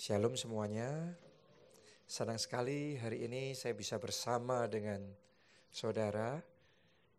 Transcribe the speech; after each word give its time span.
Shalom 0.00 0.32
semuanya. 0.32 1.12
Senang 2.08 2.40
sekali 2.40 2.96
hari 2.96 3.28
ini 3.28 3.52
saya 3.52 3.76
bisa 3.76 4.00
bersama 4.00 4.64
dengan 4.64 4.96
saudara 5.68 6.40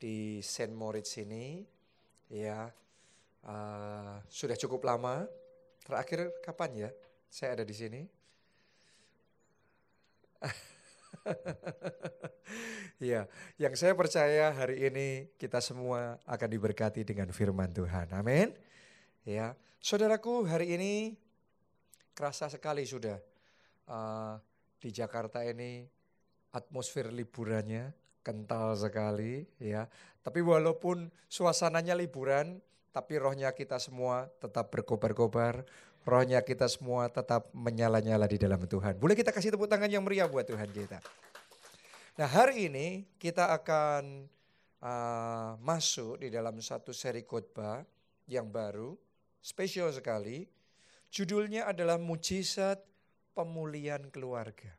di 0.01 0.41
Saint 0.41 0.73
Moritz 0.73 1.13
ini. 1.21 1.61
Ya, 2.33 2.73
uh, 3.45 4.17
sudah 4.25 4.57
cukup 4.57 4.81
lama. 4.81 5.29
Terakhir 5.85 6.33
kapan 6.41 6.73
ya 6.73 6.89
saya 7.29 7.53
ada 7.53 7.61
di 7.61 7.75
sini? 7.77 8.01
ya, 13.13 13.29
yang 13.61 13.77
saya 13.77 13.93
percaya 13.93 14.57
hari 14.57 14.89
ini 14.89 15.29
kita 15.37 15.61
semua 15.61 16.17
akan 16.25 16.49
diberkati 16.49 17.05
dengan 17.05 17.29
firman 17.29 17.69
Tuhan. 17.69 18.09
Amin. 18.09 18.57
Ya, 19.21 19.53
saudaraku 19.77 20.49
hari 20.49 20.81
ini 20.81 21.13
kerasa 22.21 22.53
sekali 22.53 22.85
sudah 22.85 23.17
uh, 23.89 24.37
di 24.77 24.93
Jakarta 24.93 25.41
ini 25.41 25.81
atmosfer 26.53 27.09
liburannya 27.09 27.89
kental 28.21 28.77
sekali 28.77 29.41
ya. 29.57 29.89
Tapi 30.21 30.37
walaupun 30.45 31.09
suasananya 31.25 31.97
liburan, 31.97 32.61
tapi 32.93 33.17
rohnya 33.17 33.49
kita 33.57 33.81
semua 33.81 34.29
tetap 34.37 34.69
berkobar-kobar, 34.69 35.65
rohnya 36.05 36.45
kita 36.45 36.69
semua 36.69 37.09
tetap 37.09 37.49
menyala-nyala 37.57 38.29
di 38.29 38.37
dalam 38.37 38.61
Tuhan. 38.69 39.01
Boleh 39.01 39.17
kita 39.17 39.33
kasih 39.33 39.57
tepuk 39.57 39.65
tangan 39.65 39.89
yang 39.89 40.05
meriah 40.05 40.29
buat 40.29 40.45
Tuhan 40.45 40.69
kita. 40.69 41.01
Nah 42.21 42.29
hari 42.29 42.69
ini 42.69 43.09
kita 43.17 43.49
akan 43.49 44.29
uh, 44.77 45.57
masuk 45.57 46.21
di 46.21 46.29
dalam 46.29 46.53
satu 46.61 46.93
seri 46.93 47.25
khotbah 47.25 47.81
yang 48.29 48.45
baru, 48.45 48.93
spesial 49.41 49.89
sekali. 49.89 50.60
Judulnya 51.11 51.67
adalah 51.67 51.99
Mujizat 51.99 52.79
Pemulihan 53.35 53.99
Keluarga. 54.15 54.71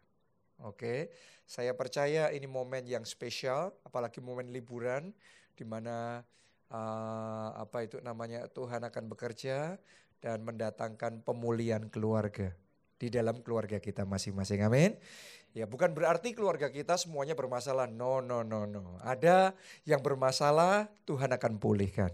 Oke, 0.65 1.13
saya 1.45 1.77
percaya 1.77 2.33
ini 2.33 2.49
momen 2.49 2.89
yang 2.89 3.05
spesial, 3.05 3.77
apalagi 3.85 4.25
momen 4.25 4.49
liburan, 4.49 5.13
di 5.53 5.69
mana 5.69 6.25
uh, 6.73 7.49
apa 7.61 7.85
itu 7.85 8.01
namanya 8.01 8.49
Tuhan 8.49 8.81
akan 8.81 9.05
bekerja 9.13 9.77
dan 10.25 10.41
mendatangkan 10.41 11.21
pemulihan 11.21 11.85
keluarga 11.93 12.57
di 12.97 13.13
dalam 13.13 13.45
keluarga 13.45 13.77
kita 13.77 14.09
masing-masing. 14.09 14.65
Amin. 14.65 14.97
Ya, 15.53 15.69
bukan 15.69 15.93
berarti 15.93 16.33
keluarga 16.33 16.73
kita 16.73 16.97
semuanya 16.97 17.37
bermasalah. 17.37 17.93
No, 17.93 18.25
no, 18.25 18.41
no, 18.41 18.65
no. 18.65 18.97
Ada 19.05 19.53
yang 19.85 20.01
bermasalah, 20.01 20.89
Tuhan 21.05 21.29
akan 21.29 21.61
pulihkan. 21.61 22.09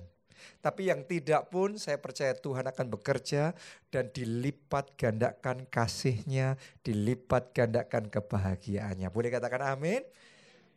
Tapi 0.58 0.90
yang 0.90 1.06
tidak 1.06 1.48
pun 1.52 1.78
saya 1.78 2.00
percaya 2.00 2.34
Tuhan 2.34 2.66
akan 2.68 2.86
bekerja 2.92 3.52
dan 3.88 4.10
dilipat 4.10 4.94
gandakan 4.98 5.64
kasihnya, 5.68 6.58
dilipat 6.82 7.54
gandakan 7.54 8.10
kebahagiaannya. 8.10 9.08
Boleh 9.08 9.30
katakan 9.32 9.74
amin? 9.74 10.02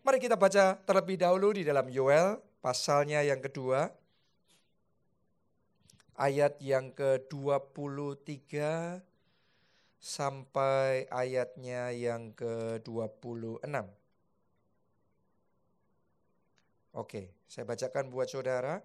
Mari 0.01 0.17
kita 0.17 0.33
baca 0.33 0.81
terlebih 0.81 1.21
dahulu 1.21 1.53
di 1.53 1.61
dalam 1.61 1.85
Yoel 1.85 2.41
pasalnya 2.61 3.21
yang 3.21 3.37
kedua. 3.37 3.93
Ayat 6.17 6.61
yang 6.61 6.93
ke-23 6.93 8.53
sampai 10.01 11.05
ayatnya 11.13 11.93
yang 11.93 12.33
ke-26. 12.33 13.61
Oke, 16.91 17.31
saya 17.47 17.63
bacakan 17.63 18.11
buat 18.11 18.27
saudara. 18.27 18.83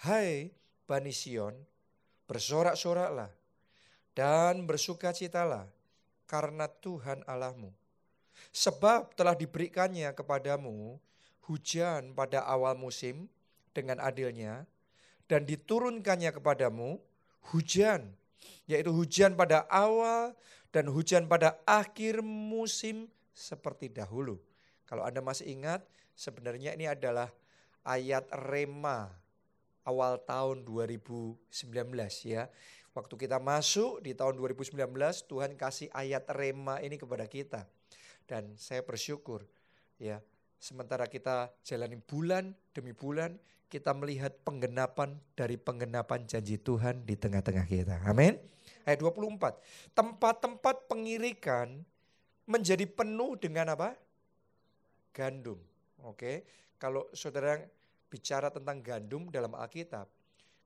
Hai 0.00 0.48
Bani 0.88 1.12
Sion, 1.12 1.52
bersorak-soraklah 2.24 3.28
dan 4.16 4.64
bersukacitalah 4.64 5.68
karena 6.24 6.72
Tuhan 6.72 7.20
Allahmu. 7.28 7.68
Sebab 8.48 9.12
telah 9.12 9.36
diberikannya 9.36 10.08
kepadamu 10.16 10.96
hujan 11.44 12.16
pada 12.16 12.48
awal 12.48 12.80
musim 12.80 13.28
dengan 13.76 14.00
adilnya 14.00 14.64
dan 15.28 15.44
diturunkannya 15.44 16.32
kepadamu 16.32 16.96
hujan, 17.52 18.08
yaitu 18.64 18.88
hujan 18.96 19.36
pada 19.36 19.68
awal 19.68 20.32
dan 20.72 20.88
hujan 20.88 21.28
pada 21.28 21.60
akhir 21.68 22.24
musim 22.24 23.04
seperti 23.36 23.92
dahulu. 23.92 24.40
Kalau 24.88 25.04
Anda 25.04 25.20
masih 25.20 25.52
ingat, 25.52 25.84
sebenarnya 26.16 26.72
ini 26.72 26.88
adalah 26.88 27.28
ayat 27.84 28.24
rema 28.48 29.20
awal 29.84 30.20
tahun 30.22 30.64
2019 30.66 31.40
ya. 32.26 32.48
Waktu 32.90 33.14
kita 33.14 33.38
masuk 33.38 34.02
di 34.02 34.18
tahun 34.18 34.34
2019 34.34 34.74
Tuhan 35.30 35.54
kasih 35.54 35.88
ayat 35.94 36.26
rema 36.34 36.82
ini 36.82 36.98
kepada 36.98 37.24
kita. 37.30 37.64
Dan 38.26 38.58
saya 38.58 38.82
bersyukur 38.82 39.46
ya. 39.98 40.18
Sementara 40.60 41.08
kita 41.08 41.48
jalani 41.64 41.96
bulan 41.96 42.52
demi 42.76 42.92
bulan, 42.92 43.38
kita 43.70 43.96
melihat 43.96 44.34
penggenapan 44.44 45.16
dari 45.32 45.56
penggenapan 45.56 46.26
janji 46.26 46.60
Tuhan 46.60 47.06
di 47.06 47.16
tengah-tengah 47.16 47.64
kita. 47.64 47.96
Amin. 48.04 48.36
Ayat 48.84 49.00
24. 49.00 49.56
Tempat-tempat 49.94 50.90
pengirikan 50.90 51.80
menjadi 52.44 52.84
penuh 52.84 53.38
dengan 53.38 53.72
apa? 53.72 53.94
Gandum. 55.14 55.62
Oke. 56.02 56.44
Kalau 56.76 57.06
saudara 57.14 57.62
bicara 58.10 58.50
tentang 58.50 58.82
gandum 58.82 59.30
dalam 59.30 59.54
Alkitab, 59.54 60.10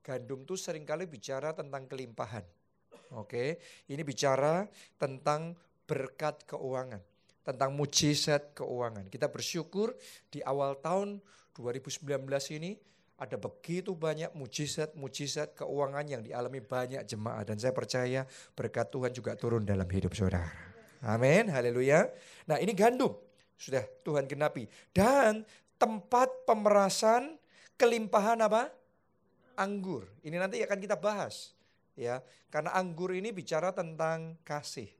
gandum 0.01 0.41
itu 0.43 0.57
sering 0.57 0.83
kali 0.83 1.05
bicara 1.05 1.53
tentang 1.53 1.85
kelimpahan. 1.85 2.41
Oke, 3.13 3.61
ini 3.85 4.01
bicara 4.01 4.65
tentang 4.97 5.53
berkat 5.85 6.49
keuangan, 6.49 6.99
tentang 7.45 7.69
mujizat 7.77 8.57
keuangan. 8.57 9.05
Kita 9.13 9.29
bersyukur 9.29 9.93
di 10.33 10.41
awal 10.41 10.81
tahun 10.81 11.21
2019 11.53 12.01
ini 12.57 12.73
ada 13.15 13.39
begitu 13.39 13.95
banyak 13.95 14.35
mujizat-mujizat 14.35 15.55
keuangan 15.55 16.03
yang 16.03 16.19
dialami 16.19 16.59
banyak 16.59 17.07
jemaat 17.07 17.47
dan 17.47 17.55
saya 17.55 17.71
percaya 17.71 18.27
berkat 18.51 18.91
Tuhan 18.91 19.11
juga 19.15 19.39
turun 19.39 19.63
dalam 19.63 19.87
hidup 19.87 20.11
saudara. 20.11 20.51
Amin, 21.05 21.47
haleluya. 21.47 22.11
Nah 22.49 22.59
ini 22.59 22.75
gandum, 22.75 23.15
sudah 23.55 23.87
Tuhan 24.03 24.27
genapi. 24.27 24.67
Dan 24.91 25.47
tempat 25.75 26.31
pemerasan 26.47 27.37
kelimpahan 27.75 28.39
apa? 28.43 28.71
Anggur. 29.55 30.07
Ini 30.25 30.35
nanti 30.35 30.59
akan 30.63 30.79
kita 30.79 30.99
bahas. 30.99 31.55
Ya, 31.95 32.19
karena 32.51 32.75
anggur 32.75 33.15
ini 33.15 33.31
bicara 33.31 33.71
tentang 33.71 34.35
kasih. 34.43 34.91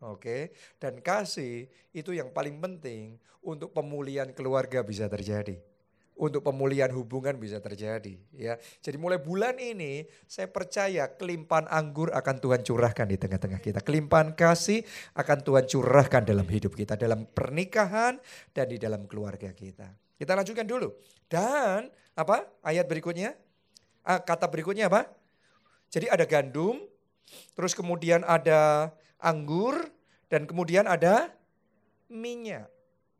Oke, 0.00 0.52
dan 0.80 1.00
kasih 1.00 1.68
itu 1.92 2.16
yang 2.16 2.32
paling 2.32 2.60
penting 2.60 3.20
untuk 3.44 3.72
pemulihan 3.76 4.32
keluarga 4.32 4.80
bisa 4.80 5.08
terjadi 5.08 5.60
untuk 6.14 6.46
pemulihan 6.46 6.90
hubungan 6.94 7.34
bisa 7.34 7.58
terjadi 7.58 8.14
ya. 8.30 8.54
Jadi 8.78 8.96
mulai 8.98 9.18
bulan 9.18 9.58
ini 9.58 10.06
saya 10.30 10.46
percaya 10.46 11.10
kelimpahan 11.10 11.66
anggur 11.66 12.14
akan 12.14 12.38
Tuhan 12.38 12.60
curahkan 12.62 13.06
di 13.10 13.18
tengah-tengah 13.18 13.58
kita. 13.58 13.78
Kelimpahan 13.82 14.38
kasih 14.38 14.86
akan 15.18 15.38
Tuhan 15.42 15.64
curahkan 15.66 16.22
dalam 16.22 16.46
hidup 16.46 16.78
kita, 16.78 16.94
dalam 16.94 17.26
pernikahan 17.26 18.22
dan 18.54 18.66
di 18.70 18.78
dalam 18.78 19.10
keluarga 19.10 19.50
kita. 19.50 19.90
Kita 20.14 20.32
lanjutkan 20.38 20.66
dulu. 20.66 20.94
Dan 21.26 21.90
apa? 22.14 22.46
Ayat 22.62 22.86
berikutnya. 22.86 23.34
Ah, 24.06 24.22
kata 24.22 24.46
berikutnya 24.46 24.86
apa? 24.86 25.10
Jadi 25.90 26.06
ada 26.06 26.22
gandum, 26.26 26.78
terus 27.58 27.74
kemudian 27.74 28.22
ada 28.22 28.92
anggur 29.18 29.90
dan 30.30 30.46
kemudian 30.46 30.86
ada 30.86 31.32
minyak. 32.06 32.70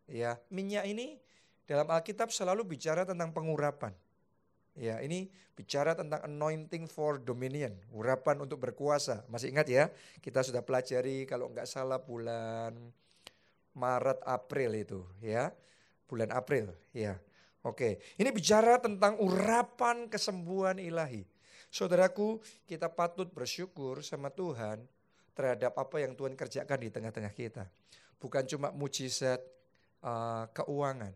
Ya, 0.04 0.36
minyak 0.52 0.84
ini 0.84 1.23
dalam 1.64 1.88
Alkitab 1.88 2.28
selalu 2.28 2.64
bicara 2.64 3.08
tentang 3.08 3.32
pengurapan. 3.32 3.92
Ya, 4.74 4.98
ini 4.98 5.30
bicara 5.54 5.94
tentang 5.94 6.18
anointing 6.26 6.90
for 6.90 7.22
dominion, 7.22 7.78
urapan 7.94 8.42
untuk 8.42 8.58
berkuasa. 8.58 9.22
Masih 9.30 9.54
ingat 9.54 9.70
ya? 9.70 9.86
Kita 10.18 10.42
sudah 10.42 10.66
pelajari 10.66 11.30
kalau 11.30 11.46
nggak 11.54 11.64
salah 11.70 12.02
bulan 12.02 12.74
Maret 13.78 14.18
April 14.26 14.70
itu, 14.74 15.00
ya. 15.22 15.54
Bulan 16.10 16.34
April, 16.34 16.74
ya. 16.90 17.16
Oke, 17.64 18.02
ini 18.20 18.28
bicara 18.34 18.76
tentang 18.76 19.16
urapan 19.22 20.10
kesembuhan 20.10 20.76
ilahi. 20.76 21.24
Saudaraku, 21.72 22.42
kita 22.68 22.92
patut 22.92 23.30
bersyukur 23.32 24.04
sama 24.04 24.28
Tuhan 24.28 24.84
terhadap 25.32 25.74
apa 25.74 25.96
yang 26.02 26.12
Tuhan 26.12 26.36
kerjakan 26.36 26.78
di 26.82 26.90
tengah-tengah 26.92 27.32
kita. 27.34 27.66
Bukan 28.20 28.44
cuma 28.46 28.68
mujizat 28.70 29.42
uh, 30.04 30.46
keuangan, 30.54 31.14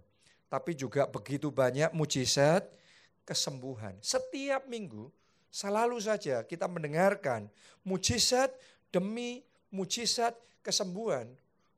tapi 0.48 0.72
juga 0.72 1.04
begitu 1.08 1.52
banyak 1.52 1.92
mujizat 1.92 2.64
kesembuhan. 3.28 3.96
Setiap 4.00 4.64
minggu 4.64 5.12
selalu 5.52 6.00
saja 6.00 6.44
kita 6.44 6.64
mendengarkan 6.64 7.48
mujizat 7.84 8.52
demi 8.88 9.44
mujizat 9.68 10.32
kesembuhan 10.64 11.28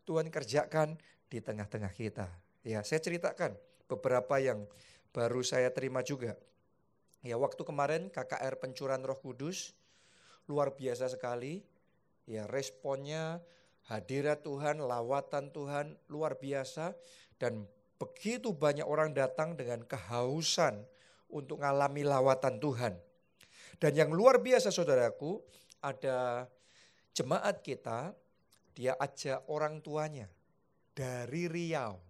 Tuhan 0.06 0.30
kerjakan 0.30 0.98
di 1.30 1.38
tengah-tengah 1.38 1.90
kita. 1.94 2.26
Ya, 2.66 2.82
saya 2.82 3.02
ceritakan 3.02 3.54
beberapa 3.86 4.38
yang 4.38 4.66
baru 5.10 5.42
saya 5.42 5.70
terima 5.74 6.02
juga. 6.06 6.38
Ya, 7.22 7.38
waktu 7.38 7.62
kemarin 7.62 8.10
KKR 8.10 8.58
Pencuran 8.58 9.02
Roh 9.02 9.18
Kudus 9.18 9.74
luar 10.50 10.74
biasa 10.74 11.10
sekali. 11.10 11.62
ya 12.30 12.46
responnya 12.46 13.42
hadirat 13.90 14.46
Tuhan, 14.46 14.78
lawatan 14.78 15.50
Tuhan 15.50 15.98
luar 16.06 16.38
biasa 16.38 16.94
dan 17.42 17.66
begitu 18.00 18.56
banyak 18.56 18.88
orang 18.88 19.12
datang 19.12 19.52
dengan 19.52 19.84
kehausan 19.84 20.80
untuk 21.28 21.60
mengalami 21.60 22.00
lawatan 22.00 22.56
Tuhan. 22.56 22.96
Dan 23.76 23.92
yang 23.92 24.10
luar 24.10 24.40
biasa 24.40 24.72
saudaraku, 24.72 25.40
ada 25.84 26.48
jemaat 27.12 27.60
kita, 27.60 28.16
dia 28.72 28.96
ajak 28.96 29.44
orang 29.52 29.84
tuanya 29.84 30.32
dari 30.96 31.44
Riau. 31.44 32.00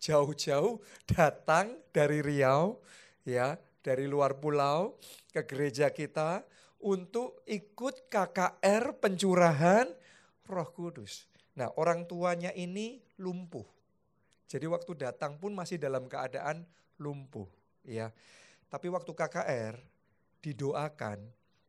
Jauh-jauh 0.00 0.80
datang 1.08 1.76
dari 1.92 2.20
Riau, 2.20 2.80
ya, 3.24 3.56
dari 3.80 4.08
luar 4.08 4.36
pulau 4.36 4.96
ke 5.32 5.44
gereja 5.44 5.92
kita 5.92 6.44
untuk 6.80 7.44
ikut 7.44 8.08
KKR 8.08 8.96
pencurahan 8.96 9.88
Roh 10.48 10.70
Kudus. 10.72 11.28
Nah, 11.56 11.68
orang 11.76 12.08
tuanya 12.08 12.52
ini 12.56 13.00
lumpuh. 13.20 13.79
Jadi 14.50 14.66
waktu 14.66 14.98
datang 14.98 15.38
pun 15.38 15.54
masih 15.54 15.78
dalam 15.78 16.10
keadaan 16.10 16.66
lumpuh, 16.98 17.46
ya. 17.86 18.10
Tapi 18.66 18.90
waktu 18.90 19.14
KKR 19.14 19.78
didoakan 20.42 21.22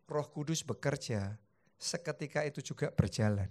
Roh 0.10 0.28
Kudus 0.33 0.66
bekerja, 0.66 1.38
seketika 1.78 2.42
itu 2.42 2.66
juga 2.66 2.89
berjalan. 2.89 3.45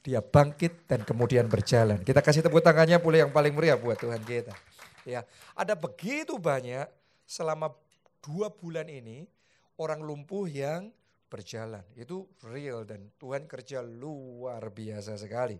Dia 0.00 0.24
bangkit 0.24 0.88
dan 0.88 1.04
kemudian 1.04 1.52
berjalan. 1.52 2.00
Kita 2.00 2.24
kasih 2.24 2.40
tepuk 2.40 2.64
tangannya 2.64 2.96
pula 2.96 3.28
yang 3.28 3.32
paling 3.34 3.52
meriah 3.52 3.76
buat 3.76 4.00
Tuhan 4.00 4.24
kita. 4.24 4.56
Ya, 5.04 5.28
ada 5.52 5.76
begitu 5.76 6.40
banyak 6.40 6.88
selama 7.28 7.76
dua 8.24 8.48
bulan 8.48 8.88
ini 8.88 9.28
orang 9.76 10.00
lumpuh 10.00 10.48
yang 10.48 10.88
berjalan. 11.26 11.82
Itu 11.98 12.26
real 12.46 12.86
dan 12.86 13.10
Tuhan 13.18 13.46
kerja 13.50 13.82
luar 13.82 14.70
biasa 14.70 15.18
sekali. 15.18 15.58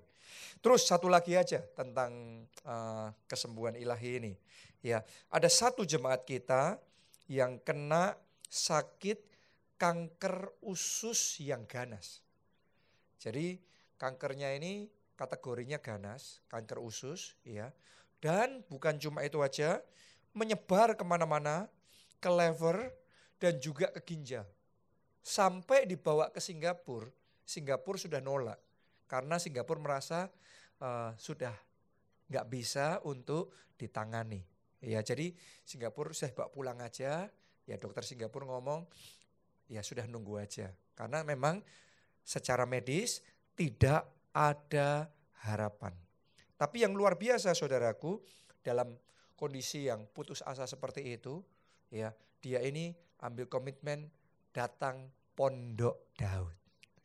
Terus 0.58 0.86
satu 0.86 1.06
lagi 1.06 1.38
aja 1.38 1.62
tentang 1.74 2.44
uh, 2.66 3.10
kesembuhan 3.30 3.78
ilahi 3.78 4.10
ini. 4.18 4.32
Ya, 4.82 5.02
ada 5.30 5.50
satu 5.50 5.82
jemaat 5.82 6.22
kita 6.26 6.78
yang 7.26 7.58
kena 7.62 8.14
sakit 8.46 9.18
kanker 9.76 10.50
usus 10.64 11.42
yang 11.42 11.66
ganas. 11.66 12.22
Jadi 13.18 13.58
kankernya 13.98 14.54
ini 14.54 14.88
kategorinya 15.16 15.80
ganas, 15.80 16.44
kanker 16.52 16.78
usus, 16.78 17.34
ya. 17.42 17.72
Dan 18.20 18.64
bukan 18.68 18.96
cuma 19.00 19.24
itu 19.24 19.40
aja, 19.44 19.80
menyebar 20.36 20.96
ke 20.96 21.04
mana-mana, 21.04 21.68
ke 22.20 22.28
lever, 22.28 22.92
dan 23.36 23.60
juga 23.60 23.92
ke 23.92 24.00
ginjal. 24.04 24.44
Sampai 25.26 25.90
dibawa 25.90 26.30
ke 26.30 26.38
Singapura, 26.38 27.10
Singapura 27.42 27.98
sudah 27.98 28.22
nolak. 28.22 28.62
Karena 29.10 29.42
Singapura 29.42 29.82
merasa 29.82 30.30
uh, 30.78 31.10
sudah 31.18 31.50
nggak 32.30 32.46
bisa 32.46 33.02
untuk 33.02 33.50
ditangani. 33.74 34.46
Ya, 34.78 35.02
jadi 35.02 35.34
Singapura 35.66 36.14
saya 36.14 36.30
bawa 36.30 36.54
pulang 36.54 36.78
aja. 36.78 37.26
Ya 37.66 37.74
dokter 37.74 38.06
Singapura 38.06 38.46
ngomong, 38.46 38.86
ya 39.66 39.82
sudah 39.82 40.06
nunggu 40.06 40.38
aja. 40.38 40.70
Karena 40.94 41.26
memang 41.26 41.58
secara 42.22 42.62
medis 42.62 43.18
tidak 43.58 44.06
ada 44.30 45.10
harapan. 45.42 45.90
Tapi 46.54 46.86
yang 46.86 46.94
luar 46.94 47.18
biasa 47.18 47.50
saudaraku, 47.50 48.22
dalam 48.62 48.94
kondisi 49.34 49.90
yang 49.90 50.06
putus 50.06 50.46
asa 50.46 50.70
seperti 50.70 51.18
itu, 51.18 51.42
ya 51.90 52.14
dia 52.38 52.62
ini 52.62 52.94
ambil 53.26 53.50
komitmen 53.50 54.06
datang 54.56 55.12
pondok 55.36 56.16
Daud. 56.16 56.56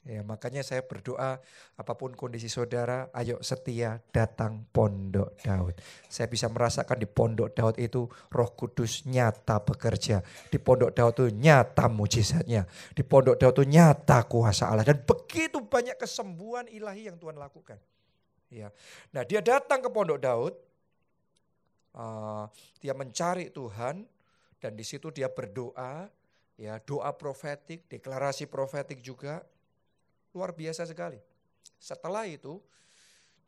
Ya, 0.02 0.26
makanya 0.26 0.66
saya 0.66 0.82
berdoa 0.82 1.38
apa 1.78 1.94
pun 1.94 2.18
kondisi 2.18 2.50
saudara, 2.50 3.14
ayo 3.14 3.38
setia 3.46 4.02
datang 4.10 4.66
pondok 4.74 5.38
Daud. 5.46 5.78
Saya 6.10 6.26
bisa 6.26 6.50
merasakan 6.50 6.98
di 6.98 7.06
pondok 7.06 7.54
Daud 7.54 7.78
itu 7.78 8.10
roh 8.10 8.50
kudus 8.58 9.06
nyata 9.06 9.62
bekerja. 9.62 10.26
Di 10.50 10.58
pondok 10.58 10.98
Daud 10.98 11.14
itu 11.14 11.26
nyata 11.30 11.86
mujizatnya. 11.86 12.66
Di 12.98 13.06
pondok 13.06 13.38
Daud 13.38 13.62
itu 13.62 13.66
nyata 13.78 14.26
kuasa 14.26 14.74
Allah. 14.74 14.90
Dan 14.90 15.06
begitu 15.06 15.62
banyak 15.62 15.94
kesembuhan 16.02 16.66
ilahi 16.66 17.14
yang 17.14 17.22
Tuhan 17.22 17.38
lakukan. 17.38 17.78
Ya. 18.50 18.74
Nah 19.14 19.22
dia 19.22 19.46
datang 19.46 19.86
ke 19.86 19.90
pondok 19.94 20.18
Daud, 20.18 20.54
uh, 21.94 22.50
dia 22.82 22.98
mencari 22.98 23.54
Tuhan, 23.54 24.02
dan 24.58 24.72
di 24.74 24.82
situ 24.82 25.14
dia 25.14 25.30
berdoa, 25.30 26.10
ya 26.60 26.80
doa 26.84 27.14
profetik, 27.16 27.88
deklarasi 27.88 28.48
profetik 28.48 29.00
juga, 29.04 29.46
Luar 30.32 30.56
biasa 30.56 30.88
sekali. 30.88 31.20
Setelah 31.76 32.24
itu 32.24 32.60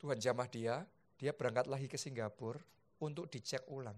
Tuhan 0.04 0.20
jamah 0.20 0.48
dia, 0.52 0.84
dia 1.16 1.32
berangkat 1.32 1.72
lagi 1.72 1.88
ke 1.88 1.96
Singapura 1.96 2.60
untuk 3.00 3.32
dicek 3.32 3.64
ulang. 3.72 3.96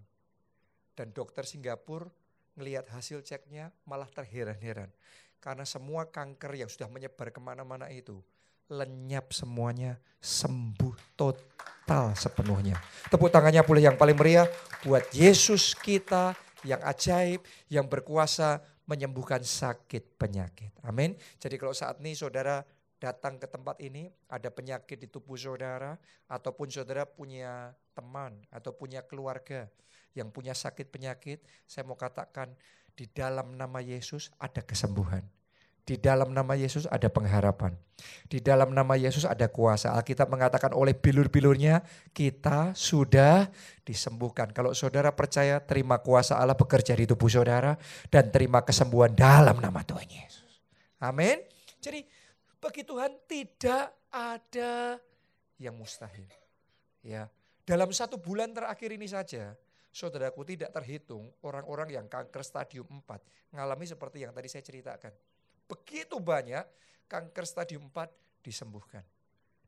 Dan 0.93 1.09
dokter 1.11 1.43
Singapura 1.49 2.07
melihat 2.55 2.85
hasil 2.93 3.25
ceknya 3.25 3.73
malah 3.89 4.07
terheran-heran. 4.07 4.93
Karena 5.41 5.65
semua 5.65 6.05
kanker 6.09 6.65
yang 6.65 6.69
sudah 6.69 6.89
menyebar 6.89 7.33
ke 7.33 7.41
mana-mana 7.41 7.89
itu 7.89 8.21
lenyap 8.69 9.29
semuanya, 9.33 9.97
sembuh 10.21 11.17
total 11.17 12.17
sepenuhnya. 12.17 12.77
Tepuk 13.13 13.29
tangannya 13.29 13.61
pula 13.61 13.81
yang 13.81 13.97
paling 13.97 14.17
meriah 14.17 14.49
buat 14.81 15.05
Yesus 15.13 15.77
kita 15.77 16.33
yang 16.65 16.81
ajaib, 16.81 17.45
yang 17.69 17.85
berkuasa 17.85 18.61
menyembuhkan 18.85 19.41
sakit 19.41 20.17
penyakit. 20.17 20.73
Amin. 20.85 21.17
Jadi 21.41 21.55
kalau 21.57 21.73
saat 21.73 21.97
ini 22.01 22.13
saudara 22.13 22.61
datang 23.01 23.37
ke 23.37 23.45
tempat 23.49 23.77
ini, 23.83 24.09
ada 24.31 24.49
penyakit 24.49 24.97
di 24.97 25.07
tubuh 25.11 25.35
saudara, 25.37 25.97
ataupun 26.25 26.71
saudara 26.71 27.05
punya 27.05 27.73
teman 27.93 28.39
atau 28.49 28.73
punya 28.73 29.03
keluarga 29.05 29.69
yang 30.15 30.31
punya 30.31 30.55
sakit 30.55 30.89
penyakit, 30.89 31.43
saya 31.67 31.83
mau 31.83 31.99
katakan 31.99 32.55
di 32.95 33.05
dalam 33.11 33.59
nama 33.59 33.83
Yesus 33.83 34.31
ada 34.39 34.63
kesembuhan. 34.63 35.21
Di 35.85 36.01
dalam 36.01 36.33
nama 36.33 36.57
Yesus 36.57 36.89
ada 36.89 37.05
pengharapan. 37.13 37.77
Di 38.25 38.41
dalam 38.41 38.73
nama 38.73 38.97
Yesus 38.97 39.21
ada 39.21 39.45
kuasa. 39.45 39.93
Alkitab 39.93 40.25
mengatakan 40.33 40.73
oleh 40.73 40.97
bilur-bilurnya 40.97 41.85
kita 42.09 42.73
sudah 42.73 43.45
disembuhkan. 43.85 44.49
Kalau 44.49 44.73
saudara 44.73 45.13
percaya 45.13 45.61
terima 45.61 46.01
kuasa 46.01 46.41
Allah 46.41 46.57
bekerja 46.57 46.97
di 46.97 47.05
tubuh 47.05 47.29
saudara 47.29 47.77
dan 48.09 48.33
terima 48.33 48.65
kesembuhan 48.65 49.13
dalam 49.13 49.61
nama 49.61 49.85
Tuhan 49.85 50.09
Yesus. 50.09 50.65
Amin. 50.97 51.45
Jadi 51.77 52.01
bagi 52.57 52.81
Tuhan 52.81 53.13
tidak 53.29 54.09
ada 54.09 54.97
yang 55.61 55.77
mustahil. 55.77 56.25
Ya, 57.05 57.29
dalam 57.61 57.93
satu 57.93 58.17
bulan 58.17 58.49
terakhir 58.57 58.89
ini 58.89 59.05
saja, 59.05 59.53
saudaraku 59.93 60.41
tidak 60.41 60.73
terhitung 60.73 61.29
orang-orang 61.45 61.93
yang 61.93 62.05
kanker 62.09 62.41
stadium 62.41 62.89
4 62.89 63.53
mengalami 63.53 63.85
seperti 63.85 64.25
yang 64.25 64.33
tadi 64.33 64.49
saya 64.49 64.65
ceritakan. 64.65 65.13
Begitu 65.65 66.17
banyak 66.21 66.65
kanker 67.09 67.45
stadium 67.45 67.89
4 67.89 68.09
disembuhkan. 68.45 69.01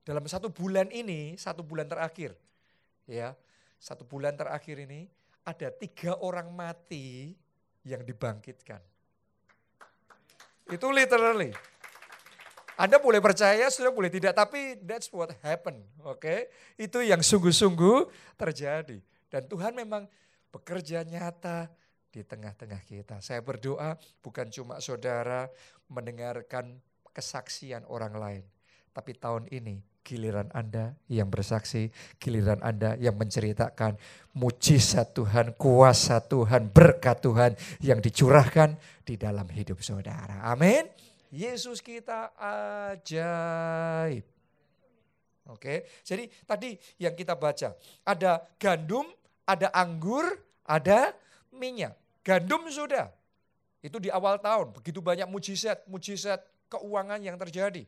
Dalam 0.06 0.24
satu 0.30 0.48
bulan 0.48 0.88
ini, 0.94 1.36
satu 1.36 1.66
bulan 1.66 1.90
terakhir, 1.90 2.38
ya, 3.10 3.36
satu 3.78 4.08
bulan 4.08 4.38
terakhir 4.40 4.80
ini 4.80 5.10
ada 5.44 5.68
tiga 5.74 6.16
orang 6.20 6.48
mati 6.54 7.36
yang 7.84 8.04
dibangkitkan. 8.04 8.80
Itu 10.68 10.92
literally. 10.92 11.56
Anda 12.78 13.02
boleh 13.02 13.18
percaya, 13.18 13.74
sudah 13.74 13.90
boleh 13.90 14.12
tidak, 14.12 14.38
tapi 14.38 14.78
that's 14.86 15.10
what 15.10 15.34
happened. 15.42 15.82
Oke, 16.06 16.22
okay? 16.22 16.40
itu 16.78 17.02
yang 17.02 17.26
sungguh-sungguh 17.26 18.06
terjadi. 18.38 19.02
Dan 19.34 19.44
Tuhan 19.50 19.74
memang 19.74 20.06
bekerja 20.54 21.02
nyata 21.02 21.68
di 22.12 22.24
tengah-tengah 22.24 22.82
kita. 22.88 23.20
Saya 23.20 23.44
berdoa 23.44 23.96
bukan 24.24 24.48
cuma 24.50 24.80
saudara 24.80 25.48
mendengarkan 25.92 26.80
kesaksian 27.12 27.84
orang 27.90 28.14
lain, 28.16 28.44
tapi 28.94 29.18
tahun 29.18 29.50
ini 29.50 29.82
giliran 30.08 30.48
Anda 30.56 30.96
yang 31.12 31.28
bersaksi, 31.28 31.92
giliran 32.16 32.64
Anda 32.64 32.96
yang 32.96 33.20
menceritakan 33.20 34.00
mujizat 34.40 35.12
Tuhan, 35.12 35.60
kuasa 35.60 36.24
Tuhan, 36.24 36.72
berkat 36.72 37.20
Tuhan 37.20 37.52
yang 37.84 38.00
dicurahkan 38.00 38.80
di 39.04 39.20
dalam 39.20 39.44
hidup 39.52 39.84
saudara. 39.84 40.48
Amin. 40.48 40.88
Yesus 41.28 41.84
kita 41.84 42.32
ajaib. 42.96 44.24
Oke, 45.48 45.88
jadi 46.04 46.28
tadi 46.44 46.76
yang 47.00 47.16
kita 47.16 47.36
baca, 47.36 47.76
ada 48.04 48.32
gandum, 48.60 49.08
ada 49.48 49.72
anggur, 49.76 50.28
ada 50.68 51.16
minyak. 51.54 51.96
Gandum 52.24 52.68
sudah, 52.68 53.08
itu 53.80 53.98
di 54.04 54.12
awal 54.12 54.36
tahun, 54.42 54.76
begitu 54.76 55.00
banyak 55.00 55.30
mujizat, 55.32 55.88
mujizat 55.88 56.44
keuangan 56.68 57.24
yang 57.24 57.40
terjadi. 57.40 57.88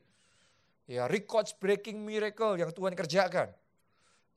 Ya, 0.88 1.06
records 1.06 1.52
breaking 1.54 2.02
miracle 2.02 2.56
yang 2.56 2.72
Tuhan 2.72 2.96
kerjakan. 2.96 3.52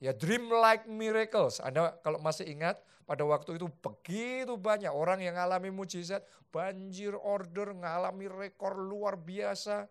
Ya, 0.03 0.11
dream 0.11 0.51
like 0.51 0.91
miracles. 0.91 1.63
Anda 1.63 1.95
kalau 2.03 2.19
masih 2.19 2.51
ingat, 2.51 2.83
pada 3.07 3.23
waktu 3.23 3.55
itu 3.57 3.71
begitu 3.79 4.59
banyak 4.59 4.91
orang 4.91 5.23
yang 5.23 5.39
mengalami 5.39 5.71
mujizat, 5.71 6.27
banjir 6.51 7.15
order, 7.15 7.71
mengalami 7.71 8.27
rekor 8.27 8.75
luar 8.75 9.15
biasa. 9.15 9.87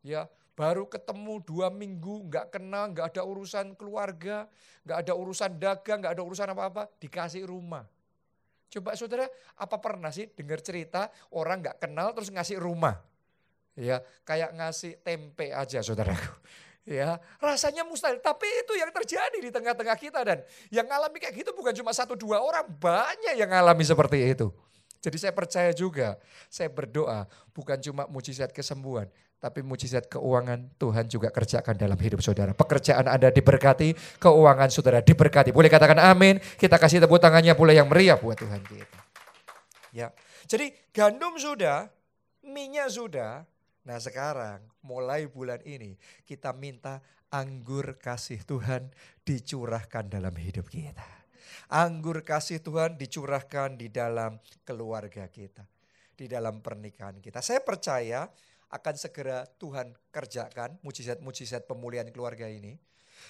Ya, 0.00 0.26
Baru 0.52 0.84
ketemu 0.84 1.40
dua 1.40 1.72
minggu, 1.72 2.28
nggak 2.28 2.60
kenal, 2.60 2.92
nggak 2.92 3.16
ada 3.16 3.24
urusan 3.24 3.72
keluarga, 3.72 4.44
nggak 4.84 4.98
ada 5.00 5.12
urusan 5.16 5.50
dagang, 5.56 6.04
nggak 6.04 6.12
ada 6.12 6.22
urusan 6.22 6.48
apa-apa, 6.52 6.92
dikasih 7.00 7.48
rumah. 7.48 7.88
Coba 8.72 8.96
saudara, 8.96 9.28
apa 9.60 9.76
pernah 9.76 10.08
sih 10.08 10.32
dengar 10.32 10.64
cerita 10.64 11.12
orang 11.36 11.60
nggak 11.60 11.76
kenal 11.84 12.16
terus 12.16 12.32
ngasih 12.32 12.56
rumah? 12.56 12.96
Ya, 13.76 14.00
kayak 14.24 14.56
ngasih 14.56 14.96
tempe 15.04 15.52
aja 15.52 15.84
saudaraku. 15.84 16.32
Ya, 16.82 17.22
rasanya 17.38 17.86
mustahil, 17.86 18.18
tapi 18.18 18.42
itu 18.42 18.74
yang 18.74 18.90
terjadi 18.90 19.38
di 19.38 19.54
tengah-tengah 19.54 19.94
kita 19.94 20.18
dan 20.26 20.42
yang 20.66 20.82
ngalami 20.82 21.22
kayak 21.22 21.38
gitu 21.38 21.54
bukan 21.54 21.70
cuma 21.78 21.94
satu 21.94 22.18
dua 22.18 22.42
orang, 22.42 22.66
banyak 22.66 23.38
yang 23.38 23.54
ngalami 23.54 23.86
seperti 23.86 24.34
itu. 24.34 24.50
Jadi 24.98 25.14
saya 25.14 25.30
percaya 25.30 25.70
juga, 25.70 26.18
saya 26.50 26.66
berdoa 26.66 27.30
bukan 27.54 27.78
cuma 27.78 28.10
mujizat 28.10 28.50
kesembuhan, 28.50 29.06
tapi 29.42 29.58
mujizat 29.66 30.06
keuangan 30.06 30.70
Tuhan 30.78 31.10
juga 31.10 31.34
kerjakan 31.34 31.74
dalam 31.74 31.98
hidup 31.98 32.22
saudara. 32.22 32.54
Pekerjaan 32.54 33.10
Anda 33.10 33.34
diberkati, 33.34 34.22
keuangan 34.22 34.70
saudara 34.70 35.02
diberkati. 35.02 35.50
Boleh 35.50 35.66
katakan 35.66 35.98
amin, 35.98 36.38
kita 36.38 36.78
kasih 36.78 37.02
tepuk 37.02 37.18
tangannya 37.18 37.50
boleh 37.58 37.74
yang 37.74 37.90
meriah 37.90 38.14
buat 38.14 38.38
Tuhan 38.38 38.62
kita. 38.62 38.98
Ya, 39.90 40.14
jadi 40.46 40.70
gandum 40.94 41.42
sudah, 41.42 41.90
minyak 42.46 42.94
sudah, 42.94 43.42
nah 43.82 43.98
sekarang 43.98 44.62
mulai 44.86 45.26
bulan 45.26 45.58
ini 45.66 45.98
kita 46.22 46.54
minta 46.54 47.02
anggur 47.34 47.98
kasih 47.98 48.46
Tuhan 48.46 48.94
dicurahkan 49.26 50.06
dalam 50.06 50.38
hidup 50.38 50.70
kita. 50.70 51.02
Anggur 51.66 52.22
kasih 52.22 52.62
Tuhan 52.62 52.94
dicurahkan 52.94 53.74
di 53.74 53.90
dalam 53.90 54.38
keluarga 54.62 55.26
kita. 55.26 55.66
Di 56.12 56.30
dalam 56.30 56.62
pernikahan 56.62 57.18
kita. 57.18 57.42
Saya 57.42 57.64
percaya 57.64 58.28
akan 58.72 58.94
segera 58.96 59.44
Tuhan 59.60 59.92
kerjakan 60.08 60.80
mujizat-mujizat 60.80 61.68
pemulihan 61.68 62.08
keluarga 62.08 62.48
ini. 62.48 62.80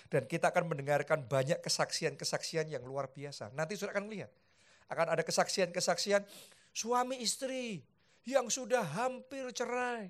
Dan 0.09 0.25
kita 0.25 0.55
akan 0.55 0.73
mendengarkan 0.73 1.29
banyak 1.29 1.61
kesaksian-kesaksian 1.61 2.73
yang 2.73 2.81
luar 2.87 3.13
biasa. 3.13 3.53
Nanti 3.53 3.77
sudah 3.77 3.93
akan 3.93 4.09
melihat. 4.09 4.33
Akan 4.89 5.11
ada 5.11 5.21
kesaksian-kesaksian 5.21 6.25
suami 6.73 7.21
istri 7.21 7.85
yang 8.25 8.49
sudah 8.49 8.81
hampir 8.81 9.53
cerai. 9.53 10.09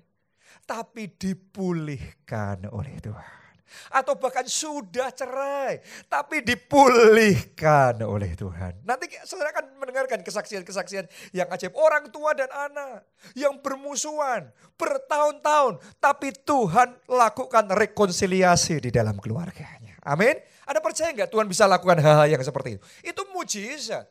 Tapi 0.63 1.11
dipulihkan 1.19 2.69
oleh 2.71 2.95
Tuhan 3.03 3.42
atau 3.89 4.13
bahkan 4.17 4.45
sudah 4.45 5.09
cerai, 5.13 5.81
tapi 6.05 6.45
dipulihkan 6.45 8.01
oleh 8.05 8.37
Tuhan. 8.37 8.85
Nanti 8.85 9.09
saudara 9.25 9.53
akan 9.53 9.79
mendengarkan 9.81 10.21
kesaksian-kesaksian 10.21 11.05
yang 11.33 11.49
ajaib. 11.49 11.73
Orang 11.73 12.09
tua 12.13 12.37
dan 12.37 12.49
anak 12.51 13.07
yang 13.33 13.57
bermusuhan 13.59 14.49
bertahun-tahun, 14.77 15.81
tapi 15.97 16.35
Tuhan 16.43 16.95
lakukan 17.09 17.65
rekonsiliasi 17.73 18.83
di 18.83 18.89
dalam 18.93 19.17
keluarganya. 19.17 19.97
Amin. 20.03 20.35
Ada 20.63 20.79
percaya 20.79 21.11
nggak 21.11 21.31
Tuhan 21.31 21.47
bisa 21.47 21.67
lakukan 21.67 21.99
hal-hal 21.99 22.27
yang 22.27 22.43
seperti 22.43 22.79
itu? 22.79 22.83
Itu 23.03 23.27
mujizat. 23.31 24.07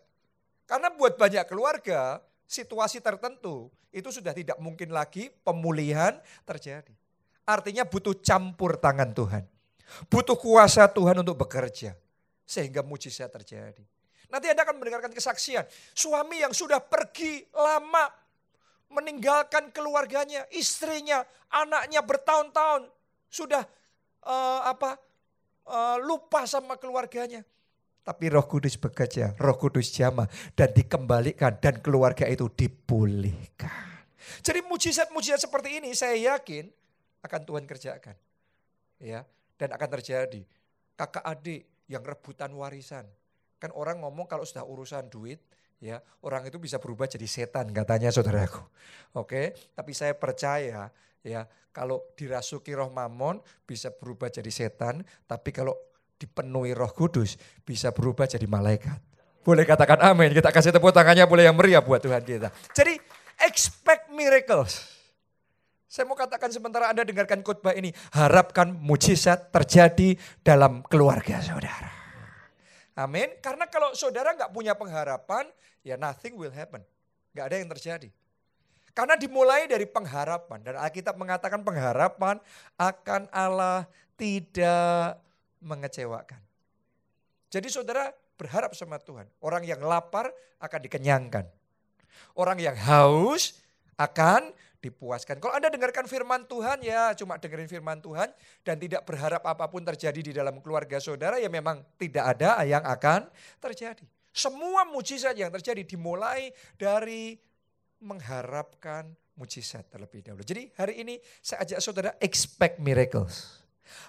Karena 0.68 0.88
buat 0.88 1.20
banyak 1.20 1.44
keluarga, 1.48 2.20
situasi 2.48 3.00
tertentu 3.04 3.68
itu 3.92 4.08
sudah 4.08 4.32
tidak 4.32 4.56
mungkin 4.56 4.88
lagi 4.88 5.28
pemulihan 5.44 6.16
terjadi. 6.48 6.96
Artinya 7.42 7.82
butuh 7.82 8.14
campur 8.22 8.78
tangan 8.78 9.10
Tuhan. 9.10 9.42
Butuh 10.08 10.38
kuasa 10.38 10.86
Tuhan 10.88 11.20
untuk 11.20 11.36
bekerja. 11.42 11.98
Sehingga 12.46 12.86
mujizat 12.86 13.32
terjadi. 13.34 13.82
Nanti 14.30 14.46
Anda 14.48 14.64
akan 14.64 14.80
mendengarkan 14.80 15.12
kesaksian. 15.12 15.66
Suami 15.92 16.40
yang 16.40 16.54
sudah 16.54 16.80
pergi 16.80 17.44
lama. 17.52 18.08
Meninggalkan 18.92 19.72
keluarganya, 19.72 20.44
istrinya, 20.52 21.24
anaknya 21.48 22.04
bertahun-tahun. 22.04 22.92
Sudah 23.32 23.64
uh, 24.28 24.60
apa 24.68 25.00
uh, 25.64 25.96
lupa 25.96 26.44
sama 26.44 26.76
keluarganya. 26.76 27.40
Tapi 28.02 28.34
roh 28.34 28.42
kudus 28.44 28.74
bekerja, 28.74 29.38
roh 29.38 29.54
kudus 29.54 29.94
jama 29.94 30.26
dan 30.58 30.74
dikembalikan 30.74 31.54
dan 31.62 31.78
keluarga 31.78 32.26
itu 32.26 32.50
dipulihkan. 32.50 33.70
Jadi 34.42 34.60
mujizat-mujizat 34.66 35.38
seperti 35.38 35.78
ini 35.78 35.94
saya 35.94 36.34
yakin 36.34 36.66
akan 37.22 37.40
Tuhan 37.46 37.64
kerjakan. 37.64 38.16
Ya, 39.02 39.26
dan 39.58 39.74
akan 39.74 39.88
terjadi. 39.98 40.42
Kakak 40.94 41.24
adik 41.26 41.66
yang 41.90 42.02
rebutan 42.06 42.54
warisan. 42.54 43.06
Kan 43.58 43.70
orang 43.74 44.02
ngomong 44.02 44.26
kalau 44.30 44.46
sudah 44.46 44.62
urusan 44.62 45.10
duit, 45.10 45.42
ya 45.82 45.98
orang 46.22 46.46
itu 46.46 46.62
bisa 46.62 46.78
berubah 46.78 47.10
jadi 47.10 47.26
setan 47.26 47.70
katanya 47.74 48.14
saudaraku. 48.14 48.62
Oke, 49.18 49.54
tapi 49.74 49.90
saya 49.94 50.14
percaya 50.14 50.90
ya 51.22 51.42
kalau 51.74 52.02
dirasuki 52.14 52.74
roh 52.74 52.90
mamon 52.90 53.42
bisa 53.66 53.90
berubah 53.90 54.30
jadi 54.30 54.50
setan, 54.50 55.02
tapi 55.26 55.50
kalau 55.50 55.74
dipenuhi 56.18 56.70
roh 56.70 56.90
kudus 56.94 57.34
bisa 57.66 57.90
berubah 57.90 58.30
jadi 58.30 58.46
malaikat. 58.46 58.98
Boleh 59.42 59.66
katakan 59.66 59.98
amin, 60.06 60.30
kita 60.30 60.54
kasih 60.54 60.70
tepuk 60.70 60.94
tangannya 60.94 61.26
boleh 61.26 61.50
yang 61.50 61.58
meriah 61.58 61.82
buat 61.82 61.98
Tuhan 61.98 62.22
kita. 62.22 62.54
Jadi 62.70 62.94
expect 63.42 64.06
miracles. 64.14 65.01
Saya 65.92 66.08
mau 66.08 66.16
katakan 66.16 66.48
sementara 66.48 66.88
Anda 66.88 67.04
dengarkan 67.04 67.44
khotbah 67.44 67.76
ini, 67.76 67.92
harapkan 68.16 68.72
mujizat 68.72 69.52
terjadi 69.52 70.16
dalam 70.40 70.80
keluarga 70.88 71.36
saudara. 71.44 71.92
Amin. 72.96 73.28
Karena 73.44 73.68
kalau 73.68 73.92
saudara 73.92 74.32
nggak 74.32 74.56
punya 74.56 74.72
pengharapan, 74.72 75.44
ya 75.84 76.00
nothing 76.00 76.32
will 76.40 76.48
happen. 76.48 76.80
Nggak 77.36 77.44
ada 77.44 77.56
yang 77.60 77.68
terjadi. 77.76 78.08
Karena 78.96 79.20
dimulai 79.20 79.68
dari 79.68 79.84
pengharapan. 79.84 80.64
Dan 80.64 80.80
Alkitab 80.80 81.12
mengatakan 81.20 81.60
pengharapan 81.60 82.40
akan 82.80 83.28
Allah 83.28 83.84
tidak 84.16 85.20
mengecewakan. 85.60 86.40
Jadi 87.52 87.68
saudara 87.68 88.16
berharap 88.40 88.72
sama 88.72 88.96
Tuhan. 88.96 89.28
Orang 89.44 89.68
yang 89.68 89.84
lapar 89.84 90.32
akan 90.56 90.80
dikenyangkan. 90.88 91.44
Orang 92.32 92.56
yang 92.56 92.80
haus 92.80 93.60
akan 94.00 94.56
dipuaskan. 94.82 95.38
Kalau 95.38 95.54
Anda 95.54 95.70
dengarkan 95.70 96.10
firman 96.10 96.50
Tuhan 96.50 96.82
ya 96.82 97.14
cuma 97.14 97.38
dengerin 97.38 97.70
firman 97.70 98.02
Tuhan 98.02 98.34
dan 98.66 98.76
tidak 98.82 99.06
berharap 99.06 99.46
apa 99.46 99.70
pun 99.70 99.86
terjadi 99.86 100.20
di 100.20 100.32
dalam 100.34 100.58
keluarga 100.58 100.98
saudara 100.98 101.38
ya 101.38 101.46
memang 101.46 101.86
tidak 101.94 102.34
ada 102.36 102.58
yang 102.66 102.82
akan 102.82 103.30
terjadi. 103.62 104.02
Semua 104.34 104.82
mujizat 104.88 105.38
yang 105.38 105.54
terjadi 105.54 105.86
dimulai 105.86 106.50
dari 106.74 107.38
mengharapkan 108.02 109.06
mujizat 109.38 109.86
terlebih 109.86 110.26
dahulu. 110.26 110.42
Jadi 110.42 110.74
hari 110.74 111.06
ini 111.06 111.14
saya 111.38 111.62
ajak 111.62 111.78
saudara 111.78 112.10
expect 112.18 112.82
miracles. 112.82 113.62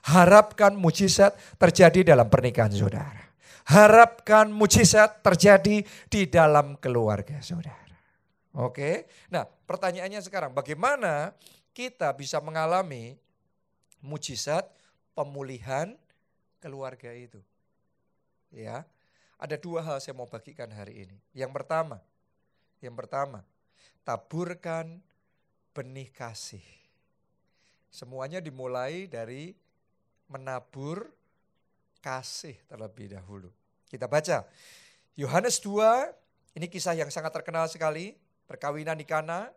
Harapkan 0.10 0.74
mujizat 0.74 1.36
terjadi 1.60 2.16
dalam 2.16 2.32
pernikahan 2.32 2.72
saudara. 2.72 3.24
Harapkan 3.68 4.52
mujizat 4.52 5.24
terjadi 5.24 5.84
di 6.08 6.22
dalam 6.28 6.80
keluarga 6.80 7.40
saudara. 7.44 7.83
Oke, 8.54 9.10
nah 9.34 9.50
pertanyaannya 9.50 10.22
sekarang 10.22 10.54
bagaimana 10.54 11.34
kita 11.74 12.14
bisa 12.14 12.38
mengalami 12.38 13.18
mujizat 13.98 14.70
pemulihan 15.18 15.98
keluarga 16.62 17.10
itu? 17.18 17.42
Ya, 18.54 18.86
ada 19.42 19.58
dua 19.58 19.82
hal 19.82 19.98
saya 19.98 20.14
mau 20.14 20.30
bagikan 20.30 20.70
hari 20.70 21.10
ini. 21.10 21.18
Yang 21.34 21.50
pertama, 21.50 21.98
yang 22.78 22.94
pertama, 22.94 23.42
taburkan 24.06 25.02
benih 25.74 26.14
kasih. 26.14 26.62
Semuanya 27.90 28.38
dimulai 28.38 29.10
dari 29.10 29.58
menabur 30.30 31.10
kasih 32.06 32.54
terlebih 32.70 33.18
dahulu. 33.18 33.50
Kita 33.90 34.06
baca 34.06 34.46
Yohanes 35.18 35.58
2, 35.58 36.62
ini 36.62 36.70
kisah 36.70 36.94
yang 36.94 37.10
sangat 37.10 37.34
terkenal 37.34 37.66
sekali 37.66 38.23
perkawinan 38.48 39.00
di 39.00 39.06
Kana 39.08 39.50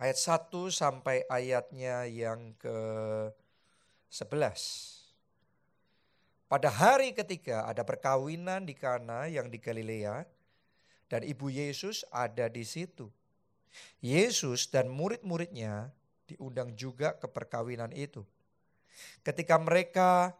ayat 0.00 0.18
1 0.18 0.50
sampai 0.70 1.22
ayatnya 1.30 2.04
yang 2.08 2.52
ke 2.58 2.76
11. 4.10 5.04
Pada 6.46 6.70
hari 6.70 7.10
ketika 7.16 7.66
ada 7.66 7.82
perkawinan 7.82 8.62
di 8.62 8.78
Kana 8.78 9.26
yang 9.26 9.50
di 9.50 9.58
Galilea 9.58 10.22
dan 11.10 11.26
ibu 11.26 11.50
Yesus 11.50 12.06
ada 12.14 12.46
di 12.46 12.62
situ. 12.62 13.10
Yesus 13.98 14.70
dan 14.70 14.86
murid-muridnya 14.86 15.90
diundang 16.30 16.78
juga 16.78 17.18
ke 17.18 17.26
perkawinan 17.26 17.90
itu. 17.90 18.22
Ketika 19.26 19.58
mereka 19.58 20.30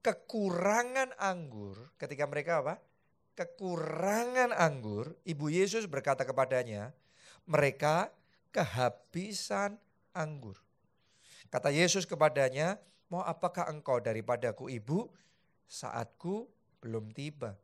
kekurangan 0.00 1.18
anggur, 1.18 1.90
ketika 1.98 2.24
mereka 2.30 2.62
apa? 2.62 2.74
Kekurangan 3.40 4.52
anggur, 4.52 5.16
Ibu 5.24 5.48
Yesus 5.48 5.88
berkata 5.88 6.28
kepadanya, 6.28 6.92
mereka 7.48 8.12
kehabisan 8.52 9.80
anggur. 10.12 10.60
Kata 11.48 11.72
Yesus 11.72 12.04
kepadanya, 12.04 12.76
mau 13.08 13.24
apakah 13.24 13.72
engkau 13.72 13.96
daripadaku 13.96 14.68
ibu? 14.68 15.08
Saatku 15.64 16.52
belum 16.84 17.16
tiba. 17.16 17.56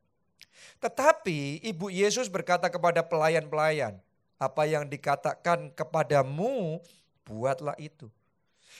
Tetapi 0.81 1.61
ibu 1.61 1.93
Yesus 1.93 2.33
berkata 2.33 2.73
kepada 2.73 3.05
pelayan-pelayan, 3.05 4.01
apa 4.41 4.65
yang 4.65 4.89
dikatakan 4.89 5.77
kepadamu, 5.77 6.81
buatlah 7.29 7.77
itu. 7.77 8.09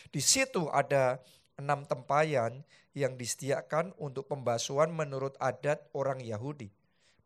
Di 0.09 0.25
situ 0.25 0.73
ada 0.73 1.21
enam 1.61 1.85
tempayan 1.85 2.65
yang 2.97 3.21
disediakan 3.21 3.93
untuk 4.01 4.33
pembasuhan 4.33 4.89
menurut 4.89 5.37
adat 5.37 5.85
orang 5.93 6.25
Yahudi. 6.25 6.73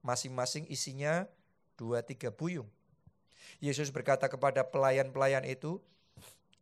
Masing-masing 0.01 0.65
isinya 0.73 1.29
dua 1.77 2.01
tiga 2.01 2.33
buyung. 2.33 2.69
Yesus 3.61 3.93
berkata 3.93 4.29
kepada 4.29 4.65
pelayan-pelayan 4.65 5.45
itu, 5.45 5.81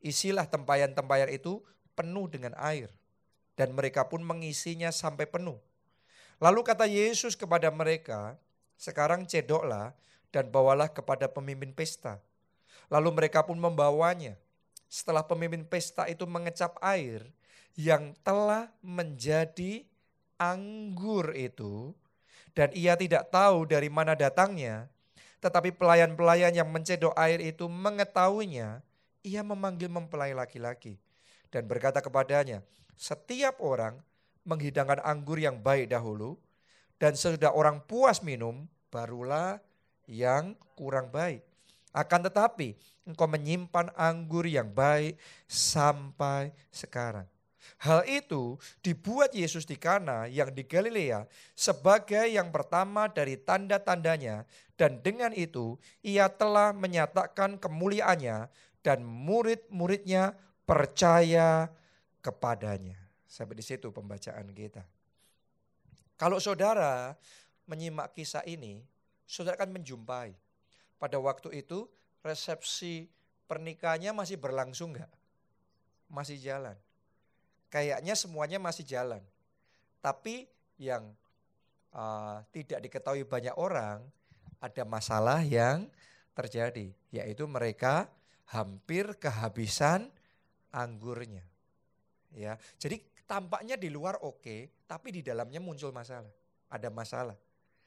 isilah 0.03 0.47
tempayan-tempayan 0.51 1.31
itu 1.31 1.63
penuh 1.95 2.27
dengan 2.27 2.55
air. 2.59 2.91
Dan 3.55 3.75
mereka 3.75 4.07
pun 4.07 4.23
mengisinya 4.23 4.91
sampai 4.95 5.27
penuh. 5.27 5.59
Lalu 6.39 6.63
kata 6.63 6.87
Yesus 6.87 7.35
kepada 7.35 7.67
mereka, 7.75 8.39
sekarang 8.79 9.27
cedoklah 9.27 9.91
dan 10.31 10.47
bawalah 10.55 10.87
kepada 10.87 11.27
pemimpin 11.27 11.75
pesta. 11.75 12.23
Lalu 12.87 13.11
mereka 13.11 13.43
pun 13.43 13.59
membawanya. 13.59 14.39
Setelah 14.87 15.27
pemimpin 15.27 15.67
pesta 15.67 16.07
itu 16.07 16.25
mengecap 16.25 16.79
air 16.81 17.27
yang 17.75 18.15
telah 18.23 18.71
menjadi 18.81 19.85
anggur 20.39 21.35
itu, 21.35 21.93
dan 22.59 22.75
ia 22.75 22.99
tidak 22.99 23.31
tahu 23.31 23.71
dari 23.71 23.87
mana 23.87 24.19
datangnya, 24.19 24.91
tetapi 25.39 25.71
pelayan-pelayan 25.79 26.51
yang 26.51 26.67
mencedok 26.67 27.15
air 27.15 27.39
itu 27.39 27.71
mengetahuinya, 27.71 28.83
ia 29.23 29.47
memanggil 29.47 29.87
mempelai 29.87 30.35
laki-laki 30.35 30.99
dan 31.55 31.71
berkata 31.71 32.03
kepadanya, 32.03 32.67
setiap 32.99 33.63
orang 33.63 34.03
menghidangkan 34.43 34.99
anggur 35.07 35.39
yang 35.39 35.63
baik 35.63 35.87
dahulu, 35.87 36.35
dan 36.99 37.15
sesudah 37.15 37.55
orang 37.55 37.79
puas 37.87 38.27
minum, 38.27 38.67
barulah 38.91 39.63
yang 40.11 40.59
kurang 40.75 41.15
baik. 41.15 41.47
Akan 41.95 42.27
tetapi 42.27 42.75
engkau 43.07 43.31
menyimpan 43.31 43.95
anggur 43.95 44.43
yang 44.51 44.67
baik 44.67 45.15
sampai 45.47 46.51
sekarang. 46.75 47.31
Hal 47.83 48.07
itu 48.07 48.59
dibuat 48.83 49.35
Yesus 49.35 49.67
di 49.67 49.75
Kana 49.79 50.27
yang 50.31 50.51
di 50.51 50.67
Galilea 50.67 51.27
sebagai 51.55 52.27
yang 52.27 52.51
pertama 52.51 53.07
dari 53.11 53.39
tanda-tandanya 53.39 54.47
dan 54.79 55.03
dengan 55.03 55.35
itu 55.35 55.75
ia 56.03 56.31
telah 56.31 56.71
menyatakan 56.71 57.59
kemuliaannya 57.59 58.47
dan 58.83 59.03
murid-muridnya 59.03 60.39
percaya 60.63 61.71
kepadanya. 62.23 62.99
Sampai 63.29 63.59
di 63.59 63.65
situ 63.67 63.91
pembacaan 63.93 64.49
kita. 64.55 64.83
Kalau 66.19 66.43
saudara 66.43 67.15
menyimak 67.69 68.17
kisah 68.17 68.43
ini, 68.49 68.83
saudara 69.29 69.61
akan 69.61 69.79
menjumpai. 69.79 70.35
Pada 70.99 71.15
waktu 71.23 71.63
itu 71.63 71.87
resepsi 72.27 73.07
pernikahannya 73.47 74.11
masih 74.11 74.35
berlangsung 74.35 74.99
enggak? 74.99 75.13
Masih 76.11 76.41
jalan. 76.43 76.75
Kayaknya 77.69 78.15
semuanya 78.17 78.59
masih 78.61 78.85
jalan. 78.85 79.21
Tapi 80.01 80.49
yang 80.81 81.13
uh, 81.93 82.41
tidak 82.53 82.81
diketahui 82.81 83.29
banyak 83.29 83.53
orang, 83.61 84.01
ada 84.59 84.83
masalah 84.89 85.45
yang 85.45 85.89
terjadi. 86.33 86.93
Yaitu 87.13 87.45
mereka 87.45 88.09
hampir 88.49 89.17
kehabisan 89.21 90.09
anggurnya. 90.73 91.45
Ya, 92.33 92.61
jadi 92.77 93.01
tampaknya 93.29 93.77
di 93.77 93.89
luar 93.93 94.21
oke, 94.21 94.85
tapi 94.89 95.13
di 95.13 95.21
dalamnya 95.21 95.61
muncul 95.61 95.93
masalah. 95.93 96.33
Ada 96.69 96.89
masalah. 96.93 97.37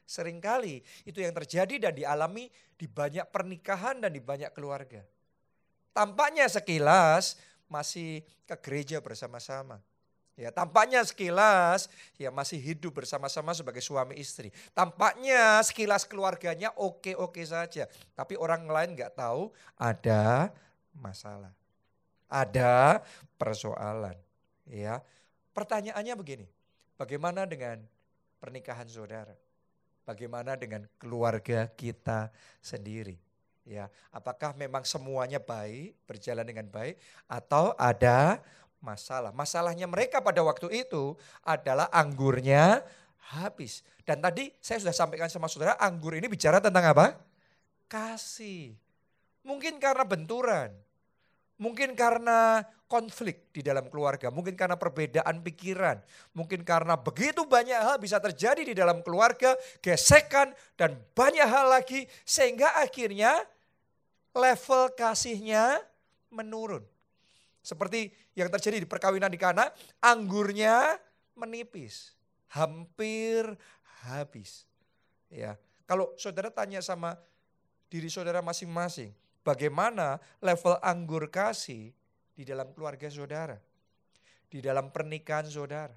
Seringkali 0.06 1.06
itu 1.06 1.18
yang 1.22 1.34
terjadi 1.34 1.88
dan 1.88 1.94
dialami 1.94 2.50
di 2.74 2.86
banyak 2.90 3.26
pernikahan 3.30 4.02
dan 4.02 4.10
di 4.10 4.18
banyak 4.18 4.50
keluarga. 4.50 5.02
Tampaknya 5.94 6.50
sekilas 6.50 7.38
masih 7.72 8.20
ke 8.44 8.56
gereja 8.60 9.00
bersama-sama. 9.00 9.80
Ya, 10.32 10.48
tampaknya 10.48 11.04
sekilas 11.04 11.92
ya 12.16 12.32
masih 12.32 12.56
hidup 12.56 13.04
bersama-sama 13.04 13.52
sebagai 13.52 13.84
suami 13.84 14.16
istri. 14.16 14.48
Tampaknya 14.72 15.60
sekilas 15.60 16.08
keluarganya 16.08 16.72
oke-oke 16.76 17.44
saja, 17.44 17.84
tapi 18.16 18.36
orang 18.40 18.64
lain 18.64 18.96
nggak 18.96 19.12
tahu 19.12 19.52
ada 19.76 20.48
masalah. 20.96 21.52
Ada 22.32 23.04
persoalan, 23.36 24.16
ya. 24.64 25.04
Pertanyaannya 25.52 26.16
begini, 26.16 26.48
bagaimana 26.96 27.44
dengan 27.44 27.84
pernikahan 28.40 28.88
saudara? 28.88 29.36
Bagaimana 30.08 30.56
dengan 30.56 30.88
keluarga 30.96 31.68
kita 31.68 32.32
sendiri? 32.64 33.20
Ya, 33.62 33.86
apakah 34.10 34.58
memang 34.58 34.82
semuanya 34.82 35.38
baik, 35.38 35.94
berjalan 36.02 36.42
dengan 36.42 36.66
baik 36.66 36.98
atau 37.30 37.78
ada 37.78 38.42
masalah? 38.82 39.30
Masalahnya 39.30 39.86
mereka 39.86 40.18
pada 40.18 40.42
waktu 40.42 40.82
itu 40.82 41.14
adalah 41.46 41.86
anggurnya 41.94 42.82
habis. 43.30 43.86
Dan 44.02 44.18
tadi 44.18 44.50
saya 44.58 44.82
sudah 44.82 44.94
sampaikan 44.94 45.30
sama 45.30 45.46
saudara, 45.46 45.78
anggur 45.78 46.18
ini 46.18 46.26
bicara 46.26 46.58
tentang 46.58 46.90
apa? 46.90 47.14
Kasih. 47.86 48.74
Mungkin 49.46 49.78
karena 49.78 50.02
benturan. 50.02 50.70
Mungkin 51.62 51.94
karena 51.94 52.66
konflik 52.90 53.54
di 53.54 53.62
dalam 53.62 53.86
keluarga, 53.86 54.34
mungkin 54.34 54.52
karena 54.52 54.74
perbedaan 54.74 55.40
pikiran, 55.46 56.02
mungkin 56.34 56.60
karena 56.60 56.98
begitu 56.98 57.46
banyak 57.46 57.78
hal 57.78 57.96
bisa 58.02 58.18
terjadi 58.18 58.66
di 58.66 58.74
dalam 58.74 59.00
keluarga, 59.00 59.54
gesekan 59.78 60.52
dan 60.74 60.98
banyak 61.14 61.46
hal 61.46 61.70
lagi 61.70 62.04
sehingga 62.26 62.68
akhirnya 62.82 63.46
level 64.32 64.92
kasihnya 64.96 65.80
menurun. 66.32 66.84
Seperti 67.62 68.10
yang 68.34 68.50
terjadi 68.50 68.82
di 68.82 68.88
perkawinan 68.88 69.30
di 69.30 69.38
Kana, 69.38 69.70
anggurnya 70.02 70.98
menipis, 71.38 72.16
hampir 72.50 73.46
habis. 74.02 74.66
Ya, 75.30 75.54
kalau 75.86 76.10
saudara 76.18 76.50
tanya 76.50 76.82
sama 76.82 77.14
diri 77.86 78.10
saudara 78.10 78.42
masing-masing, 78.42 79.14
bagaimana 79.46 80.18
level 80.42 80.74
anggur 80.82 81.30
kasih 81.30 81.94
di 82.34 82.42
dalam 82.42 82.74
keluarga 82.74 83.06
saudara, 83.12 83.56
di 84.50 84.58
dalam 84.58 84.90
pernikahan 84.90 85.46
saudara. 85.46 85.94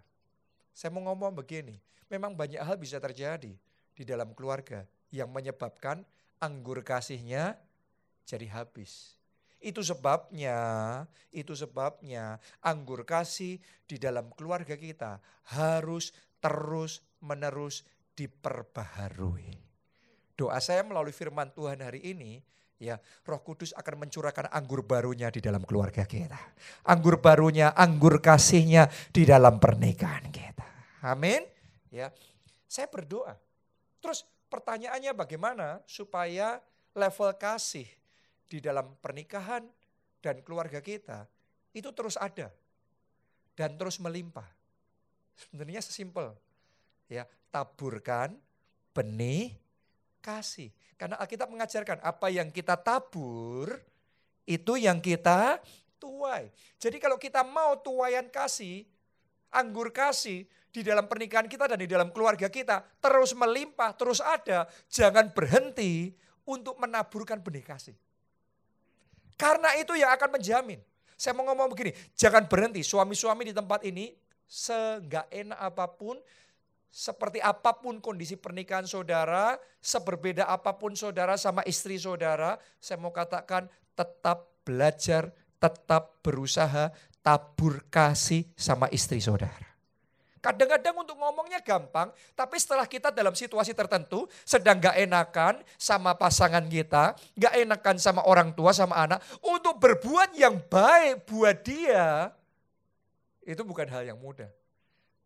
Saya 0.76 0.92
mau 0.92 1.02
ngomong 1.08 1.34
begini, 1.34 1.80
memang 2.12 2.36
banyak 2.36 2.62
hal 2.62 2.76
bisa 2.78 3.02
terjadi 3.02 3.56
di 3.96 4.04
dalam 4.04 4.36
keluarga 4.36 4.84
yang 5.10 5.32
menyebabkan 5.32 6.04
anggur 6.44 6.84
kasihnya 6.84 7.56
jadi 8.26 8.50
habis. 8.52 9.16
Itu 9.62 9.82
sebabnya, 9.82 10.58
itu 11.34 11.54
sebabnya 11.58 12.38
anggur 12.62 13.06
kasih 13.08 13.58
di 13.86 13.98
dalam 13.98 14.30
keluarga 14.34 14.78
kita 14.78 15.18
harus 15.58 16.14
terus 16.38 17.02
menerus 17.24 17.82
diperbaharui. 18.14 19.58
Doa 20.36 20.60
saya 20.60 20.84
melalui 20.84 21.16
firman 21.16 21.50
Tuhan 21.56 21.80
hari 21.82 22.04
ini, 22.04 22.44
ya 22.78 23.00
Roh 23.24 23.42
Kudus 23.42 23.72
akan 23.74 24.06
mencurahkan 24.06 24.52
anggur 24.52 24.84
barunya 24.84 25.32
di 25.32 25.40
dalam 25.40 25.64
keluarga 25.64 26.04
kita. 26.04 26.38
Anggur 26.86 27.24
barunya, 27.24 27.72
anggur 27.72 28.20
kasihnya 28.20 28.92
di 29.10 29.24
dalam 29.24 29.58
pernikahan 29.58 30.28
kita. 30.30 30.68
Amin. 31.02 31.42
Ya. 31.90 32.12
Saya 32.68 32.92
berdoa. 32.92 33.40
Terus 34.04 34.28
pertanyaannya 34.52 35.16
bagaimana 35.16 35.80
supaya 35.88 36.60
level 36.94 37.32
kasih 37.40 37.88
di 38.46 38.62
dalam 38.62 38.98
pernikahan 39.02 39.66
dan 40.22 40.42
keluarga 40.42 40.82
kita 40.82 41.26
itu 41.76 41.90
terus 41.92 42.16
ada 42.16 42.50
dan 43.56 43.76
terus 43.80 43.98
melimpah. 44.00 44.48
Sebenarnya 45.36 45.84
sesimpel. 45.84 46.32
Ya, 47.12 47.28
taburkan 47.52 48.36
benih 48.96 49.54
kasih. 50.24 50.72
Karena 50.96 51.20
Alkitab 51.20 51.52
mengajarkan 51.52 52.00
apa 52.02 52.28
yang 52.32 52.50
kita 52.50 52.80
tabur, 52.80 53.78
itu 54.48 54.74
yang 54.80 54.98
kita 55.04 55.60
tuai. 56.02 56.50
Jadi 56.80 56.98
kalau 56.98 57.20
kita 57.20 57.44
mau 57.44 57.78
tuayan 57.78 58.32
kasih, 58.32 58.88
anggur 59.52 59.92
kasih 59.92 60.48
di 60.72 60.82
dalam 60.84 61.08
pernikahan 61.08 61.48
kita 61.48 61.72
dan 61.72 61.80
di 61.80 61.88
dalam 61.88 62.10
keluarga 62.12 62.52
kita 62.52 62.84
terus 63.00 63.32
melimpah, 63.36 63.92
terus 63.96 64.20
ada, 64.20 64.68
jangan 64.92 65.32
berhenti 65.32 66.16
untuk 66.48 66.76
menaburkan 66.80 67.42
benih 67.42 67.64
kasih. 67.64 67.96
Karena 69.36 69.76
itu 69.76 69.96
yang 69.96 70.12
akan 70.16 70.40
menjamin. 70.40 70.80
Saya 71.16 71.32
mau 71.32 71.48
ngomong 71.48 71.72
begini, 71.72 71.96
jangan 72.16 72.44
berhenti 72.44 72.84
suami-suami 72.84 73.48
di 73.48 73.54
tempat 73.56 73.88
ini 73.88 74.12
seenggak 74.44 75.32
enak 75.32 75.60
apa 75.60 75.86
pun 75.96 76.20
seperti 76.96 77.44
apa 77.44 77.76
pun 77.76 78.00
kondisi 78.00 78.40
pernikahan 78.40 78.88
saudara, 78.88 79.60
seberbeda 79.84 80.48
apa 80.48 80.80
pun 80.80 80.96
saudara 80.96 81.36
sama 81.36 81.60
istri 81.68 82.00
saudara, 82.00 82.56
saya 82.80 82.96
mau 82.96 83.12
katakan 83.12 83.68
tetap 83.92 84.64
belajar, 84.64 85.36
tetap 85.60 86.24
berusaha, 86.24 86.96
tabur 87.20 87.84
kasih 87.92 88.48
sama 88.56 88.88
istri 88.96 89.20
saudara. 89.20 89.75
Kadang-kadang 90.46 90.94
untuk 91.02 91.18
ngomongnya 91.18 91.58
gampang, 91.58 92.14
tapi 92.38 92.62
setelah 92.62 92.86
kita 92.86 93.10
dalam 93.10 93.34
situasi 93.34 93.74
tertentu 93.74 94.30
sedang 94.46 94.78
gak 94.78 94.94
enakan 95.02 95.58
sama 95.74 96.14
pasangan 96.14 96.62
kita, 96.70 97.18
gak 97.34 97.54
enakan 97.66 97.98
sama 97.98 98.22
orang 98.30 98.54
tua, 98.54 98.70
sama 98.70 98.94
anak, 98.94 99.26
untuk 99.42 99.82
berbuat 99.82 100.38
yang 100.38 100.62
baik 100.70 101.26
buat 101.26 101.58
dia, 101.66 102.30
itu 103.42 103.58
bukan 103.66 103.90
hal 103.90 104.06
yang 104.06 104.22
mudah. 104.22 104.46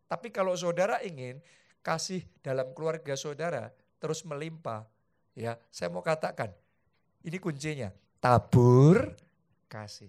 Tapi 0.08 0.32
kalau 0.32 0.56
saudara 0.56 1.04
ingin 1.04 1.36
kasih 1.84 2.24
dalam 2.40 2.72
keluarga 2.72 3.12
saudara 3.12 3.68
terus 4.00 4.24
melimpah, 4.24 4.88
ya 5.36 5.60
saya 5.68 5.92
mau 5.92 6.00
katakan, 6.00 6.48
ini 7.20 7.36
kuncinya, 7.36 7.92
tabur 8.24 9.12
kasih. 9.68 10.08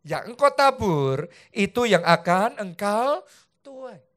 Yang 0.00 0.32
engkau 0.32 0.48
tabur, 0.48 1.28
itu 1.52 1.84
yang 1.84 2.00
akan 2.08 2.56
engkau 2.56 3.20
tuai 3.60 4.15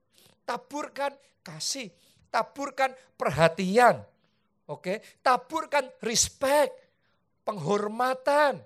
taburkan 0.50 1.14
kasih, 1.46 1.94
taburkan 2.34 2.90
perhatian, 3.14 4.02
oke, 4.66 4.98
taburkan 5.22 5.86
respect, 6.02 6.74
penghormatan, 7.46 8.58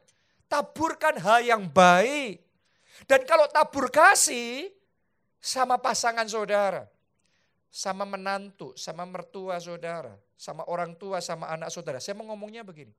taburkan 0.48 1.20
hal 1.20 1.44
yang 1.44 1.68
baik. 1.68 2.40
Dan 3.04 3.28
kalau 3.28 3.52
tabur 3.52 3.92
kasih 3.92 4.72
sama 5.44 5.76
pasangan 5.76 6.24
saudara, 6.24 6.88
sama 7.68 8.08
menantu, 8.08 8.72
sama 8.80 9.04
mertua 9.04 9.60
saudara, 9.60 10.16
sama 10.40 10.64
orang 10.72 10.96
tua, 10.96 11.20
sama 11.20 11.52
anak 11.52 11.68
saudara. 11.68 12.00
Saya 12.00 12.16
mau 12.16 12.32
ngomongnya 12.32 12.64
begini, 12.64 12.96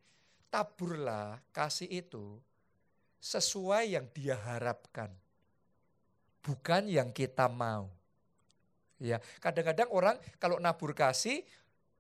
taburlah 0.53 1.41
kasih 1.57 1.89
itu 1.89 2.37
sesuai 3.17 3.97
yang 3.97 4.05
dia 4.13 4.37
harapkan. 4.37 5.09
Bukan 6.45 6.93
yang 6.93 7.09
kita 7.09 7.49
mau. 7.49 7.89
Ya, 9.05 9.21
kadang-kadang 9.37 9.93
orang 9.93 10.17
kalau 10.41 10.57
nabur 10.57 10.97
kasih, 10.97 11.45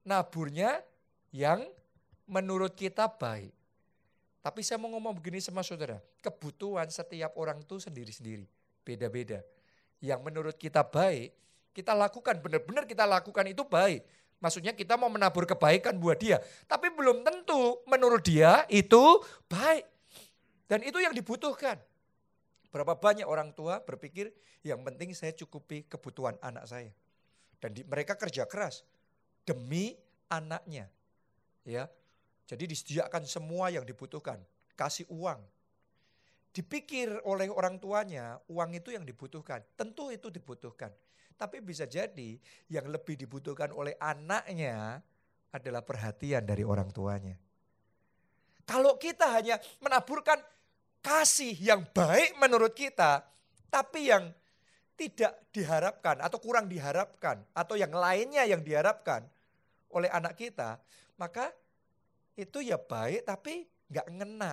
naburnya 0.08 0.80
yang 1.36 1.60
menurut 2.24 2.72
kita 2.72 3.04
baik. 3.12 3.52
Tapi 4.40 4.60
saya 4.64 4.80
mau 4.80 4.88
ngomong 4.96 5.20
begini 5.20 5.40
sama 5.40 5.60
saudara, 5.60 6.00
kebutuhan 6.24 6.88
setiap 6.88 7.36
orang 7.36 7.60
itu 7.60 7.76
sendiri-sendiri, 7.76 8.48
beda-beda. 8.84 9.44
Yang 10.00 10.20
menurut 10.24 10.56
kita 10.56 10.80
baik, 10.80 11.32
kita 11.76 11.92
lakukan, 11.92 12.40
benar-benar 12.40 12.88
kita 12.88 13.04
lakukan 13.04 13.44
itu 13.52 13.64
baik. 13.68 14.04
Maksudnya 14.40 14.76
kita 14.76 15.00
mau 15.00 15.08
menabur 15.08 15.48
kebaikan 15.48 15.96
buat 15.96 16.20
dia. 16.20 16.40
Tapi 16.68 16.92
belum 16.92 17.24
tentu 17.24 17.80
menurut 17.88 18.20
dia 18.20 18.68
itu 18.68 19.20
baik. 19.48 19.88
Dan 20.68 20.84
itu 20.84 21.00
yang 21.00 21.16
dibutuhkan. 21.16 21.80
Berapa 22.74 22.98
banyak 22.98 23.22
orang 23.22 23.54
tua 23.54 23.78
berpikir 23.78 24.34
yang 24.66 24.82
penting 24.82 25.14
saya 25.14 25.30
cukupi 25.30 25.86
kebutuhan 25.86 26.34
anak 26.42 26.66
saya. 26.66 26.90
Dan 27.62 27.70
di, 27.70 27.86
mereka 27.86 28.18
kerja 28.18 28.50
keras 28.50 28.82
demi 29.46 29.94
anaknya. 30.26 30.90
Ya. 31.62 31.86
Jadi 32.50 32.74
disediakan 32.74 33.30
semua 33.30 33.70
yang 33.70 33.86
dibutuhkan, 33.86 34.42
kasih 34.74 35.06
uang. 35.06 35.38
Dipikir 36.50 37.14
oleh 37.22 37.46
orang 37.46 37.78
tuanya, 37.78 38.42
uang 38.50 38.74
itu 38.74 38.90
yang 38.90 39.06
dibutuhkan. 39.06 39.62
Tentu 39.78 40.10
itu 40.10 40.26
dibutuhkan. 40.34 40.90
Tapi 41.38 41.62
bisa 41.62 41.86
jadi 41.86 42.42
yang 42.66 42.90
lebih 42.90 43.14
dibutuhkan 43.14 43.70
oleh 43.70 43.94
anaknya 44.02 44.98
adalah 45.54 45.86
perhatian 45.86 46.42
dari 46.42 46.66
orang 46.66 46.90
tuanya. 46.90 47.38
Kalau 48.66 48.98
kita 48.98 49.30
hanya 49.30 49.62
menaburkan 49.78 50.42
kasih 51.04 51.52
yang 51.60 51.84
baik 51.92 52.40
menurut 52.40 52.72
kita, 52.72 53.20
tapi 53.68 54.08
yang 54.08 54.32
tidak 54.96 55.36
diharapkan 55.52 56.24
atau 56.24 56.40
kurang 56.40 56.64
diharapkan 56.70 57.44
atau 57.52 57.76
yang 57.76 57.92
lainnya 57.92 58.48
yang 58.48 58.64
diharapkan 58.64 59.28
oleh 59.92 60.08
anak 60.08 60.38
kita, 60.38 60.80
maka 61.20 61.52
itu 62.34 62.64
ya 62.64 62.80
baik 62.80 63.28
tapi 63.28 63.68
nggak 63.92 64.08
ngena. 64.08 64.52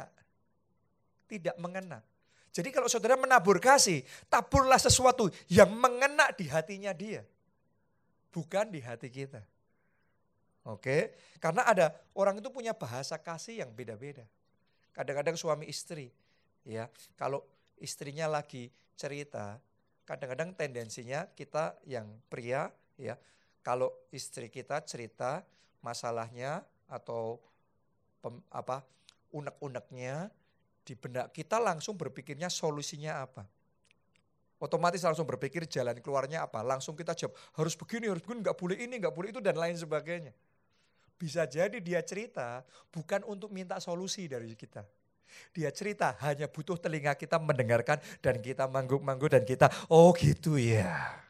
Tidak 1.31 1.55
mengena. 1.63 2.03
Jadi 2.51 2.67
kalau 2.75 2.91
saudara 2.91 3.15
menabur 3.15 3.63
kasih, 3.63 4.03
taburlah 4.27 4.75
sesuatu 4.75 5.31
yang 5.47 5.71
mengena 5.71 6.27
di 6.35 6.51
hatinya 6.51 6.91
dia. 6.91 7.23
Bukan 8.35 8.67
di 8.67 8.83
hati 8.83 9.07
kita. 9.07 9.39
Oke, 10.67 11.15
karena 11.39 11.65
ada 11.65 11.95
orang 12.13 12.37
itu 12.37 12.51
punya 12.51 12.75
bahasa 12.75 13.15
kasih 13.17 13.63
yang 13.63 13.71
beda-beda. 13.71 14.27
Kadang-kadang 14.91 15.39
suami 15.39 15.71
istri, 15.71 16.11
ya 16.65 16.89
kalau 17.17 17.41
istrinya 17.81 18.29
lagi 18.29 18.69
cerita 18.93 19.57
kadang-kadang 20.11 20.51
tendensinya 20.51 21.23
kita 21.31 21.79
yang 21.87 22.07
pria 22.27 22.67
ya. 22.99 23.15
Kalau 23.61 23.93
istri 24.09 24.49
kita 24.49 24.81
cerita 24.83 25.45
masalahnya 25.85 26.65
atau 26.89 27.37
pem, 28.19 28.41
apa 28.49 28.81
unek-uneknya 29.31 30.33
di 30.81 30.97
benak 30.97 31.29
kita 31.29 31.61
langsung 31.61 31.93
berpikirnya 31.93 32.49
solusinya 32.49 33.21
apa? 33.21 33.45
Otomatis 34.61 35.01
langsung 35.01 35.25
berpikir 35.25 35.65
jalan 35.69 35.97
keluarnya 36.01 36.45
apa? 36.45 36.65
Langsung 36.65 36.97
kita 36.97 37.13
jawab 37.13 37.37
harus 37.53 37.73
begini 37.77 38.09
harus 38.09 38.21
begini 38.25 38.49
nggak 38.49 38.57
boleh 38.57 38.77
ini 38.81 38.95
nggak 38.97 39.13
boleh 39.13 39.29
itu 39.29 39.41
dan 39.41 39.57
lain 39.57 39.77
sebagainya. 39.77 40.33
Bisa 41.21 41.45
jadi 41.45 41.77
dia 41.77 42.01
cerita 42.01 42.65
bukan 42.89 43.21
untuk 43.29 43.53
minta 43.53 43.77
solusi 43.77 44.25
dari 44.25 44.57
kita 44.57 44.81
dia 45.51 45.69
cerita 45.71 46.15
hanya 46.23 46.47
butuh 46.47 46.79
telinga 46.79 47.15
kita 47.15 47.37
mendengarkan 47.37 47.99
dan 48.19 48.39
kita 48.39 48.65
mangguk-mangguk 48.67 49.31
dan 49.31 49.43
kita 49.43 49.67
oh 49.91 50.11
gitu 50.15 50.55
ya. 50.59 51.21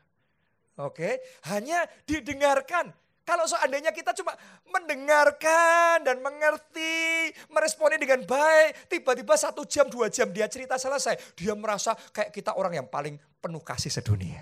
Oke, 0.79 1.21
hanya 1.51 1.85
didengarkan. 2.09 2.89
Kalau 3.21 3.45
seandainya 3.45 3.93
kita 3.93 4.17
cuma 4.17 4.33
mendengarkan 4.65 6.01
dan 6.01 6.17
mengerti, 6.25 7.29
meresponi 7.53 8.01
dengan 8.01 8.25
baik, 8.25 8.89
tiba-tiba 8.89 9.37
satu 9.37 9.61
jam, 9.63 9.85
dua 9.87 10.09
jam 10.09 10.27
dia 10.33 10.49
cerita 10.49 10.75
selesai. 10.81 11.37
Dia 11.37 11.53
merasa 11.53 11.93
kayak 11.93 12.33
kita 12.33 12.57
orang 12.57 12.81
yang 12.81 12.87
paling 12.89 13.21
penuh 13.37 13.61
kasih 13.61 13.93
sedunia. 13.93 14.41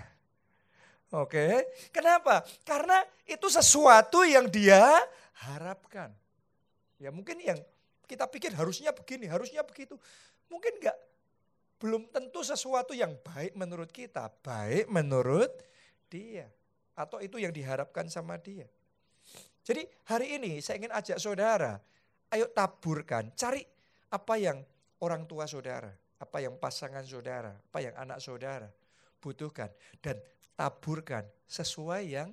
Oke, 1.12 1.66
kenapa? 1.92 2.40
Karena 2.64 3.04
itu 3.28 3.50
sesuatu 3.52 4.24
yang 4.24 4.48
dia 4.48 4.80
harapkan. 5.44 6.14
Ya 6.96 7.12
mungkin 7.12 7.36
yang 7.42 7.60
kita 8.10 8.26
pikir 8.26 8.50
harusnya 8.58 8.90
begini, 8.90 9.30
harusnya 9.30 9.62
begitu. 9.62 9.94
Mungkin 10.50 10.82
enggak. 10.82 10.98
Belum 11.78 12.10
tentu 12.10 12.42
sesuatu 12.42 12.92
yang 12.92 13.14
baik 13.22 13.54
menurut 13.54 13.88
kita, 13.94 14.26
baik 14.42 14.90
menurut 14.90 15.48
dia. 16.10 16.50
Atau 16.98 17.22
itu 17.22 17.38
yang 17.38 17.54
diharapkan 17.54 18.10
sama 18.10 18.36
dia. 18.36 18.66
Jadi 19.62 19.86
hari 20.10 20.36
ini 20.42 20.58
saya 20.58 20.82
ingin 20.82 20.92
ajak 20.92 21.22
saudara, 21.22 21.78
ayo 22.34 22.50
taburkan, 22.50 23.30
cari 23.38 23.62
apa 24.10 24.34
yang 24.36 24.58
orang 25.00 25.24
tua 25.24 25.46
saudara, 25.46 25.88
apa 26.20 26.38
yang 26.42 26.58
pasangan 26.58 27.06
saudara, 27.06 27.54
apa 27.54 27.78
yang 27.78 27.94
anak 27.96 28.18
saudara 28.18 28.68
butuhkan. 29.22 29.70
Dan 30.02 30.18
taburkan 30.58 31.24
sesuai 31.48 32.02
yang 32.08 32.28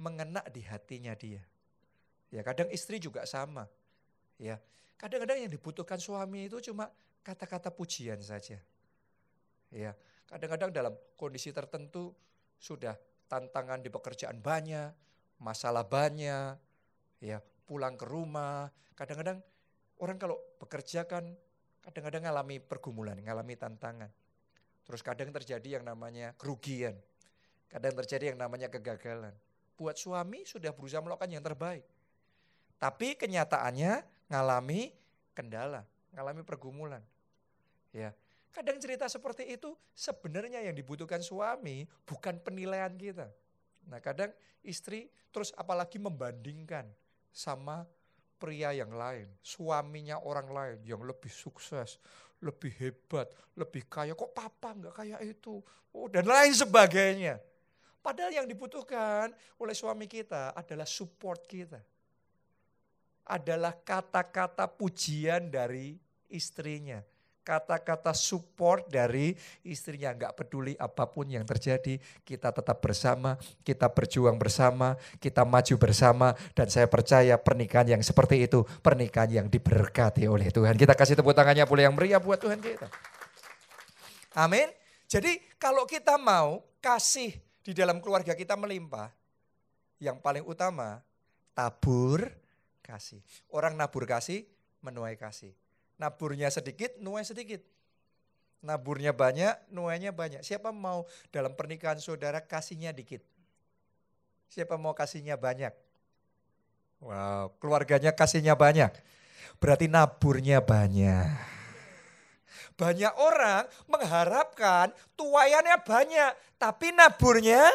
mengena 0.00 0.44
di 0.48 0.64
hatinya 0.64 1.12
dia. 1.16 1.44
Ya 2.28 2.44
kadang 2.44 2.68
istri 2.68 3.00
juga 3.00 3.24
sama. 3.24 3.64
Ya, 4.36 4.60
Kadang-kadang 4.98 5.46
yang 5.46 5.50
dibutuhkan 5.50 6.02
suami 6.02 6.50
itu 6.50 6.58
cuma 6.58 6.90
kata-kata 7.22 7.70
pujian 7.70 8.18
saja. 8.18 8.58
Ya, 9.70 9.94
kadang-kadang 10.26 10.74
dalam 10.74 10.94
kondisi 11.14 11.54
tertentu 11.54 12.10
sudah 12.58 12.98
tantangan 13.30 13.78
di 13.78 13.94
pekerjaan 13.94 14.42
banyak, 14.42 14.90
masalah 15.38 15.86
banyak, 15.86 16.58
ya, 17.22 17.38
pulang 17.68 17.94
ke 17.94 18.10
rumah. 18.10 18.74
Kadang-kadang 18.98 19.38
orang 20.02 20.18
kalau 20.18 20.34
bekerja 20.58 21.06
kan 21.06 21.30
kadang-kadang 21.84 22.26
ngalami 22.26 22.58
pergumulan, 22.58 23.14
ngalami 23.22 23.54
tantangan. 23.54 24.10
Terus 24.82 25.04
kadang 25.04 25.30
terjadi 25.30 25.78
yang 25.78 25.84
namanya 25.84 26.34
kerugian. 26.34 26.96
Kadang 27.68 27.92
terjadi 28.02 28.32
yang 28.32 28.40
namanya 28.40 28.72
kegagalan. 28.72 29.36
Buat 29.76 30.00
suami 30.00 30.48
sudah 30.48 30.72
berusaha 30.72 31.04
melakukan 31.04 31.28
yang 31.28 31.44
terbaik. 31.44 31.84
Tapi 32.80 33.14
kenyataannya 33.20 34.17
ngalami 34.28 34.92
kendala, 35.32 35.82
ngalami 36.12 36.44
pergumulan. 36.44 37.02
Ya. 37.90 38.12
Kadang 38.52 38.80
cerita 38.80 39.08
seperti 39.08 39.48
itu 39.48 39.76
sebenarnya 39.92 40.64
yang 40.64 40.76
dibutuhkan 40.76 41.20
suami 41.20 41.84
bukan 42.04 42.40
penilaian 42.40 42.92
kita. 42.96 43.28
Nah, 43.88 44.00
kadang 44.00 44.32
istri 44.64 45.08
terus 45.32 45.52
apalagi 45.56 45.96
membandingkan 45.96 46.88
sama 47.32 47.84
pria 48.40 48.72
yang 48.72 48.92
lain, 48.92 49.28
suaminya 49.40 50.20
orang 50.22 50.48
lain 50.48 50.78
yang 50.84 51.00
lebih 51.04 51.30
sukses, 51.32 51.96
lebih 52.40 52.72
hebat, 52.78 53.28
lebih 53.56 53.84
kaya. 53.88 54.12
Kok 54.12 54.32
papa 54.32 54.74
nggak 54.76 54.94
kayak 54.94 55.20
itu? 55.24 55.60
Oh, 55.92 56.06
dan 56.06 56.28
lain 56.28 56.52
sebagainya. 56.52 57.40
Padahal 57.98 58.32
yang 58.32 58.48
dibutuhkan 58.48 59.34
oleh 59.60 59.74
suami 59.76 60.08
kita 60.08 60.56
adalah 60.56 60.88
support 60.88 61.44
kita 61.44 61.82
adalah 63.28 63.76
kata-kata 63.76 64.64
pujian 64.64 65.52
dari 65.52 66.00
istrinya. 66.32 67.04
kata-kata 67.48 68.12
support 68.12 68.92
dari 68.92 69.32
istrinya. 69.64 70.12
Nggak 70.12 70.36
peduli 70.36 70.76
apa 70.76 71.08
pun 71.08 71.24
yang 71.24 71.48
terjadi, 71.48 71.96
kita 72.20 72.52
tetap 72.52 72.76
bersama, 72.84 73.40
kita 73.64 73.88
berjuang 73.88 74.36
bersama, 74.36 75.00
kita 75.16 75.48
maju 75.48 75.74
bersama. 75.80 76.36
Dan 76.52 76.68
saya 76.68 76.84
percaya 76.84 77.40
pernikahan 77.40 77.96
yang 77.96 78.02
seperti 78.04 78.44
itu, 78.44 78.68
pernikahan 78.84 79.32
yang 79.32 79.46
diberkati 79.48 80.28
oleh 80.28 80.52
Tuhan. 80.52 80.76
Kita 80.76 80.92
kasih 80.92 81.16
tepuk 81.16 81.32
tangannya 81.32 81.64
boleh 81.64 81.88
yang 81.88 81.96
meriah 81.96 82.20
buat 82.20 82.36
Tuhan 82.36 82.60
kita. 82.60 82.92
Amin. 84.36 84.68
Jadi 85.08 85.40
kalau 85.56 85.88
kita 85.88 86.20
mau 86.20 86.60
kasih 86.84 87.32
di 87.64 87.72
dalam 87.72 88.04
keluarga 88.04 88.36
kita 88.36 88.60
melimpah, 88.60 89.08
yang 89.98 90.20
paling 90.20 90.44
utama 90.44 91.00
tabur 91.56 92.28
kasih. 92.88 93.20
Orang 93.52 93.76
nabur 93.76 94.08
kasih, 94.08 94.48
menuai 94.80 95.20
kasih. 95.20 95.52
Naburnya 96.00 96.48
sedikit, 96.48 96.96
nuai 97.04 97.28
sedikit. 97.28 97.60
Naburnya 98.64 99.12
banyak, 99.12 99.68
nuainya 99.68 100.10
banyak. 100.10 100.40
Siapa 100.40 100.72
mau 100.72 101.04
dalam 101.28 101.52
pernikahan 101.52 102.00
saudara 102.00 102.40
kasihnya 102.40 102.96
dikit? 102.96 103.20
Siapa 104.48 104.80
mau 104.80 104.96
kasihnya 104.96 105.36
banyak? 105.36 105.70
Wow, 107.04 107.54
keluarganya 107.60 108.10
kasihnya 108.10 108.58
banyak. 108.58 108.90
Berarti 109.62 109.86
naburnya 109.86 110.58
banyak. 110.64 111.28
Banyak 112.78 113.14
orang 113.18 113.66
mengharapkan 113.90 114.94
tuayannya 115.18 115.82
banyak, 115.82 116.32
tapi 116.58 116.94
naburnya 116.94 117.66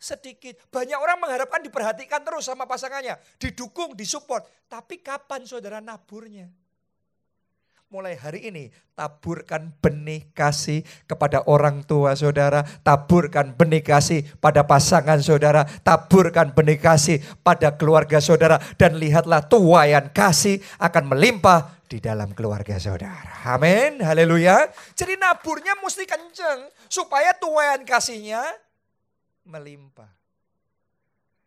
sedikit. 0.00 0.56
Banyak 0.72 0.96
orang 0.96 1.20
mengharapkan 1.20 1.60
diperhatikan 1.60 2.24
terus 2.24 2.48
sama 2.48 2.64
pasangannya, 2.64 3.20
didukung, 3.36 3.92
disupport. 3.92 4.42
Tapi 4.66 5.04
kapan 5.04 5.44
saudara 5.44 5.84
naburnya? 5.84 6.48
mulai 7.90 8.14
hari 8.14 8.46
ini 8.46 8.70
taburkan 8.94 9.74
benih 9.82 10.30
kasih 10.30 10.86
kepada 11.10 11.42
orang 11.50 11.82
tua 11.82 12.14
saudara, 12.14 12.62
taburkan 12.86 13.50
benih 13.58 13.82
kasih 13.82 14.22
pada 14.38 14.62
pasangan 14.62 15.18
saudara, 15.18 15.66
taburkan 15.82 16.54
benih 16.54 16.78
kasih 16.78 17.18
pada 17.42 17.74
keluarga 17.74 18.22
saudara 18.22 18.62
dan 18.78 18.94
lihatlah 18.94 19.42
tuayan 19.42 20.06
kasih 20.14 20.62
akan 20.78 21.10
melimpah 21.10 21.82
di 21.90 21.98
dalam 21.98 22.30
keluarga 22.30 22.78
saudara. 22.78 23.42
Amin. 23.42 23.98
Haleluya. 23.98 24.70
Jadi 24.94 25.18
naburnya 25.18 25.74
mesti 25.82 26.06
kenceng 26.06 26.70
supaya 26.86 27.34
tuayan 27.42 27.82
kasihnya 27.82 28.69
melimpah. 29.50 30.20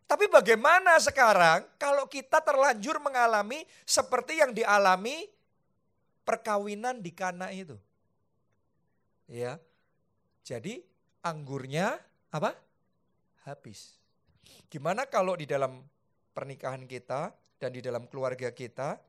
Tapi 0.04 0.28
bagaimana 0.28 1.00
sekarang 1.00 1.64
kalau 1.80 2.04
kita 2.04 2.38
terlanjur 2.44 3.00
mengalami 3.00 3.64
seperti 3.88 4.38
yang 4.38 4.52
dialami 4.52 5.26
perkawinan 6.22 7.00
di 7.00 7.10
Kana 7.10 7.48
itu. 7.50 7.74
Ya. 9.24 9.56
Jadi 10.44 10.84
anggurnya 11.24 11.96
apa? 12.28 12.52
Habis. 13.48 13.96
Gimana 14.68 15.08
kalau 15.08 15.40
di 15.40 15.48
dalam 15.48 15.80
pernikahan 16.36 16.84
kita 16.84 17.32
dan 17.56 17.70
di 17.72 17.80
dalam 17.80 18.04
keluarga 18.04 18.52
kita 18.52 19.00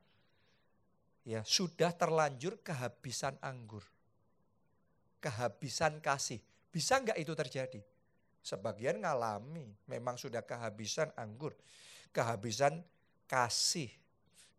ya 1.28 1.44
sudah 1.44 1.92
terlanjur 1.92 2.56
kehabisan 2.64 3.36
anggur. 3.44 3.84
Kehabisan 5.20 6.00
kasih. 6.00 6.40
Bisa 6.72 7.02
nggak 7.02 7.20
itu 7.20 7.32
terjadi? 7.36 7.80
Sebagian 8.46 9.02
ngalami, 9.02 9.74
memang 9.90 10.14
sudah 10.14 10.38
kehabisan 10.38 11.10
anggur, 11.18 11.50
kehabisan 12.14 12.78
kasih. 13.26 13.90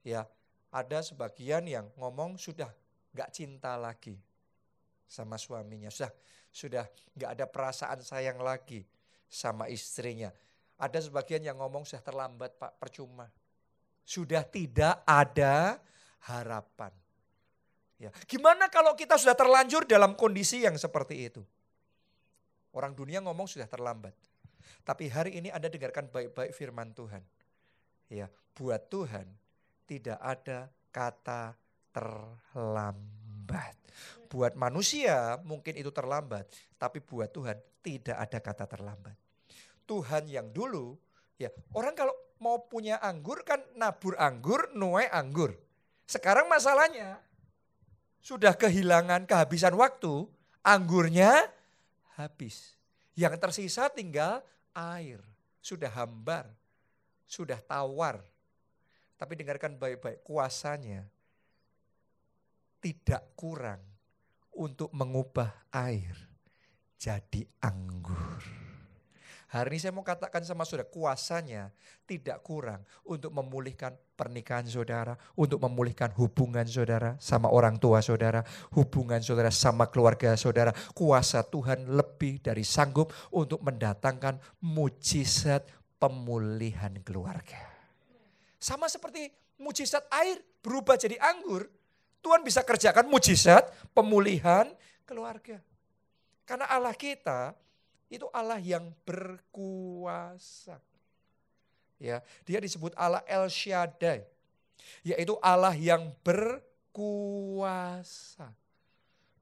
Ya, 0.04 0.28
ada 0.67 1.00
sebagian 1.00 1.63
yang 1.63 1.88
ngomong 1.95 2.36
sudah 2.36 2.67
nggak 3.15 3.32
cinta 3.32 3.80
lagi 3.80 4.19
sama 5.08 5.39
suaminya, 5.39 5.88
sudah 5.88 6.12
sudah 6.52 6.84
nggak 7.15 7.32
ada 7.39 7.45
perasaan 7.47 8.04
sayang 8.04 8.43
lagi 8.43 8.84
sama 9.32 9.71
istrinya. 9.71 10.36
Ada 10.76 11.08
sebagian 11.08 11.47
yang 11.47 11.56
ngomong 11.56 11.88
sudah 11.88 12.04
terlambat 12.04 12.60
pak, 12.60 12.76
percuma. 12.76 13.32
Sudah 14.04 14.43
tidak 14.43 15.00
ada 15.08 15.80
harapan. 16.28 16.91
Ya. 17.95 18.12
Gimana 18.28 18.67
kalau 18.67 19.00
kita 19.00 19.15
sudah 19.15 19.34
terlanjur 19.34 19.88
dalam 19.88 20.12
kondisi 20.12 20.67
yang 20.67 20.76
seperti 20.76 21.32
itu? 21.32 21.41
Orang 22.78 22.94
dunia 22.94 23.18
ngomong 23.26 23.50
sudah 23.50 23.66
terlambat. 23.66 24.13
Tapi 24.86 25.10
hari 25.10 25.42
ini 25.42 25.50
Anda 25.50 25.66
dengarkan 25.66 26.13
baik-baik 26.13 26.54
firman 26.54 26.94
Tuhan. 26.94 27.26
Ya, 28.13 28.30
buat 28.54 28.86
Tuhan 28.86 29.26
tidak 29.90 30.22
ada 30.22 30.70
kata 30.94 31.58
terlambat. 31.90 33.74
Buat 34.30 34.54
manusia 34.54 35.42
mungkin 35.42 35.74
itu 35.74 35.90
terlambat, 35.90 36.46
tapi 36.78 37.02
buat 37.02 37.34
Tuhan 37.34 37.58
tidak 37.82 38.13
ada 38.13 38.38
kata 38.38 38.66
terlambat. 38.70 39.18
Tuhan 39.90 40.30
yang 40.30 40.54
dulu, 40.54 40.94
ya 41.42 41.50
orang 41.74 41.98
kalau 41.98 42.13
mau 42.38 42.62
punya 42.70 43.02
anggur 43.02 43.42
kan 43.42 43.58
nabur 43.74 44.13
anggur, 44.22 44.70
nuai 44.78 45.10
anggur. 45.10 45.58
Sekarang 46.06 46.46
masalahnya 46.46 47.18
sudah 48.22 48.54
kehilangan 48.54 49.26
kehabisan 49.26 49.74
waktu, 49.74 50.28
anggurnya 50.62 51.50
habis. 52.17 52.73
Yang 53.13 53.38
tersisa 53.38 53.89
tinggal 53.93 54.41
air, 54.73 55.21
sudah 55.62 55.89
hambar, 55.93 56.49
sudah 57.30 57.62
tawar, 57.62 58.21
tapi 59.17 59.34
dengarkan 59.38 59.77
baik-baik, 59.77 60.21
kuasanya 60.25 61.06
tidak 62.82 63.34
kurang 63.34 63.82
untuk 64.53 64.89
mengubah 64.93 65.49
air 65.73 66.13
jadi 66.97 67.45
anggur. 67.62 68.57
Hari 69.48 69.80
ini 69.80 69.80
saya 69.80 69.96
mau 69.96 70.04
katakan 70.04 70.44
sama 70.44 70.68
saudara, 70.68 70.92
kuasanya 70.92 71.72
tidak 72.04 72.44
kurang 72.44 72.84
untuk 73.08 73.32
memulihkan 73.32 73.96
pernikahan 74.20 74.68
saudara, 74.68 75.16
untuk 75.40 75.64
memulihkan 75.64 76.12
hubungan 76.20 76.68
saudara 76.68 77.16
sama 77.16 77.48
orang 77.48 77.80
tua 77.80 78.04
saudara, 78.04 78.44
hubungan 78.76 79.24
saudara 79.24 79.48
sama 79.48 79.88
keluarga 79.88 80.36
saudara. 80.36 80.76
Kuasa 80.92 81.48
Tuhan 81.48 81.88
lebih 81.88 82.44
dari 82.44 82.68
sanggup 82.68 83.16
untuk 83.32 83.64
mendatangkan 83.64 84.36
mujizat 84.60 85.64
pemulihan 85.96 86.92
keluarga. 87.08 87.72
Sama 88.60 88.92
seperti 88.92 89.32
mujizat 89.64 90.04
air 90.12 90.44
berubah 90.60 91.00
jadi 91.00 91.16
anggur. 91.24 91.72
Tuhan 92.20 92.44
bisa 92.44 92.68
kerjakan 92.68 93.08
mujizat 93.08 93.64
pemulihan 93.96 94.68
keluarga. 95.08 95.64
Karena 96.44 96.68
Allah 96.68 96.92
kita 96.92 97.56
itu 98.08 98.28
Allah 98.32 98.60
yang 98.60 98.91
berkuasa. 99.04 100.80
Ya, 101.98 102.22
dia 102.46 102.62
disebut 102.62 102.93
Allah 102.96 103.26
El 103.28 103.50
Shaddai. 103.52 104.24
Yaitu 105.04 105.36
Allah 105.43 105.76
yang 105.76 106.13
berkuasa. 106.24 107.28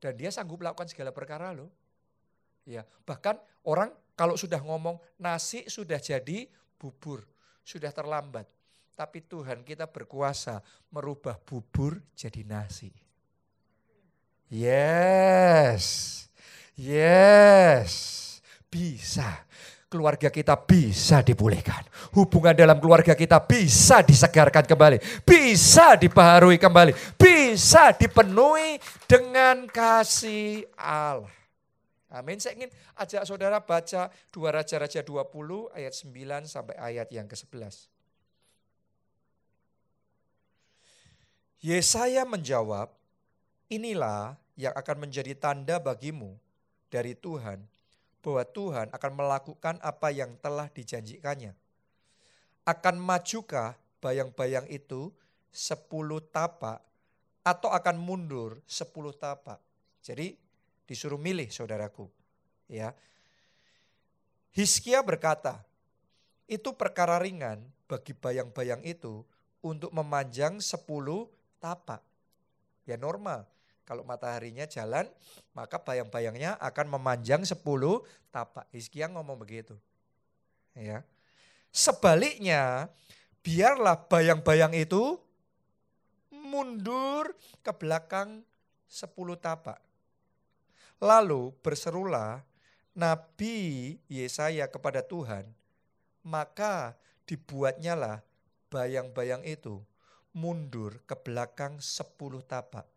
Dan 0.01 0.17
dia 0.17 0.32
sanggup 0.34 0.58
melakukan 0.62 0.89
segala 0.89 1.12
perkara 1.13 1.54
loh. 1.54 1.69
Ya, 2.65 2.82
bahkan 3.06 3.38
orang 3.62 3.93
kalau 4.17 4.34
sudah 4.39 4.58
ngomong 4.63 4.97
nasi 5.21 5.67
sudah 5.69 6.01
jadi 6.01 6.49
bubur, 6.82 7.21
sudah 7.62 7.91
terlambat. 7.93 8.47
Tapi 8.95 9.19
Tuhan 9.21 9.62
kita 9.67 9.86
berkuasa 9.91 10.63
merubah 10.88 11.36
bubur 11.43 11.99
jadi 12.15 12.41
nasi. 12.47 12.89
Yes, 14.47 16.25
yes, 16.80 17.93
bisa. 18.75 19.47
Keluarga 19.88 20.27
kita 20.27 20.59
bisa 20.59 21.23
dipulihkan. 21.23 21.88
Hubungan 22.11 22.51
dalam 22.51 22.75
keluarga 22.83 23.15
kita 23.15 23.39
bisa 23.39 24.03
disegarkan 24.03 24.67
kembali. 24.67 25.23
Bisa 25.23 25.95
dibaharui 25.95 26.59
kembali. 26.59 27.15
Bisa 27.15 27.95
dipenuhi 27.95 28.75
dengan 29.07 29.63
kasih 29.71 30.67
Allah. 30.75 31.31
Amin. 32.11 32.43
Saya 32.43 32.59
ingin 32.59 32.71
ajak 32.99 33.23
saudara 33.23 33.63
baca 33.63 34.11
dua 34.35 34.51
Raja-Raja 34.51 34.99
20 34.99 35.71
ayat 35.71 35.93
9 35.95 36.43
sampai 36.43 36.75
ayat 36.75 37.07
yang 37.11 37.27
ke-11. 37.31 37.88
Yesaya 41.63 42.27
menjawab, 42.27 42.91
inilah 43.71 44.35
yang 44.59 44.75
akan 44.75 45.07
menjadi 45.07 45.33
tanda 45.33 45.81
bagimu 45.81 46.35
dari 46.88 47.17
Tuhan, 47.17 47.63
bahwa 48.25 48.41
Tuhan 48.41 48.89
akan 48.89 49.11
melakukan 49.13 49.77
apa 49.85 50.09
yang 50.09 50.33
telah 50.41 50.65
dijanjikannya. 50.73 51.53
Akan 52.65 52.97
majukah 52.97 53.77
bayang-bayang 54.01 54.65
itu 54.73 55.13
sepuluh 55.53 56.17
tapak 56.17 56.81
atau 57.45 57.69
akan 57.69 58.01
mundur 58.01 58.57
sepuluh 58.65 59.13
tapak. 59.13 59.61
Jadi 60.01 60.33
disuruh 60.89 61.21
milih 61.21 61.53
saudaraku. 61.53 62.09
Ya. 62.65 62.97
Hiskia 64.49 65.05
berkata, 65.05 65.61
itu 66.49 66.73
perkara 66.73 67.21
ringan 67.21 67.61
bagi 67.85 68.17
bayang-bayang 68.17 68.81
itu 68.81 69.21
untuk 69.61 69.93
memanjang 69.93 70.57
sepuluh 70.57 71.29
tapak. 71.61 72.01
Ya 72.89 72.97
normal. 72.97 73.45
Kalau 73.86 74.02
mataharinya 74.02 74.65
jalan, 74.65 75.06
maka 75.54 75.78
bayang-bayangnya 75.78 76.58
akan 76.58 76.98
memanjang 76.98 77.45
10 77.45 77.62
tapak. 78.34 78.65
Hizkia 78.74 79.06
ngomong 79.13 79.38
begitu. 79.38 79.78
Ya. 80.74 81.06
Sebaliknya, 81.69 82.89
biarlah 83.45 84.02
bayang-bayang 84.10 84.74
itu 84.74 85.21
mundur 86.34 87.38
ke 87.62 87.71
belakang 87.78 88.41
10 88.89 89.38
tapak. 89.38 89.78
Lalu 90.98 91.54
berserulah 91.62 92.41
Nabi 92.95 94.00
Yesaya 94.10 94.65
kepada 94.65 95.06
Tuhan, 95.06 95.45
maka 96.26 96.98
dibuatnya 97.30 97.93
lah 97.93 98.17
bayang-bayang 98.74 99.45
itu 99.45 99.84
mundur 100.34 101.04
ke 101.06 101.13
belakang 101.13 101.78
10 101.78 102.41
tapak. 102.48 102.94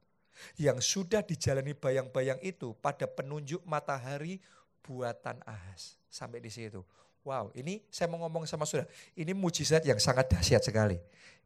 Yang 0.61 0.85
sudah 0.85 1.21
dijalani 1.25 1.73
bayang-bayang 1.75 2.39
itu 2.43 2.75
pada 2.79 3.07
penunjuk 3.09 3.63
matahari 3.65 4.39
buatan 4.85 5.41
Ahas. 5.45 6.01
Sampai 6.09 6.41
di 6.41 6.49
situ. 6.49 6.81
Wow, 7.27 7.53
ini 7.53 7.85
saya 7.93 8.09
mau 8.09 8.25
ngomong 8.25 8.49
sama 8.49 8.65
saudara, 8.65 8.89
ini 9.13 9.37
mujizat 9.37 9.85
yang 9.85 10.01
sangat 10.01 10.33
dahsyat 10.33 10.65
sekali. 10.65 10.97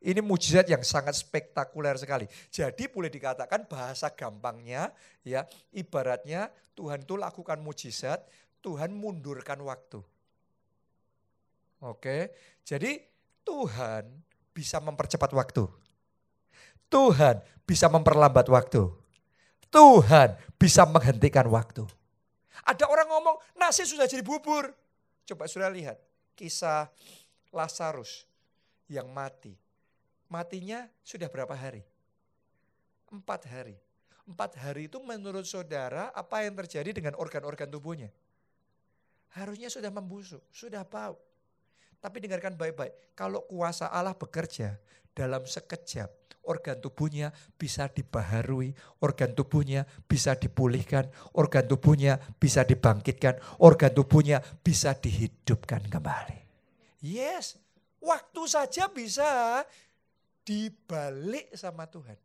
Ini 0.03 0.23
mujizat 0.23 0.71
yang 0.71 0.83
sangat 0.87 1.19
spektakuler 1.19 1.99
sekali. 1.99 2.31
Jadi 2.51 2.87
boleh 2.87 3.11
dikatakan 3.11 3.67
bahasa 3.67 4.11
gampangnya 4.15 4.95
ya, 5.27 5.43
ibaratnya 5.75 6.51
Tuhan 6.79 7.03
itu 7.03 7.15
lakukan 7.19 7.59
mujizat, 7.59 8.23
Tuhan 8.63 8.95
mundurkan 8.95 9.59
waktu. 9.63 9.99
Oke. 11.83 12.31
Jadi 12.63 13.03
Tuhan 13.43 14.07
bisa 14.55 14.79
mempercepat 14.79 15.35
waktu. 15.35 15.67
Tuhan 16.93 17.41
bisa 17.65 17.89
memperlambat 17.89 18.45
waktu. 18.53 18.93
Tuhan 19.73 20.37
bisa 20.61 20.85
menghentikan 20.85 21.49
waktu. 21.49 21.89
Ada 22.69 22.85
orang 22.85 23.09
ngomong, 23.09 23.41
nasi 23.57 23.89
sudah 23.89 24.05
jadi 24.05 24.21
bubur. 24.21 24.69
Coba 25.25 25.49
sudah 25.49 25.73
lihat 25.73 25.97
kisah 26.37 26.93
Lazarus 27.49 28.29
yang 28.93 29.09
mati 29.09 29.57
matinya 30.33 30.89
sudah 31.05 31.29
berapa 31.29 31.53
hari? 31.53 31.85
Empat 33.13 33.45
hari. 33.45 33.77
Empat 34.25 34.57
hari 34.57 34.89
itu 34.89 34.97
menurut 35.05 35.45
saudara 35.45 36.09
apa 36.17 36.49
yang 36.49 36.57
terjadi 36.57 36.97
dengan 36.97 37.13
organ-organ 37.21 37.69
tubuhnya? 37.69 38.09
Harusnya 39.37 39.69
sudah 39.69 39.93
membusuk, 39.93 40.41
sudah 40.49 40.81
bau. 40.89 41.21
Tapi 42.01 42.25
dengarkan 42.25 42.57
baik-baik, 42.57 43.13
kalau 43.13 43.45
kuasa 43.45 43.93
Allah 43.93 44.17
bekerja 44.17 44.81
dalam 45.13 45.45
sekejap, 45.45 46.09
organ 46.47 46.79
tubuhnya 46.79 47.35
bisa 47.59 47.91
dibaharui, 47.91 48.75
organ 49.03 49.35
tubuhnya 49.35 49.87
bisa 50.07 50.39
dipulihkan, 50.39 51.11
organ 51.35 51.67
tubuhnya 51.67 52.19
bisa 52.39 52.63
dibangkitkan, 52.63 53.39
organ 53.63 53.93
tubuhnya 53.95 54.39
bisa 54.63 54.95
dihidupkan 54.95 55.83
kembali. 55.91 56.39
Yes, 57.03 57.59
waktu 57.99 58.43
saja 58.47 58.87
bisa 58.91 59.63
dibalik 60.47 61.51
sama 61.55 61.87
Tuhan. 61.91 62.19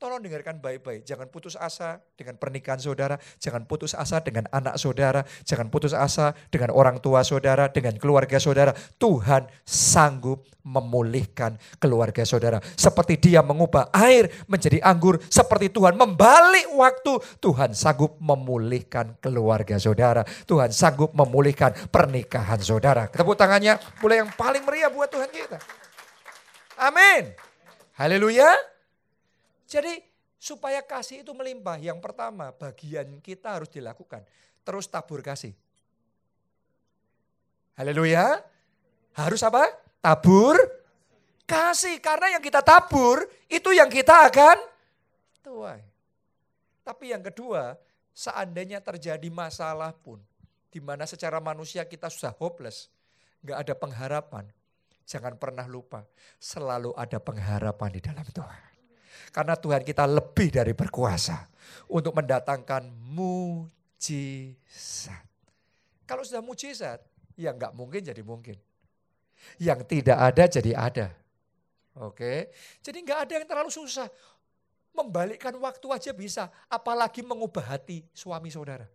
Tolong 0.00 0.24
dengarkan 0.24 0.64
baik-baik, 0.64 1.04
jangan 1.04 1.28
putus 1.28 1.60
asa 1.60 2.00
dengan 2.16 2.40
pernikahan 2.40 2.80
saudara, 2.80 3.20
jangan 3.36 3.68
putus 3.68 3.92
asa 3.92 4.24
dengan 4.24 4.48
anak 4.48 4.80
saudara, 4.80 5.28
jangan 5.44 5.68
putus 5.68 5.92
asa 5.92 6.32
dengan 6.48 6.72
orang 6.72 7.04
tua 7.04 7.20
saudara, 7.20 7.68
dengan 7.68 7.92
keluarga 8.00 8.40
saudara. 8.40 8.72
Tuhan 8.96 9.44
sanggup 9.60 10.48
memulihkan 10.64 11.60
keluarga 11.76 12.24
saudara. 12.24 12.64
Seperti 12.80 13.20
dia 13.20 13.44
mengubah 13.44 13.92
air 13.92 14.32
menjadi 14.48 14.80
anggur, 14.80 15.20
seperti 15.28 15.68
Tuhan 15.68 16.00
membalik 16.00 16.72
waktu, 16.72 17.20
Tuhan 17.36 17.76
sanggup 17.76 18.16
memulihkan 18.24 19.20
keluarga 19.20 19.76
saudara. 19.76 20.24
Tuhan 20.48 20.72
sanggup 20.72 21.12
memulihkan 21.12 21.76
pernikahan 21.92 22.56
saudara. 22.64 23.04
Tepuk 23.12 23.36
tangannya 23.36 23.76
mulai 24.00 24.24
yang 24.24 24.32
paling 24.32 24.64
meriah 24.64 24.88
buat 24.88 25.12
Tuhan 25.12 25.28
kita. 25.28 25.60
Amin. 26.80 27.36
Haleluya. 28.00 28.79
Jadi 29.70 30.02
supaya 30.34 30.82
kasih 30.82 31.22
itu 31.22 31.30
melimpah, 31.30 31.78
yang 31.78 32.02
pertama 32.02 32.50
bagian 32.50 33.22
kita 33.22 33.54
harus 33.54 33.70
dilakukan. 33.70 34.26
Terus 34.66 34.90
tabur 34.90 35.22
kasih. 35.22 35.54
Haleluya. 37.78 38.42
Harus 39.14 39.46
apa? 39.46 39.70
Tabur 40.02 40.58
kasih. 41.46 42.02
Karena 42.02 42.34
yang 42.34 42.42
kita 42.42 42.66
tabur 42.66 43.22
itu 43.46 43.70
yang 43.70 43.86
kita 43.86 44.26
akan 44.26 44.58
tuai. 45.46 45.86
Tapi 46.82 47.14
yang 47.14 47.22
kedua, 47.22 47.78
seandainya 48.10 48.82
terjadi 48.82 49.30
masalah 49.30 49.94
pun, 49.94 50.18
di 50.66 50.82
mana 50.82 51.06
secara 51.06 51.38
manusia 51.38 51.86
kita 51.86 52.10
sudah 52.10 52.34
hopeless, 52.34 52.90
nggak 53.46 53.58
ada 53.62 53.74
pengharapan, 53.78 54.44
Jangan 55.10 55.34
pernah 55.42 55.66
lupa, 55.66 56.06
selalu 56.38 56.94
ada 56.94 57.18
pengharapan 57.18 57.90
di 57.90 57.98
dalam 57.98 58.22
Tuhan. 58.30 58.69
Karena 59.28 59.52
Tuhan 59.54 59.84
kita 59.84 60.08
lebih 60.08 60.48
dari 60.48 60.72
berkuasa 60.72 61.44
untuk 61.92 62.16
mendatangkan 62.16 62.88
mujizat. 63.12 63.68
Kalau 66.08 66.24
sudah 66.26 66.42
mujizat, 66.42 66.98
ya 67.38 67.54
nggak 67.54 67.76
mungkin 67.76 68.02
jadi 68.02 68.22
mungkin. 68.24 68.56
Yang 69.60 69.86
tidak 69.86 70.18
ada 70.18 70.44
jadi 70.48 70.72
ada. 70.76 71.08
Oke, 72.00 72.50
jadi 72.80 72.98
nggak 73.02 73.20
ada 73.28 73.32
yang 73.40 73.46
terlalu 73.46 73.70
susah. 73.70 74.08
Membalikkan 74.90 75.54
waktu 75.58 75.86
aja 75.90 76.10
bisa, 76.10 76.50
apalagi 76.66 77.22
mengubah 77.22 77.62
hati 77.62 78.02
suami 78.10 78.50
saudara. 78.50 78.90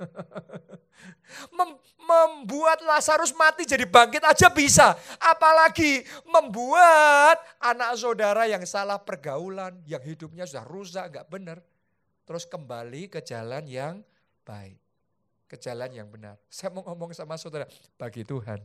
Mem 1.56 1.70
membuat 2.10 2.82
Lazarus 2.82 3.30
mati 3.38 3.62
jadi 3.62 3.86
bangkit 3.86 4.22
aja 4.26 4.50
bisa. 4.50 4.98
Apalagi 5.22 6.02
membuat 6.26 7.38
anak 7.62 7.94
saudara 7.94 8.50
yang 8.50 8.66
salah 8.66 8.98
pergaulan, 8.98 9.78
yang 9.86 10.02
hidupnya 10.02 10.42
sudah 10.42 10.66
rusak, 10.66 11.06
gak 11.14 11.30
benar. 11.30 11.62
Terus 12.26 12.46
kembali 12.50 13.06
ke 13.06 13.22
jalan 13.22 13.62
yang 13.70 14.02
baik. 14.42 14.78
Ke 15.46 15.54
jalan 15.54 15.90
yang 15.94 16.10
benar. 16.10 16.34
Saya 16.50 16.74
mau 16.74 16.82
ngomong 16.82 17.14
sama 17.14 17.38
saudara, 17.38 17.70
bagi 17.94 18.26
Tuhan 18.26 18.58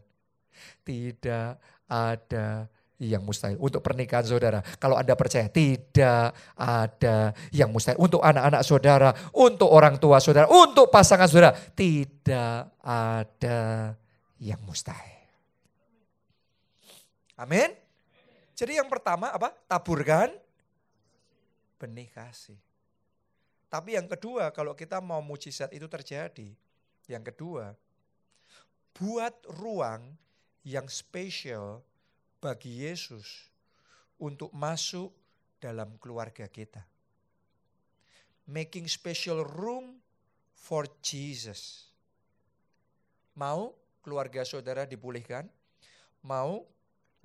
tidak 0.88 1.60
ada 1.86 2.72
yang 3.02 3.24
mustahil. 3.24 3.60
Untuk 3.60 3.84
pernikahan 3.84 4.24
saudara, 4.24 4.60
kalau 4.80 4.96
Anda 4.96 5.14
percaya 5.20 5.52
tidak 5.52 6.32
ada 6.56 7.36
yang 7.52 7.72
mustahil. 7.72 8.00
Untuk 8.00 8.24
anak-anak 8.24 8.62
saudara, 8.64 9.10
untuk 9.36 9.68
orang 9.68 10.00
tua 10.00 10.24
saudara, 10.24 10.48
untuk 10.48 10.88
pasangan 10.88 11.28
saudara, 11.28 11.52
tidak 11.76 12.72
ada 12.80 13.92
yang 14.40 14.60
mustahil. 14.64 15.28
Amin. 17.36 17.76
Jadi 18.56 18.80
yang 18.80 18.88
pertama 18.88 19.36
apa? 19.36 19.52
Taburkan 19.68 20.32
benih 21.76 22.08
kasih. 22.16 22.56
Tapi 23.68 24.00
yang 24.00 24.08
kedua, 24.08 24.56
kalau 24.56 24.72
kita 24.72 25.04
mau 25.04 25.20
mujizat 25.20 25.68
itu 25.76 25.84
terjadi, 25.92 26.56
yang 27.12 27.20
kedua, 27.28 27.76
buat 28.96 29.36
ruang 29.52 30.16
yang 30.64 30.88
spesial 30.88 31.84
bagi 32.40 32.86
Yesus 32.86 33.50
untuk 34.22 34.52
masuk 34.56 35.12
dalam 35.62 35.98
keluarga 35.98 36.46
kita. 36.50 36.84
Making 38.46 38.86
special 38.86 39.42
room 39.42 39.98
for 40.54 40.86
Jesus. 41.02 41.90
Mau 43.34 43.74
keluarga 44.06 44.46
saudara 44.46 44.86
dipulihkan? 44.86 45.50
Mau 46.26 46.66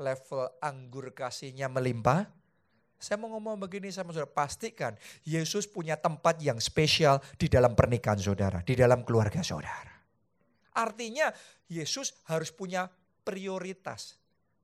level 0.01 0.49
anggur 0.65 1.13
kasihnya 1.13 1.69
melimpah? 1.69 2.25
Saya 3.01 3.17
mau 3.17 3.33
ngomong 3.33 3.57
begini 3.65 3.89
sama 3.89 4.13
saudara, 4.13 4.29
pastikan 4.29 4.93
Yesus 5.25 5.65
punya 5.65 5.97
tempat 5.97 6.37
yang 6.45 6.61
spesial 6.61 7.17
di 7.41 7.49
dalam 7.49 7.73
pernikahan 7.73 8.21
saudara, 8.21 8.61
di 8.61 8.77
dalam 8.77 9.09
keluarga 9.09 9.41
saudara. 9.41 9.89
Artinya 10.77 11.33
Yesus 11.73 12.13
harus 12.29 12.53
punya 12.53 12.93
prioritas 13.25 14.20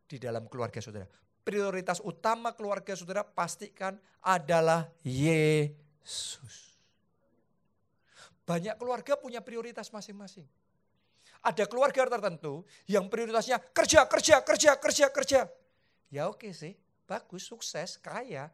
di 0.07 0.16
dalam 0.23 0.47
keluarga 0.47 0.79
saudara. 0.79 1.07
Prioritas 1.47 2.03
utama 2.03 2.51
keluarga 2.55 2.95
saudara 2.99 3.23
pastikan 3.23 3.98
adalah 4.23 4.90
Yesus. 5.07 6.75
Banyak 8.46 8.79
keluarga 8.79 9.19
punya 9.19 9.42
prioritas 9.42 9.90
masing-masing. 9.90 10.46
Ada 11.42 11.67
keluarga 11.71 12.07
tertentu 12.07 12.67
yang 12.90 13.07
prioritasnya 13.07 13.63
kerja, 13.71 14.07
kerja, 14.07 14.42
kerja, 14.42 14.71
kerja, 14.79 15.07
kerja. 15.11 15.40
Ya 16.11 16.27
oke 16.27 16.50
sih, 16.50 16.75
bagus, 17.07 17.46
sukses, 17.46 17.98
kaya. 17.98 18.50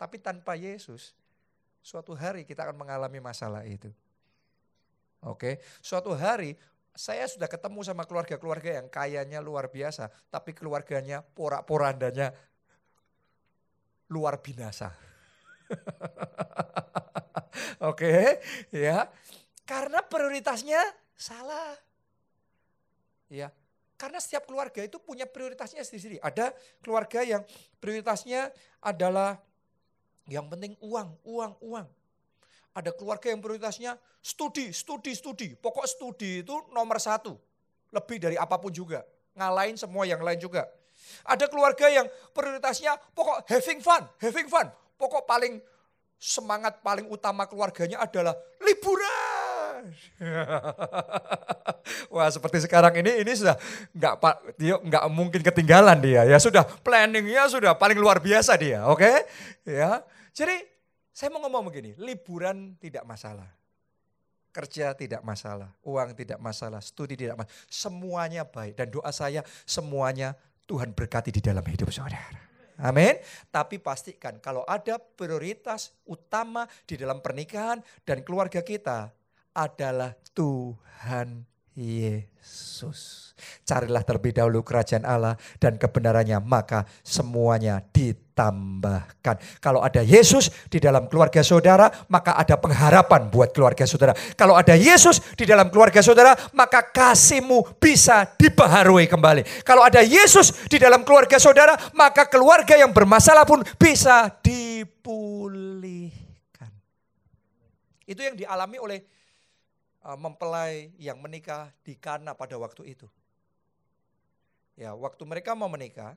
Tapi 0.00 0.20
tanpa 0.20 0.56
Yesus, 0.56 1.12
suatu 1.84 2.16
hari 2.16 2.48
kita 2.48 2.64
akan 2.64 2.76
mengalami 2.76 3.20
masalah 3.20 3.64
itu. 3.68 3.92
Oke, 5.24 5.60
suatu 5.80 6.12
hari 6.12 6.56
saya 6.94 7.26
sudah 7.26 7.50
ketemu 7.50 7.82
sama 7.82 8.06
keluarga-keluarga 8.06 8.78
yang 8.78 8.86
kayanya 8.86 9.42
luar 9.42 9.66
biasa, 9.66 10.06
tapi 10.30 10.54
keluarganya 10.54 11.26
porak-porandanya 11.26 12.30
luar 14.14 14.38
binasa. 14.38 14.94
Oke, 17.90 18.38
ya. 18.70 19.10
Karena 19.66 20.06
prioritasnya 20.06 20.78
salah. 21.18 21.74
Ya. 23.26 23.50
Karena 23.98 24.22
setiap 24.22 24.46
keluarga 24.46 24.86
itu 24.86 25.02
punya 25.02 25.26
prioritasnya 25.26 25.82
sendiri. 25.82 26.22
Ada 26.22 26.54
keluarga 26.78 27.26
yang 27.26 27.42
prioritasnya 27.82 28.54
adalah 28.78 29.42
yang 30.30 30.46
penting 30.46 30.78
uang, 30.78 31.18
uang, 31.26 31.58
uang. 31.58 31.86
Ada 32.74 32.90
keluarga 32.90 33.30
yang 33.30 33.38
prioritasnya 33.38 33.94
studi, 34.18 34.74
studi, 34.74 35.14
studi. 35.14 35.48
Pokok 35.54 35.86
studi 35.86 36.42
itu 36.42 36.54
nomor 36.74 36.98
satu. 36.98 37.38
Lebih 37.94 38.18
dari 38.18 38.34
apa 38.34 38.58
pun 38.58 38.74
juga. 38.74 39.06
Ngalahin 39.38 39.78
semua 39.78 40.02
yang 40.02 40.18
lain 40.18 40.42
juga. 40.42 40.66
Ada 41.22 41.46
keluarga 41.46 41.86
yang 41.86 42.06
prioritasnya 42.34 42.98
pokok 43.14 43.46
having 43.46 43.78
fun, 43.78 44.02
having 44.18 44.50
fun. 44.50 44.66
Pokok 44.98 45.22
paling 45.22 45.62
semangat 46.18 46.82
paling 46.82 47.06
utama 47.06 47.46
keluarganya 47.46 48.02
adalah 48.02 48.34
liburan. 48.58 49.94
Wah 52.14 52.28
seperti 52.32 52.64
sekarang 52.64 52.94
ini 52.98 53.22
ini 53.22 53.32
sudah 53.36 53.54
nggak 53.92 54.14
pak 54.18 54.34
nggak 54.58 55.04
mungkin 55.12 55.40
ketinggalan 55.44 56.00
dia 56.00 56.24
ya 56.24 56.40
sudah 56.40 56.64
planningnya 56.64 57.44
sudah 57.52 57.76
paling 57.76 58.00
luar 58.00 58.22
biasa 58.24 58.56
dia 58.56 58.88
oke 58.88 59.04
okay? 59.04 59.28
ya 59.68 60.00
jadi 60.32 60.73
saya 61.14 61.30
mau 61.30 61.38
ngomong 61.46 61.70
begini 61.70 61.94
liburan 62.02 62.74
tidak 62.82 63.06
masalah 63.06 63.46
kerja 64.50 64.98
tidak 64.98 65.22
masalah 65.22 65.70
uang 65.86 66.18
tidak 66.18 66.42
masalah 66.42 66.82
studi 66.82 67.14
tidak 67.14 67.38
masalah 67.38 67.54
semuanya 67.70 68.42
baik 68.42 68.74
dan 68.74 68.90
doa 68.90 69.14
saya 69.14 69.46
semuanya 69.62 70.34
Tuhan 70.64 70.96
berkati 70.96 71.28
di 71.28 71.44
dalam 71.44 71.60
hidup 71.60 71.92
saudara. 71.92 72.40
Amin. 72.80 73.14
Tapi 73.54 73.78
pastikan 73.78 74.42
kalau 74.42 74.66
ada 74.66 74.98
prioritas 74.98 75.94
utama 76.08 76.66
di 76.88 76.98
dalam 76.98 77.22
pernikahan 77.22 77.78
dan 78.02 78.26
keluarga 78.26 78.64
kita 78.64 79.14
adalah 79.54 80.18
Tuhan 80.34 81.46
Yesus. 81.74 83.34
Carilah 83.66 84.06
terlebih 84.06 84.30
dahulu 84.30 84.62
kerajaan 84.62 85.02
Allah 85.02 85.34
dan 85.58 85.74
kebenarannya, 85.74 86.38
maka 86.38 86.86
semuanya 87.02 87.82
ditambahkan. 87.90 89.36
Kalau 89.58 89.82
ada 89.82 90.00
Yesus 90.06 90.48
di 90.70 90.78
dalam 90.78 91.10
keluarga 91.10 91.42
saudara, 91.42 91.90
maka 92.06 92.38
ada 92.38 92.54
pengharapan 92.54 93.26
buat 93.28 93.50
keluarga 93.50 93.84
saudara. 93.90 94.14
Kalau 94.38 94.54
ada 94.54 94.78
Yesus 94.78 95.18
di 95.34 95.44
dalam 95.44 95.66
keluarga 95.68 95.98
saudara, 95.98 96.36
maka 96.54 96.84
kasihmu 96.88 97.80
bisa 97.82 98.22
dibaharui 98.38 99.10
kembali. 99.10 99.64
Kalau 99.66 99.82
ada 99.82 100.00
Yesus 100.00 100.70
di 100.70 100.78
dalam 100.78 101.02
keluarga 101.02 101.36
saudara, 101.42 101.74
maka 101.92 102.30
keluarga 102.30 102.78
yang 102.78 102.94
bermasalah 102.94 103.42
pun 103.42 103.66
bisa 103.76 104.30
dipulihkan. 104.40 106.14
Itu 108.06 108.20
yang 108.22 108.38
dialami 108.38 108.78
oleh 108.78 109.10
mempelai 110.12 110.92
yang 111.00 111.16
menikah 111.16 111.72
di 111.80 111.96
Kana 111.96 112.36
pada 112.36 112.60
waktu 112.60 112.92
itu. 112.92 113.08
Ya, 114.76 114.92
waktu 114.92 115.24
mereka 115.24 115.56
mau 115.56 115.72
menikah, 115.72 116.12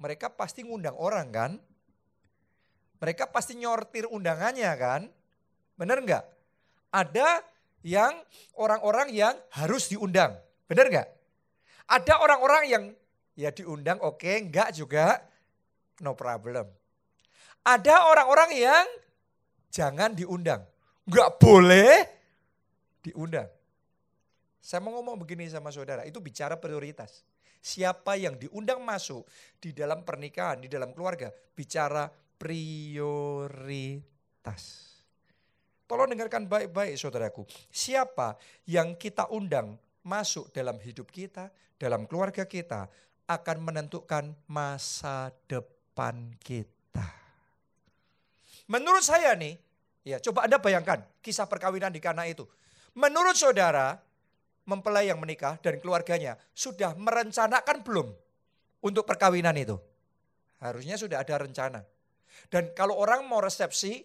mereka 0.00 0.32
pasti 0.32 0.64
ngundang 0.64 0.96
orang 0.96 1.28
kan? 1.28 1.52
Mereka 2.96 3.28
pasti 3.28 3.52
nyortir 3.60 4.08
undangannya 4.08 4.72
kan? 4.80 5.02
Bener 5.76 6.00
nggak? 6.00 6.24
Ada 6.88 7.44
yang 7.84 8.16
orang-orang 8.56 9.12
yang 9.12 9.36
harus 9.52 9.92
diundang. 9.92 10.32
Bener 10.64 10.88
nggak? 10.88 11.08
Ada 11.86 12.24
orang-orang 12.24 12.64
yang 12.64 12.84
ya 13.36 13.52
diundang 13.52 14.00
oke, 14.00 14.24
okay, 14.24 14.40
enggak 14.40 14.72
juga 14.72 15.20
no 16.00 16.16
problem. 16.16 16.64
Ada 17.60 18.08
orang-orang 18.08 18.56
yang 18.56 18.86
jangan 19.68 20.16
diundang. 20.16 20.64
Enggak 21.04 21.36
boleh 21.36 22.15
diundang. 23.06 23.46
Saya 24.58 24.82
mau 24.82 24.98
ngomong 24.98 25.22
begini 25.22 25.46
sama 25.46 25.70
saudara, 25.70 26.02
itu 26.02 26.18
bicara 26.18 26.58
prioritas 26.58 27.22
siapa 27.66 28.14
yang 28.14 28.38
diundang 28.38 28.78
masuk 28.86 29.26
di 29.58 29.74
dalam 29.74 30.06
pernikahan, 30.06 30.62
di 30.62 30.70
dalam 30.70 30.94
keluarga, 30.94 31.34
bicara 31.34 32.06
prioritas. 32.38 33.34
Tolong 35.90 36.14
dengarkan 36.14 36.46
baik-baik 36.46 36.94
saudaraku. 36.94 37.42
Siapa 37.74 38.38
yang 38.70 38.94
kita 38.94 39.26
undang 39.34 39.74
masuk 40.06 40.54
dalam 40.54 40.78
hidup 40.78 41.10
kita, 41.10 41.50
dalam 41.74 42.06
keluarga 42.06 42.46
kita, 42.46 42.86
akan 43.26 43.58
menentukan 43.58 44.30
masa 44.46 45.34
depan 45.50 46.38
kita. 46.38 47.02
Menurut 48.70 49.02
saya 49.02 49.34
nih, 49.34 49.58
ya 50.06 50.22
coba 50.22 50.46
Anda 50.46 50.62
bayangkan 50.62 51.02
kisah 51.18 51.50
perkawinan 51.50 51.90
di 51.90 51.98
Kana 51.98 52.30
itu. 52.30 52.46
Menurut 52.96 53.36
saudara, 53.36 54.00
mempelai 54.64 55.12
yang 55.12 55.20
menikah 55.20 55.60
dan 55.60 55.76
keluarganya 55.78 56.40
sudah 56.56 56.96
merencanakan 56.96 57.84
belum 57.84 58.08
untuk 58.80 59.04
perkawinan 59.04 59.52
itu? 59.60 59.76
Harusnya 60.64 60.96
sudah 60.96 61.20
ada 61.20 61.36
rencana. 61.36 61.84
Dan 62.48 62.72
kalau 62.72 62.96
orang 62.96 63.28
mau 63.28 63.44
resepsi, 63.44 64.00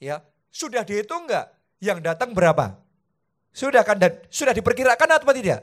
ya 0.00 0.24
sudah 0.48 0.88
dihitung 0.88 1.28
enggak? 1.28 1.52
Yang 1.80 1.98
datang 2.00 2.32
berapa? 2.32 2.80
Sudah 3.52 3.84
kan 3.84 4.00
dan 4.00 4.20
sudah 4.32 4.56
diperkirakan 4.56 5.20
atau 5.20 5.32
tidak? 5.36 5.60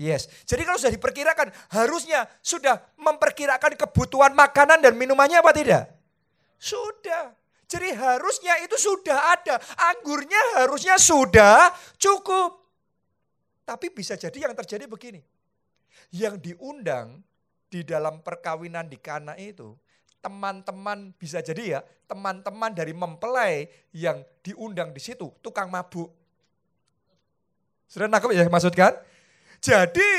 Yes. 0.00 0.26
Jadi 0.48 0.66
kalau 0.66 0.78
sudah 0.82 0.94
diperkirakan, 0.94 1.54
harusnya 1.70 2.26
sudah 2.42 2.82
memperkirakan 2.98 3.78
kebutuhan 3.78 4.34
makanan 4.34 4.82
dan 4.82 4.98
minumannya 4.98 5.38
apa 5.38 5.52
tidak? 5.54 5.92
Sudah. 6.58 7.34
Jadi 7.72 7.88
harusnya 7.96 8.60
itu 8.60 8.76
sudah 8.76 9.32
ada. 9.32 9.56
Anggurnya 9.80 10.60
harusnya 10.60 11.00
sudah 11.00 11.72
cukup. 11.96 12.60
Tapi 13.64 13.88
bisa 13.88 14.12
jadi 14.12 14.44
yang 14.44 14.52
terjadi 14.52 14.84
begini. 14.84 15.24
Yang 16.12 16.52
diundang 16.52 17.24
di 17.72 17.80
dalam 17.80 18.20
perkawinan 18.20 18.92
di 18.92 19.00
Kana 19.00 19.32
itu, 19.40 19.72
teman-teman 20.20 21.16
bisa 21.16 21.40
jadi 21.40 21.62
ya, 21.64 21.80
teman-teman 22.04 22.76
dari 22.76 22.92
mempelai 22.92 23.64
yang 23.96 24.20
diundang 24.44 24.92
di 24.92 25.00
situ, 25.00 25.32
tukang 25.40 25.72
mabuk. 25.72 26.12
Sudah 27.88 28.04
nangkep 28.04 28.36
ya 28.36 28.44
maksudkan? 28.52 28.92
Jadi 29.64 30.12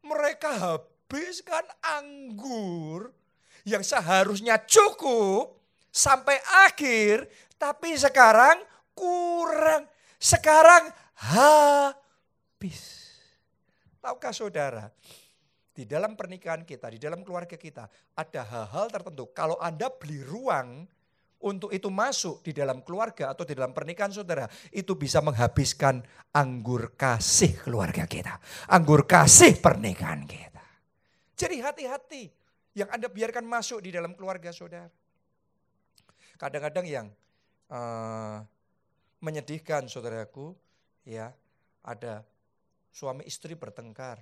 mereka 0.00 0.56
habiskan 0.56 1.68
anggur 1.84 3.12
yang 3.68 3.84
seharusnya 3.84 4.56
cukup 4.64 5.61
sampai 5.92 6.40
akhir, 6.66 7.28
tapi 7.60 7.94
sekarang 7.94 8.64
kurang. 8.96 9.84
Sekarang 10.16 10.88
ha 11.30 11.92
habis. 12.62 13.10
Tahukah 13.98 14.30
saudara, 14.30 14.86
di 15.74 15.82
dalam 15.82 16.14
pernikahan 16.14 16.62
kita, 16.62 16.94
di 16.94 16.98
dalam 17.02 17.26
keluarga 17.26 17.58
kita, 17.58 17.90
ada 18.14 18.40
hal-hal 18.46 18.86
tertentu. 18.86 19.30
Kalau 19.34 19.58
Anda 19.58 19.90
beli 19.90 20.22
ruang 20.22 20.86
untuk 21.42 21.74
itu 21.74 21.90
masuk 21.90 22.42
di 22.46 22.54
dalam 22.54 22.86
keluarga 22.86 23.34
atau 23.34 23.42
di 23.42 23.54
dalam 23.58 23.74
pernikahan 23.74 24.14
saudara, 24.14 24.46
itu 24.70 24.94
bisa 24.94 25.18
menghabiskan 25.22 26.02
anggur 26.34 26.94
kasih 26.94 27.58
keluarga 27.66 28.06
kita. 28.06 28.38
Anggur 28.70 29.06
kasih 29.10 29.58
pernikahan 29.58 30.22
kita. 30.22 30.62
Jadi 31.34 31.58
hati-hati 31.58 32.22
yang 32.78 32.90
Anda 32.94 33.10
biarkan 33.10 33.42
masuk 33.42 33.82
di 33.82 33.90
dalam 33.90 34.14
keluarga 34.14 34.54
saudara. 34.54 35.01
Kadang-kadang 36.42 36.86
yang 36.90 37.06
uh, 37.70 38.42
menyedihkan 39.22 39.86
saudaraku, 39.86 40.50
ya 41.06 41.30
ada 41.86 42.26
suami 42.90 43.22
istri 43.30 43.54
bertengkar. 43.54 44.18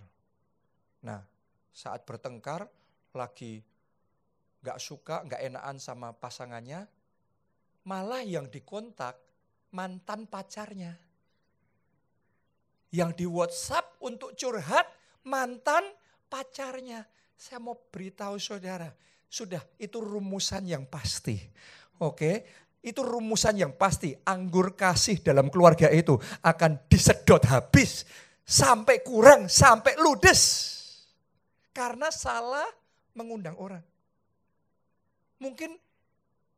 Nah, 1.01 1.25
saat 1.73 2.05
bertengkar 2.05 2.69
lagi 3.17 3.65
gak 4.61 4.77
suka, 4.77 5.25
gak 5.25 5.41
enakan 5.41 5.81
sama 5.81 6.13
pasangannya, 6.13 6.85
malah 7.89 8.21
yang 8.21 8.53
dikontak 8.53 9.17
mantan 9.73 10.29
pacarnya. 10.29 11.01
Yang 12.93 13.11
di 13.17 13.27
WhatsApp 13.33 13.97
untuk 14.05 14.37
curhat 14.37 14.85
mantan 15.25 15.89
pacarnya. 16.29 17.09
Saya 17.33 17.65
mau 17.65 17.81
beritahu 17.89 18.37
saudara, 18.37 18.93
sudah 19.25 19.65
itu 19.81 19.97
rumusan 19.97 20.69
yang 20.69 20.85
pasti. 20.85 21.41
Oke, 22.01 22.49
itu 22.81 23.05
rumusan 23.05 23.61
yang 23.61 23.73
pasti. 23.77 24.17
Anggur 24.25 24.73
kasih 24.73 25.21
dalam 25.21 25.53
keluarga 25.53 25.93
itu 25.93 26.17
akan 26.41 26.81
disedot 26.89 27.45
habis 27.45 28.09
sampai 28.41 29.05
kurang, 29.05 29.53
sampai 29.53 30.01
ludes. 30.01 30.43
Karena 31.77 32.09
salah 32.09 32.67
mengundang 33.13 33.55
orang. 33.61 33.85
Mungkin 35.41 35.77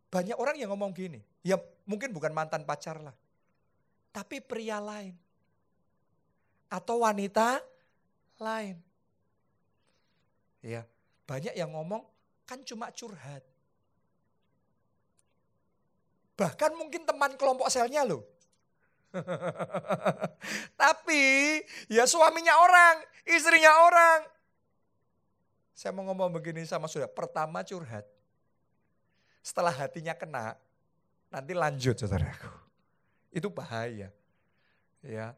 banyak 0.09 0.39
orang 0.39 0.57
yang 0.59 0.71
ngomong 0.75 0.95
gini, 0.95 1.19
ya 1.43 1.59
mungkin 1.87 2.15
bukan 2.15 2.31
mantan 2.31 2.63
pacar 2.63 3.03
lah. 3.03 3.15
Tapi 4.15 4.39
pria 4.39 4.79
lain. 4.79 5.15
Atau 6.73 7.05
wanita 7.05 7.61
lain. 8.41 8.81
Ya, 10.63 10.87
banyak 11.27 11.53
yang 11.59 11.75
ngomong 11.75 12.07
kan 12.47 12.63
cuma 12.63 12.89
curhat. 12.95 13.52
Bahkan 16.43 16.75
mungkin 16.75 17.07
teman 17.07 17.39
kelompok 17.39 17.71
selnya 17.71 18.03
loh. 18.03 18.27
Tapi 20.83 21.23
ya 21.87 22.03
suaminya 22.09 22.59
orang, 22.59 22.97
istrinya 23.29 23.71
orang. 23.87 24.21
Saya 25.71 25.95
mau 25.95 26.03
ngomong 26.11 26.35
begini 26.35 26.67
sama 26.67 26.91
saudara, 26.91 27.11
pertama 27.11 27.63
curhat. 27.63 28.03
Setelah 29.43 29.75
hatinya 29.75 30.15
kena, 30.19 30.59
nanti 31.31 31.55
lanjut 31.55 31.95
saudaraku. 31.99 32.51
Itu 33.31 33.51
bahaya. 33.51 34.11
Ya. 35.03 35.35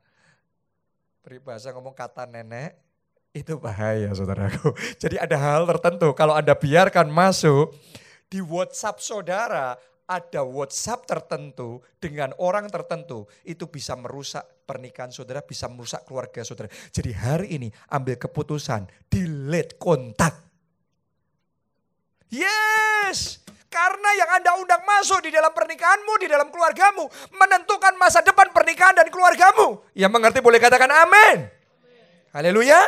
Peribahasa 1.25 1.73
ngomong 1.73 1.97
kata 1.97 2.29
nenek, 2.29 2.77
itu 3.35 3.59
bahaya 3.59 4.13
saudaraku. 4.15 4.71
Jadi 5.03 5.19
ada 5.19 5.35
hal 5.35 5.67
tertentu 5.67 6.13
kalau 6.15 6.37
Anda 6.37 6.55
biarkan 6.55 7.11
masuk 7.11 7.75
di 8.31 8.39
WhatsApp 8.45 9.03
saudara, 9.03 9.75
ada 10.05 10.45
WhatsApp 10.45 11.09
tertentu 11.09 11.81
dengan 11.97 12.37
orang 12.37 12.69
tertentu, 12.69 13.25
itu 13.45 13.65
bisa 13.69 13.97
merusak 13.97 14.45
pernikahan 14.69 15.09
saudara, 15.09 15.41
bisa 15.41 15.69
merusak 15.69 16.05
keluarga 16.05 16.45
saudara. 16.45 16.69
Jadi 16.93 17.11
hari 17.13 17.57
ini 17.57 17.69
ambil 17.93 18.21
keputusan, 18.21 18.85
delete 19.09 19.81
kontak. 19.81 20.45
Yes, 22.29 23.45
karena 23.71 24.11
yang 24.19 24.31
Anda 24.43 24.51
undang 24.59 24.83
masuk 24.83 25.23
di 25.25 25.31
dalam 25.31 25.55
pernikahanmu, 25.55 26.13
di 26.21 26.29
dalam 26.29 26.51
keluargamu, 26.51 27.07
menentukan 27.35 27.95
masa 27.97 28.21
depan 28.21 28.51
pernikahan 28.51 28.95
dan 28.95 29.09
keluargamu. 29.09 29.83
Yang 29.95 30.11
mengerti 30.13 30.39
boleh 30.43 30.59
katakan 30.59 30.91
amin. 30.91 31.47
Haleluya. 32.35 32.83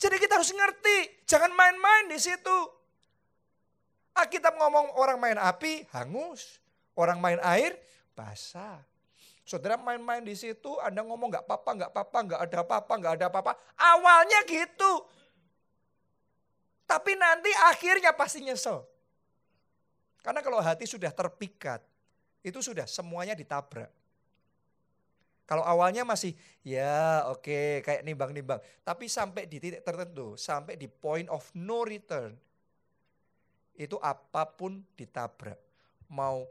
Jadi 0.00 0.16
kita 0.16 0.40
harus 0.40 0.48
ngerti, 0.56 1.28
jangan 1.28 1.52
main-main 1.52 2.08
di 2.08 2.16
situ. 2.16 2.79
Alkitab 4.16 4.58
ngomong 4.58 4.96
orang 4.98 5.18
main 5.18 5.38
api 5.38 5.86
hangus, 5.94 6.58
orang 6.98 7.18
main 7.22 7.40
air 7.42 7.78
basah. 8.12 8.82
Saudara 9.50 9.74
main-main 9.74 10.22
di 10.22 10.38
situ, 10.38 10.78
Anda 10.78 11.02
ngomong 11.02 11.26
nggak 11.34 11.42
apa-apa, 11.42 11.70
nggak 11.74 11.90
apa-apa, 11.90 12.18
nggak 12.22 12.40
ada 12.46 12.56
apa-apa, 12.62 12.92
nggak 13.02 13.14
ada 13.18 13.26
apa-apa. 13.26 13.52
Awalnya 13.74 14.46
gitu. 14.46 14.92
Tapi 16.86 17.18
nanti 17.18 17.50
akhirnya 17.66 18.14
pasti 18.14 18.46
nyesel. 18.46 18.86
Karena 20.22 20.38
kalau 20.38 20.62
hati 20.62 20.86
sudah 20.86 21.10
terpikat, 21.10 21.82
itu 22.46 22.62
sudah 22.62 22.86
semuanya 22.86 23.34
ditabrak. 23.34 23.90
Kalau 25.50 25.66
awalnya 25.66 26.06
masih 26.06 26.38
ya 26.62 27.26
oke 27.26 27.42
okay, 27.42 27.82
kayak 27.82 28.06
nimbang-nimbang. 28.06 28.62
Tapi 28.86 29.10
sampai 29.10 29.50
di 29.50 29.58
titik 29.58 29.82
tertentu, 29.82 30.38
sampai 30.38 30.78
di 30.78 30.86
point 30.86 31.26
of 31.26 31.42
no 31.58 31.82
return, 31.82 32.38
itu 33.76 33.96
apa 34.02 34.46
pun 34.48 34.82
ditabrak. 34.94 35.58
Mau 36.10 36.46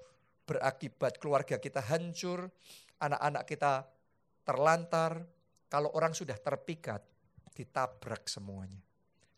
berakibat 0.47 1.21
keluarga 1.21 1.61
kita 1.61 1.83
hancur, 1.83 2.49
anak-anak 2.97 3.43
kita 3.45 3.85
terlantar, 4.41 5.21
kalau 5.69 5.93
orang 5.93 6.17
sudah 6.17 6.33
terpikat, 6.41 7.05
ditabrak 7.53 8.25
semuanya. 8.25 8.81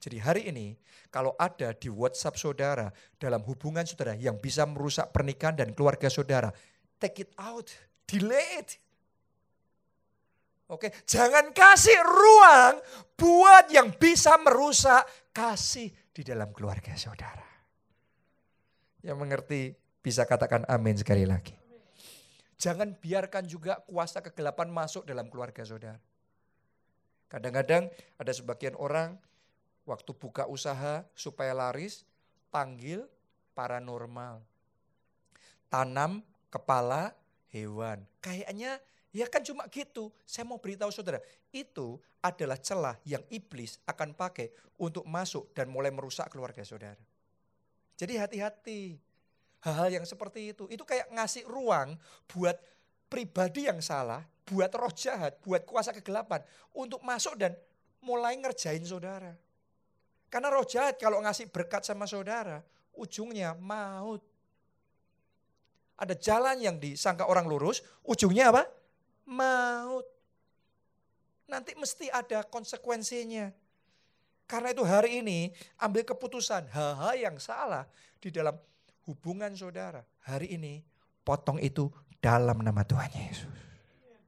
Jadi 0.02 0.18
hari 0.18 0.42
ini 0.50 0.74
kalau 1.14 1.38
ada 1.38 1.78
di 1.78 1.86
WhatsApp 1.86 2.40
saudara 2.40 2.90
dalam 3.22 3.46
hubungan 3.46 3.86
saudara 3.86 4.18
yang 4.18 4.42
bisa 4.42 4.66
merusak 4.66 5.14
pernikahan 5.14 5.54
dan 5.54 5.78
keluarga 5.78 6.10
saudara, 6.10 6.50
take 6.98 7.28
it 7.28 7.32
out, 7.38 7.70
delay 8.10 8.66
it. 8.66 8.82
Oke, 10.72 10.88
jangan 11.04 11.52
kasih 11.52 12.00
ruang 12.00 12.80
buat 13.20 13.68
yang 13.70 13.92
bisa 13.94 14.40
merusak 14.40 15.04
kasih 15.36 15.92
di 16.16 16.24
dalam 16.24 16.50
keluarga 16.56 16.96
saudara. 16.96 17.51
Yang 19.02 19.18
mengerti 19.18 19.62
bisa 20.02 20.26
katakan 20.26 20.66
amin 20.70 20.98
sekali 20.98 21.26
lagi. 21.26 21.54
Jangan 22.62 22.94
biarkan 22.94 23.50
juga 23.50 23.82
kuasa 23.90 24.22
kegelapan 24.22 24.70
masuk 24.70 25.06
dalam 25.10 25.26
keluarga 25.34 25.66
saudara. 25.66 25.98
Kadang-kadang 27.26 27.90
ada 28.22 28.32
sebagian 28.36 28.78
orang 28.78 29.18
waktu 29.90 30.12
buka 30.14 30.46
usaha 30.46 31.02
supaya 31.18 31.58
laris, 31.58 32.06
panggil 32.54 33.10
paranormal. 33.58 34.46
Tanam 35.74 36.22
kepala 36.54 37.18
hewan. 37.50 38.06
Kayaknya 38.22 38.78
ya 39.10 39.26
kan 39.26 39.42
cuma 39.42 39.66
gitu. 39.72 40.14
Saya 40.28 40.46
mau 40.46 40.62
beritahu 40.62 40.94
saudara, 40.94 41.18
itu 41.50 41.98
adalah 42.22 42.62
celah 42.62 42.96
yang 43.08 43.24
iblis 43.34 43.82
akan 43.90 44.14
pakai 44.14 44.54
untuk 44.78 45.08
masuk 45.10 45.50
dan 45.58 45.66
mulai 45.66 45.90
merusak 45.90 46.30
keluarga 46.30 46.62
saudara. 46.62 47.00
Jadi 48.02 48.18
hati-hati. 48.18 48.98
Hal-hal 49.62 50.02
yang 50.02 50.06
seperti 50.10 50.58
itu, 50.58 50.66
itu 50.74 50.82
kayak 50.82 51.14
ngasih 51.14 51.46
ruang 51.46 51.94
buat 52.26 52.58
pribadi 53.06 53.70
yang 53.70 53.78
salah, 53.78 54.26
buat 54.50 54.74
roh 54.74 54.90
jahat, 54.90 55.38
buat 55.46 55.62
kuasa 55.70 55.94
kegelapan 55.94 56.42
untuk 56.74 57.06
masuk 57.06 57.38
dan 57.38 57.54
mulai 58.02 58.34
ngerjain 58.42 58.82
saudara. 58.82 59.38
Karena 60.34 60.50
roh 60.50 60.66
jahat 60.66 60.98
kalau 60.98 61.22
ngasih 61.22 61.54
berkat 61.54 61.86
sama 61.86 62.10
saudara, 62.10 62.66
ujungnya 62.98 63.54
maut. 63.62 64.26
Ada 65.94 66.18
jalan 66.18 66.58
yang 66.58 66.82
disangka 66.82 67.30
orang 67.30 67.46
lurus, 67.46 67.86
ujungnya 68.02 68.50
apa? 68.50 68.66
Maut. 69.30 70.10
Nanti 71.46 71.78
mesti 71.78 72.10
ada 72.10 72.42
konsekuensinya. 72.50 73.61
Karena 74.52 74.76
itu 74.76 74.84
hari 74.84 75.24
ini 75.24 75.48
ambil 75.80 76.04
keputusan 76.04 76.68
hal-hal 76.76 77.16
yang 77.16 77.40
salah 77.40 77.88
di 78.20 78.28
dalam 78.28 78.60
hubungan 79.08 79.56
saudara. 79.56 80.04
Hari 80.28 80.60
ini 80.60 80.84
potong 81.24 81.56
itu 81.64 81.88
dalam 82.20 82.60
nama 82.60 82.84
Tuhan 82.84 83.16
Yesus. 83.16 83.56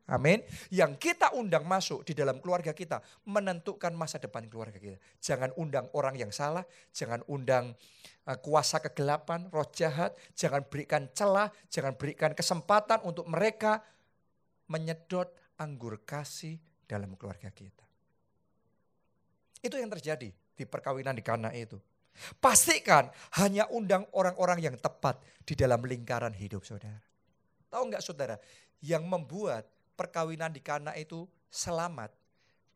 Amin. 0.07 0.39
Yang 0.71 1.11
kita 1.11 1.35
undang 1.35 1.67
masuk 1.67 2.07
di 2.07 2.15
dalam 2.15 2.39
keluarga 2.39 2.71
kita 2.71 3.03
menentukan 3.27 3.91
masa 3.91 4.15
depan 4.15 4.47
keluarga 4.47 4.79
kita. 4.79 4.95
Jangan 5.19 5.51
undang 5.59 5.91
orang 5.91 6.15
yang 6.15 6.31
salah, 6.31 6.63
jangan 6.95 7.19
undang 7.27 7.75
uh, 8.23 8.37
kuasa 8.39 8.79
kegelapan, 8.79 9.51
roh 9.51 9.67
jahat, 9.75 10.15
jangan 10.39 10.63
berikan 10.67 11.07
celah, 11.11 11.51
jangan 11.67 11.99
berikan 11.99 12.31
kesempatan 12.31 13.03
untuk 13.03 13.27
mereka 13.27 13.83
menyedot 14.71 15.31
anggur 15.59 15.99
kasih 16.07 16.59
dalam 16.87 17.15
keluarga 17.19 17.51
kita. 17.51 17.82
Itu 19.63 19.79
yang 19.79 19.87
terjadi 19.87 20.29
di 20.35 20.63
perkawinan 20.67 21.15
di 21.15 21.23
Kana 21.23 21.55
itu. 21.55 21.79
Pastikan 22.37 23.09
hanya 23.41 23.65
undang 23.73 24.05
orang-orang 24.13 24.61
yang 24.61 24.75
tepat 24.77 25.17
di 25.47 25.57
dalam 25.57 25.81
lingkaran 25.81 26.35
hidup 26.35 26.61
saudara. 26.61 27.01
Tahu 27.73 27.89
nggak 27.89 28.03
saudara, 28.05 28.37
yang 28.85 29.07
membuat 29.07 29.65
perkawinan 29.97 30.53
di 30.53 30.61
Kana 30.61 30.93
itu 30.93 31.25
selamat 31.49 32.13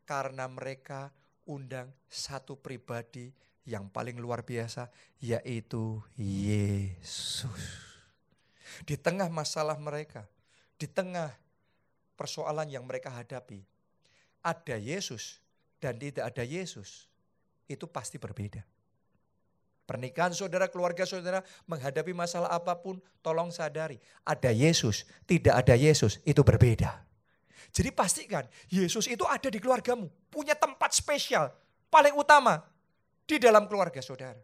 karena 0.08 0.48
mereka 0.50 1.12
undang 1.46 1.92
satu 2.08 2.58
pribadi 2.58 3.30
yang 3.68 3.92
paling 3.92 4.16
luar 4.16 4.42
biasa 4.42 4.88
yaitu 5.20 6.00
Yesus. 6.16 7.84
Di 8.88 8.96
tengah 8.96 9.28
masalah 9.28 9.76
mereka, 9.76 10.24
di 10.80 10.88
tengah 10.88 11.36
persoalan 12.16 12.72
yang 12.72 12.88
mereka 12.88 13.12
hadapi, 13.12 13.60
ada 14.40 14.76
Yesus 14.80 15.44
dan 15.78 15.98
tidak 15.98 16.34
ada 16.34 16.44
Yesus, 16.44 17.06
itu 17.70 17.86
pasti 17.86 18.18
berbeda. 18.18 18.62
Pernikahan 19.88 20.36
saudara, 20.36 20.68
keluarga 20.68 21.08
saudara 21.08 21.40
menghadapi 21.64 22.12
masalah 22.12 22.52
apa 22.52 22.76
pun, 22.76 23.00
tolong 23.24 23.48
sadari. 23.48 23.96
Ada 24.28 24.52
Yesus, 24.52 25.08
tidak 25.24 25.64
ada 25.64 25.72
Yesus, 25.72 26.20
itu 26.28 26.44
berbeda. 26.44 27.08
Jadi 27.72 27.88
pastikan 27.92 28.44
Yesus 28.68 29.08
itu 29.08 29.24
ada 29.24 29.48
di 29.48 29.56
keluargamu. 29.56 30.12
Punya 30.28 30.52
tempat 30.52 30.92
spesial, 30.92 31.48
paling 31.88 32.12
utama 32.12 32.60
di 33.24 33.40
dalam 33.40 33.64
keluarga 33.64 34.04
saudara. 34.04 34.36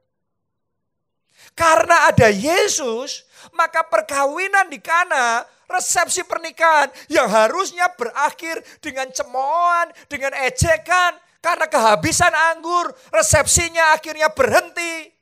Karena 1.55 2.11
ada 2.11 2.29
Yesus, 2.33 3.29
maka 3.55 3.87
perkawinan 3.87 4.67
di 4.73 4.83
Kana, 4.83 5.47
resepsi 5.71 6.27
pernikahan 6.27 6.91
yang 7.09 7.31
harusnya 7.31 7.91
berakhir 7.95 8.63
dengan 8.83 9.09
cemoohan, 9.15 9.93
dengan 10.11 10.35
ejekan, 10.35 11.15
karena 11.39 11.67
kehabisan 11.69 12.33
anggur, 12.33 12.91
resepsinya 13.13 13.95
akhirnya 13.95 14.33
berhenti. 14.33 15.13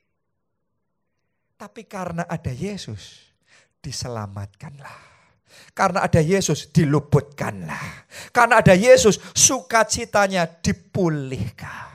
Tapi 1.59 1.85
karena 1.85 2.27
ada 2.27 2.51
Yesus, 2.51 3.29
diselamatkanlah. 3.79 5.13
Karena 5.73 6.05
ada 6.05 6.21
Yesus, 6.21 6.69
diluputkanlah. 6.69 8.05
Karena 8.29 8.61
ada 8.61 8.75
Yesus, 8.77 9.17
sukacitanya 9.33 10.45
dipulihkan. 10.61 11.92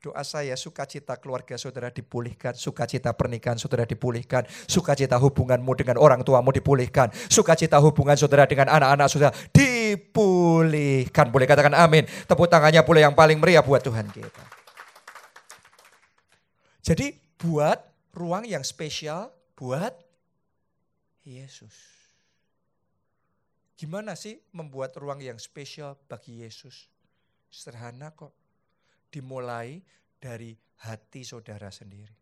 Doa 0.00 0.24
saya 0.24 0.56
sukacita 0.56 1.12
keluarga 1.20 1.60
saudara 1.60 1.92
dipulihkan, 1.92 2.56
sukacita 2.56 3.12
pernikahan 3.12 3.60
saudara 3.60 3.84
dipulihkan, 3.84 4.48
sukacita 4.64 5.20
hubunganmu 5.20 5.76
dengan 5.76 6.00
orang 6.00 6.24
tuamu 6.24 6.48
dipulihkan, 6.56 7.12
sukacita 7.28 7.76
hubungan 7.76 8.16
saudara 8.16 8.48
dengan 8.48 8.72
anak-anak 8.72 9.12
saudara 9.12 9.36
dipulihkan. 9.52 11.28
Boleh 11.28 11.44
katakan 11.44 11.76
amin. 11.76 12.08
Tepuk 12.24 12.48
tangannya 12.48 12.80
boleh 12.80 13.04
yang 13.04 13.12
paling 13.12 13.36
meriah 13.36 13.60
buat 13.60 13.84
Tuhan 13.84 14.08
kita. 14.08 14.44
Jadi 16.80 17.20
buat 17.36 17.84
ruang 18.16 18.48
yang 18.48 18.64
spesial 18.64 19.28
buat 19.52 19.92
Yesus. 21.28 21.76
Gimana 23.76 24.16
sih 24.16 24.40
membuat 24.56 24.96
ruang 24.96 25.20
yang 25.20 25.36
spesial 25.36 26.00
bagi 26.08 26.40
Yesus? 26.40 26.88
Sederhana 27.52 28.16
kok. 28.16 28.39
Dimulai 29.10 29.82
dari 30.16 30.54
hati 30.86 31.26
saudara 31.26 31.68
sendiri. 31.68 32.14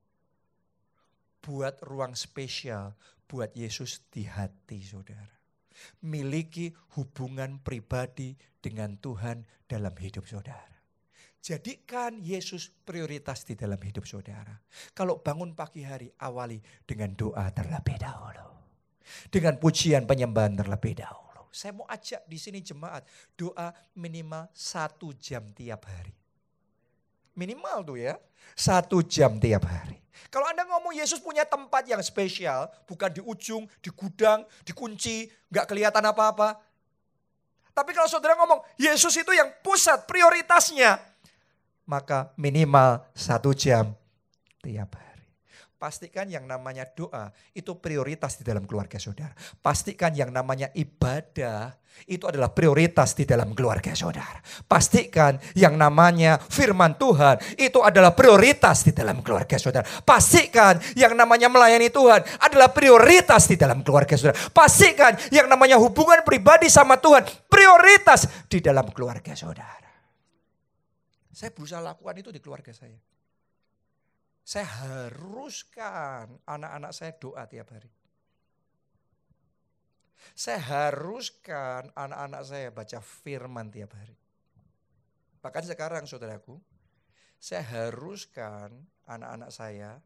Buat 1.38 1.84
ruang 1.84 2.16
spesial 2.16 2.96
buat 3.28 3.52
Yesus 3.52 4.08
di 4.08 4.24
hati 4.24 4.80
saudara. 4.80 5.36
Miliki 6.08 6.72
hubungan 6.98 7.60
pribadi 7.62 8.34
dengan 8.58 8.98
Tuhan 8.98 9.44
dalam 9.68 9.94
hidup 9.94 10.26
saudara. 10.26 10.80
Jadikan 11.38 12.18
Yesus 12.18 12.72
prioritas 12.82 13.46
di 13.46 13.54
dalam 13.54 13.78
hidup 13.78 14.02
saudara. 14.02 14.58
Kalau 14.90 15.22
bangun 15.22 15.54
pagi 15.54 15.86
hari, 15.86 16.10
awali 16.18 16.58
dengan 16.82 17.14
doa 17.14 17.46
terlebih 17.54 17.94
dahulu. 17.94 18.48
Dengan 19.30 19.54
pujian 19.56 20.04
penyembahan 20.04 20.58
terlebih 20.58 20.98
dahulu. 20.98 21.46
Saya 21.54 21.78
mau 21.78 21.86
ajak 21.86 22.26
di 22.26 22.36
sini 22.36 22.58
jemaat, 22.60 23.06
doa 23.38 23.70
minimal 23.96 24.50
satu 24.50 25.14
jam 25.14 25.46
tiap 25.54 25.86
hari. 25.86 26.12
Minimal 27.38 27.86
tuh 27.86 28.02
ya, 28.02 28.18
satu 28.58 28.98
jam 29.06 29.38
tiap 29.38 29.62
hari. 29.62 30.02
Kalau 30.26 30.50
Anda 30.50 30.66
ngomong 30.66 30.90
Yesus 30.92 31.22
punya 31.22 31.46
tempat 31.46 31.86
yang 31.86 32.02
spesial, 32.02 32.66
bukan 32.84 33.14
di 33.14 33.22
ujung, 33.22 33.70
di 33.78 33.94
gudang, 33.94 34.42
dikunci, 34.66 35.30
nggak 35.46 35.70
kelihatan 35.70 36.02
apa-apa. 36.02 36.58
Tapi 37.70 37.94
kalau 37.94 38.10
saudara 38.10 38.34
ngomong 38.42 38.58
Yesus 38.74 39.14
itu 39.14 39.30
yang 39.30 39.48
pusat 39.62 40.02
prioritasnya, 40.04 40.98
maka 41.86 42.34
minimal 42.34 43.06
satu 43.14 43.54
jam 43.54 43.94
tiap 44.60 44.98
hari. 44.98 45.07
Pastikan 45.78 46.26
yang 46.26 46.42
namanya 46.42 46.90
doa 46.90 47.30
itu 47.54 47.78
prioritas 47.78 48.34
di 48.34 48.42
dalam 48.42 48.66
keluarga 48.66 48.98
saudara. 48.98 49.30
Pastikan 49.62 50.10
yang 50.10 50.34
namanya 50.34 50.74
ibadah 50.74 51.70
itu 52.10 52.26
adalah 52.26 52.50
prioritas 52.50 53.14
di 53.14 53.22
dalam 53.22 53.54
keluarga 53.54 53.94
saudara. 53.94 54.42
Pastikan 54.66 55.38
yang 55.54 55.78
namanya 55.78 56.34
firman 56.50 56.98
Tuhan 56.98 57.38
itu 57.54 57.78
adalah 57.78 58.10
prioritas 58.10 58.82
di 58.82 58.90
dalam 58.90 59.22
keluarga 59.22 59.54
saudara. 59.54 59.86
Pastikan 60.02 60.82
yang 60.98 61.14
namanya 61.14 61.46
melayani 61.46 61.94
Tuhan 61.94 62.26
adalah 62.42 62.74
prioritas 62.74 63.46
di 63.46 63.54
dalam 63.54 63.86
keluarga 63.86 64.18
saudara. 64.18 64.38
Pastikan 64.50 65.14
yang 65.30 65.46
namanya 65.46 65.78
hubungan 65.78 66.26
pribadi 66.26 66.66
sama 66.66 66.98
Tuhan 66.98 67.22
prioritas 67.46 68.26
di 68.50 68.58
dalam 68.58 68.90
keluarga 68.90 69.30
saudara. 69.38 69.86
Saya 71.30 71.54
berusaha 71.54 71.78
lakukan 71.78 72.18
itu 72.18 72.34
di 72.34 72.42
keluarga 72.42 72.74
saya. 72.74 72.98
Saya 74.48 74.64
haruskan 74.64 76.40
anak-anak 76.48 76.96
saya 76.96 77.12
doa 77.20 77.44
tiap 77.44 77.68
hari. 77.68 77.92
Saya 80.32 80.56
haruskan 80.56 81.92
anak-anak 81.92 82.42
saya 82.48 82.72
baca 82.72 82.96
firman 83.04 83.68
tiap 83.68 83.92
hari. 83.92 84.16
Bahkan 85.44 85.68
sekarang 85.68 86.08
saudaraku, 86.08 86.56
saya 87.36 87.60
haruskan 87.60 88.72
anak-anak 89.04 89.52
saya, 89.52 90.00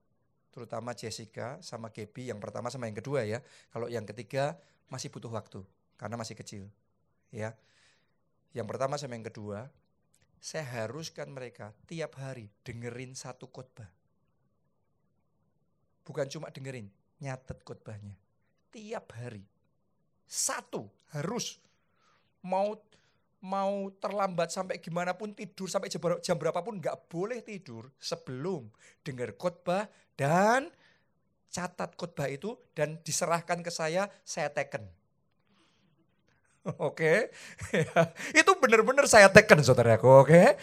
terutama 0.50 0.90
Jessica 0.98 1.62
sama 1.62 1.94
Gaby, 1.94 2.34
yang 2.34 2.42
pertama 2.42 2.66
sama 2.66 2.90
yang 2.90 2.98
kedua 2.98 3.22
ya. 3.22 3.38
Kalau 3.70 3.86
yang 3.86 4.02
ketiga 4.10 4.58
masih 4.90 5.06
butuh 5.14 5.30
waktu, 5.30 5.62
karena 5.94 6.18
masih 6.18 6.34
kecil. 6.34 6.66
ya. 7.30 7.54
Yang 8.50 8.66
pertama 8.74 8.98
sama 8.98 9.14
yang 9.14 9.22
kedua, 9.22 9.70
saya 10.42 10.66
haruskan 10.82 11.30
mereka 11.30 11.70
tiap 11.86 12.18
hari 12.18 12.50
dengerin 12.66 13.14
satu 13.14 13.46
khotbah. 13.46 14.01
Bukan 16.02 16.26
cuma 16.26 16.50
dengerin, 16.50 16.90
nyatet 17.22 17.62
khotbahnya. 17.62 18.14
Tiap 18.74 19.06
hari. 19.14 19.44
Satu 20.26 20.88
harus 21.14 21.60
mau 22.42 22.74
mau 23.42 23.90
terlambat 23.98 24.54
sampai 24.54 24.78
gimana 24.78 25.18
pun 25.18 25.34
tidur 25.34 25.66
sampai 25.66 25.90
jam, 25.90 25.98
jam 26.22 26.38
berapapun 26.38 26.78
nggak 26.78 27.10
boleh 27.10 27.42
tidur 27.42 27.90
sebelum 27.98 28.70
dengar 29.02 29.34
khotbah 29.34 29.90
dan 30.14 30.70
catat 31.50 31.98
khotbah 31.98 32.30
itu 32.30 32.54
dan 32.70 33.02
diserahkan 33.02 33.58
ke 33.66 33.70
saya 33.74 34.06
saya 34.22 34.46
teken 34.46 34.86
Oke, 36.78 37.34
itu 38.38 38.50
benar-benar 38.62 39.10
saya 39.10 39.26
tekan 39.26 39.58
saudaraku, 39.66 40.06
oke. 40.22 40.54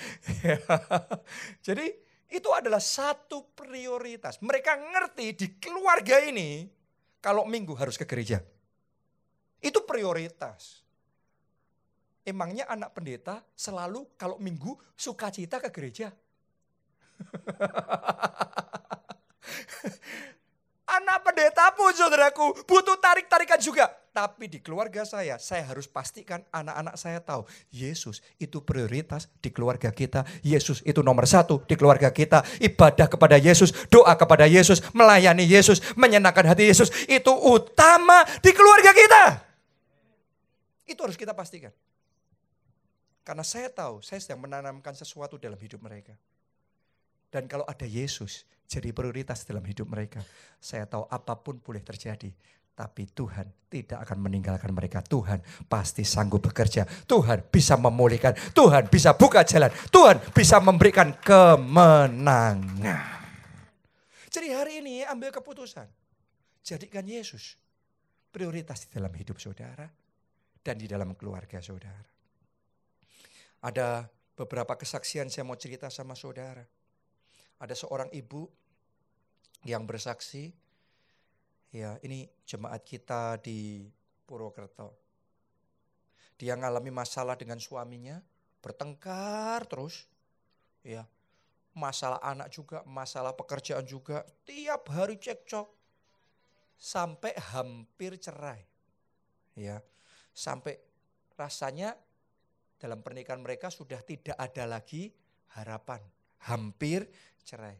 Jadi 1.67 1.91
itu 2.29 2.49
adalah 2.53 2.79
satu 2.79 3.41
prioritas. 3.57 4.37
Mereka 4.39 4.77
ngerti 4.77 5.33
di 5.33 5.47
keluarga 5.57 6.21
ini 6.21 6.69
kalau 7.19 7.43
minggu 7.49 7.73
harus 7.73 7.97
ke 7.97 8.05
gereja. 8.05 8.39
Itu 9.59 9.83
prioritas. 9.83 10.85
Emangnya 12.23 12.69
anak 12.69 12.93
pendeta 12.93 13.41
selalu 13.57 14.05
kalau 14.13 14.37
minggu 14.37 14.77
sukacita 14.93 15.57
ke 15.57 15.73
gereja? 15.73 16.13
Anak 20.89 21.21
pendeta 21.21 21.69
pun 21.77 21.93
saudaraku 21.93 22.65
butuh 22.65 22.97
tarik-tarikan 22.97 23.61
juga. 23.61 23.89
Tapi 24.09 24.49
di 24.49 24.57
keluarga 24.57 25.05
saya, 25.05 25.37
saya 25.37 25.61
harus 25.69 25.85
pastikan 25.85 26.41
anak-anak 26.49 26.97
saya 26.97 27.21
tahu 27.21 27.45
Yesus 27.69 28.25
itu 28.41 28.57
prioritas 28.57 29.29
di 29.37 29.53
keluarga 29.53 29.93
kita. 29.93 30.25
Yesus 30.41 30.81
itu 30.81 31.05
nomor 31.05 31.29
satu 31.29 31.61
di 31.69 31.77
keluarga 31.77 32.09
kita. 32.09 32.41
Ibadah 32.57 33.05
kepada 33.05 33.37
Yesus, 33.37 33.69
doa 33.87 34.17
kepada 34.17 34.49
Yesus, 34.49 34.81
melayani 34.97 35.45
Yesus, 35.45 35.79
menyenangkan 35.93 36.41
hati 36.41 36.67
Yesus. 36.73 36.89
Itu 37.05 37.31
utama 37.37 38.25
di 38.41 38.49
keluarga 38.49 38.91
kita. 38.97 39.23
Itu 40.89 41.05
harus 41.05 41.15
kita 41.15 41.37
pastikan. 41.37 41.69
Karena 43.21 43.45
saya 43.45 43.69
tahu 43.69 44.01
saya 44.01 44.17
sedang 44.17 44.41
menanamkan 44.41 44.97
sesuatu 44.97 45.37
dalam 45.37 45.61
hidup 45.61 45.85
mereka. 45.85 46.17
Dan 47.29 47.45
kalau 47.45 47.61
ada 47.69 47.85
Yesus 47.85 48.41
jadi 48.65 48.89
prioritas 48.89 49.45
dalam 49.45 49.61
hidup 49.61 49.85
mereka, 49.85 50.25
saya 50.57 50.89
tahu 50.89 51.05
apa 51.05 51.37
pun 51.37 51.61
boleh 51.61 51.85
terjadi. 51.85 52.33
Tapi 52.79 53.11
Tuhan 53.11 53.67
tidak 53.67 54.07
akan 54.07 54.23
meninggalkan 54.23 54.71
mereka. 54.71 55.03
Tuhan 55.03 55.43
pasti 55.67 56.07
sanggup 56.07 56.47
bekerja. 56.47 56.87
Tuhan 56.87 57.51
bisa 57.51 57.75
memulihkan. 57.75 58.31
Tuhan 58.55 58.87
bisa 58.87 59.19
buka 59.19 59.43
jalan. 59.43 59.67
Tuhan 59.91 60.31
bisa 60.31 60.63
memberikan 60.63 61.11
kemenangan. 61.19 63.03
Jadi 64.31 64.47
hari 64.55 64.79
ini 64.79 65.03
ambil 65.03 65.35
keputusan. 65.35 65.91
Jadikan 66.63 67.03
Yesus 67.03 67.59
prioritas 68.31 68.87
di 68.87 68.95
dalam 68.95 69.11
hidup 69.11 69.35
saudara 69.43 69.83
dan 70.63 70.79
di 70.79 70.87
dalam 70.87 71.11
keluarga 71.19 71.59
saudara. 71.59 72.07
Ada 73.59 74.07
beberapa 74.39 74.79
kesaksian 74.79 75.27
saya 75.27 75.43
mau 75.43 75.59
cerita 75.59 75.91
sama 75.91 76.15
saudara. 76.15 76.63
Ada 77.59 77.75
seorang 77.75 78.07
ibu 78.15 78.47
yang 79.67 79.83
bersaksi, 79.83 80.55
ya 81.69 81.97
ini 82.01 82.25
jemaat 82.45 82.81
kita 82.81 83.37
di 83.41 83.85
Purwokerto. 84.25 84.97
Dia 86.39 86.55
mengalami 86.55 86.93
masalah 86.93 87.35
dengan 87.35 87.59
suaminya, 87.59 88.21
bertengkar 88.63 89.67
terus, 89.67 90.07
ya 90.85 91.03
masalah 91.75 92.19
anak 92.23 92.49
juga, 92.49 92.81
masalah 92.87 93.35
pekerjaan 93.35 93.83
juga, 93.83 94.23
tiap 94.47 94.87
hari 94.89 95.19
cekcok 95.19 95.67
sampai 96.79 97.35
hampir 97.51 98.15
cerai, 98.15 98.63
ya 99.59 99.83
sampai 100.31 100.79
rasanya 101.35 101.91
dalam 102.79 103.03
pernikahan 103.03 103.43
mereka 103.43 103.67
sudah 103.67 103.99
tidak 104.03 104.39
ada 104.39 104.63
lagi 104.63 105.11
harapan, 105.59 105.99
hampir 106.47 107.03
cerai. 107.43 107.75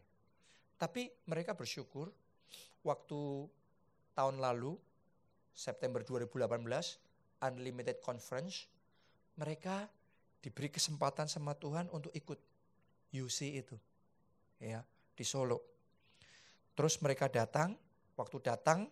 Tapi 0.76 1.08
mereka 1.28 1.56
bersyukur 1.56 2.12
waktu 2.84 3.48
tahun 4.20 4.36
lalu 4.36 4.76
September 5.56 6.04
2018 6.04 6.44
Unlimited 7.40 8.04
Conference 8.04 8.68
mereka 9.40 9.88
diberi 10.44 10.68
kesempatan 10.68 11.24
sama 11.24 11.56
Tuhan 11.56 11.88
untuk 11.88 12.12
ikut 12.12 12.36
UC 13.16 13.38
itu 13.64 13.76
ya 14.60 14.84
di 15.16 15.24
Solo. 15.24 15.64
Terus 16.76 17.00
mereka 17.00 17.32
datang, 17.32 17.72
waktu 18.20 18.36
datang 18.44 18.84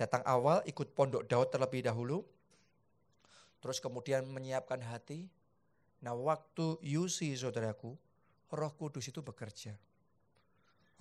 datang 0.00 0.24
awal 0.24 0.64
ikut 0.64 0.96
pondok 0.96 1.28
Daud 1.28 1.52
terlebih 1.52 1.84
dahulu. 1.84 2.24
Terus 3.60 3.84
kemudian 3.84 4.24
menyiapkan 4.24 4.80
hati. 4.80 5.28
Nah, 5.98 6.14
waktu 6.14 6.78
UC 6.78 7.34
saudaraku, 7.34 7.98
Roh 8.54 8.72
Kudus 8.78 9.10
itu 9.10 9.18
bekerja. 9.18 9.74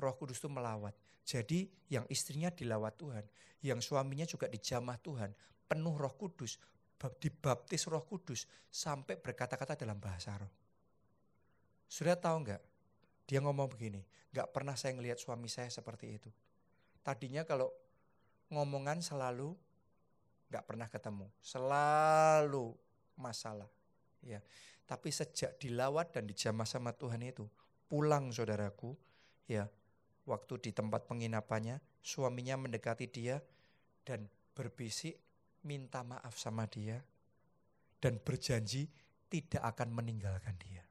Roh 0.02 0.16
Kudus 0.18 0.42
itu 0.42 0.50
melawat. 0.50 0.98
Jadi 1.28 1.68
yang 1.92 2.08
istrinya 2.08 2.48
dilawat 2.48 2.96
Tuhan, 2.96 3.26
yang 3.60 3.84
suaminya 3.84 4.24
juga 4.24 4.48
dijamah 4.48 4.96
Tuhan, 5.04 5.36
penuh 5.68 5.96
Roh 6.00 6.16
Kudus, 6.16 6.56
dibaptis 7.20 7.84
Roh 7.92 8.08
Kudus 8.08 8.48
sampai 8.72 9.20
berkata-kata 9.20 9.76
dalam 9.76 10.00
bahasa 10.00 10.40
roh. 10.40 10.48
Sudah 11.92 12.16
tahu 12.16 12.48
nggak? 12.48 12.64
Dia 13.28 13.44
ngomong 13.44 13.68
begini, 13.68 14.08
nggak 14.32 14.56
pernah 14.56 14.80
saya 14.80 14.96
ngelihat 14.96 15.20
suami 15.20 15.52
saya 15.52 15.68
seperti 15.68 16.16
itu. 16.16 16.32
Tadinya 17.04 17.44
kalau 17.44 17.76
ngomongan 18.48 19.04
selalu 19.04 19.52
nggak 20.48 20.64
pernah 20.64 20.88
ketemu, 20.88 21.28
selalu 21.44 22.72
masalah. 23.20 23.68
Ya, 24.24 24.40
tapi 24.88 25.12
sejak 25.12 25.60
dilawat 25.60 26.16
dan 26.16 26.24
dijamah 26.24 26.64
sama 26.64 26.96
Tuhan 26.96 27.20
itu, 27.20 27.44
pulang 27.92 28.32
saudaraku, 28.32 28.96
ya, 29.44 29.68
waktu 30.28 30.60
di 30.60 30.72
tempat 30.76 31.08
penginapannya, 31.08 31.80
suaminya 32.04 32.60
mendekati 32.60 33.08
dia 33.08 33.40
dan 34.04 34.28
berbisik 34.54 35.16
minta 35.64 36.04
maaf 36.04 36.36
sama 36.36 36.68
dia 36.68 37.00
dan 38.04 38.20
berjanji 38.22 38.92
tidak 39.32 39.64
akan 39.76 39.96
meninggalkan 39.96 40.56
dia. 40.60 40.84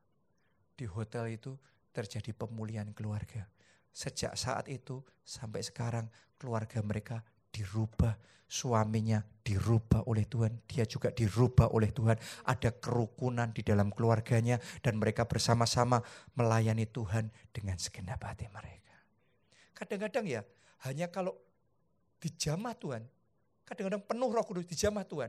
Di 0.76 0.84
hotel 0.88 1.36
itu 1.36 1.56
terjadi 1.92 2.36
pemulihan 2.36 2.92
keluarga. 2.92 3.48
Sejak 3.88 4.36
saat 4.36 4.68
itu 4.68 5.00
sampai 5.24 5.64
sekarang 5.64 6.12
keluarga 6.36 6.84
mereka 6.84 7.24
dirubah, 7.48 8.12
suaminya 8.44 9.24
dirubah 9.40 10.04
oleh 10.04 10.28
Tuhan, 10.28 10.60
dia 10.68 10.84
juga 10.84 11.08
dirubah 11.08 11.72
oleh 11.72 11.88
Tuhan. 11.96 12.20
Ada 12.44 12.76
kerukunan 12.76 13.48
di 13.56 13.64
dalam 13.64 13.88
keluarganya 13.88 14.60
dan 14.84 15.00
mereka 15.00 15.24
bersama-sama 15.24 16.04
melayani 16.36 16.84
Tuhan 16.84 17.32
dengan 17.56 17.80
segenap 17.80 18.20
hati 18.20 18.52
mereka. 18.52 18.85
Kadang-kadang 19.76 20.24
ya, 20.24 20.40
hanya 20.88 21.12
kalau 21.12 21.36
dijamah 22.16 22.72
Tuhan, 22.80 23.04
kadang-kadang 23.68 24.00
penuh 24.08 24.32
roh 24.32 24.44
kudus 24.48 24.64
dijamah 24.64 25.04
Tuhan, 25.04 25.28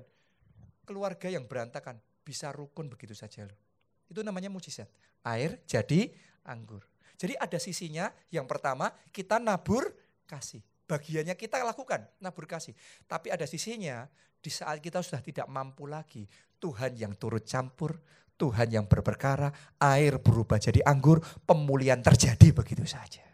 keluarga 0.87 1.27
yang 1.27 1.43
berantakan 1.43 1.99
bisa 2.23 2.55
rukun 2.55 2.87
begitu 2.87 3.11
saja 3.11 3.43
loh. 3.43 3.59
Itu 4.07 4.23
namanya 4.23 4.47
mujizat. 4.47 4.87
Air 5.27 5.59
jadi 5.67 6.15
anggur. 6.47 6.87
Jadi 7.19 7.35
ada 7.35 7.59
sisinya, 7.59 8.07
yang 8.31 8.47
pertama 8.47 8.87
kita 9.11 9.35
nabur 9.35 9.91
kasih. 10.23 10.63
Bagiannya 10.87 11.35
kita 11.35 11.59
lakukan, 11.67 12.07
nabur 12.23 12.47
kasih. 12.47 12.71
Tapi 13.03 13.27
ada 13.27 13.43
sisinya, 13.43 14.07
di 14.39 14.47
saat 14.47 14.79
kita 14.79 15.03
sudah 15.03 15.19
tidak 15.19 15.51
mampu 15.51 15.83
lagi, 15.91 16.23
Tuhan 16.63 16.95
yang 16.95 17.19
turut 17.19 17.43
campur, 17.43 17.99
Tuhan 18.39 18.71
yang 18.71 18.87
berperkara, 18.87 19.51
air 19.83 20.23
berubah 20.23 20.55
jadi 20.55 20.79
anggur, 20.87 21.19
pemulihan 21.43 21.99
terjadi 21.99 22.55
begitu 22.55 22.87
saja. 22.87 23.26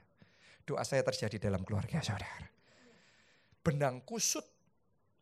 Doa 0.64 0.84
saya 0.88 1.04
terjadi 1.04 1.52
dalam 1.52 1.62
keluarga 1.68 2.00
saudara. 2.00 2.48
Benang 3.64 4.00
kusut 4.04 4.44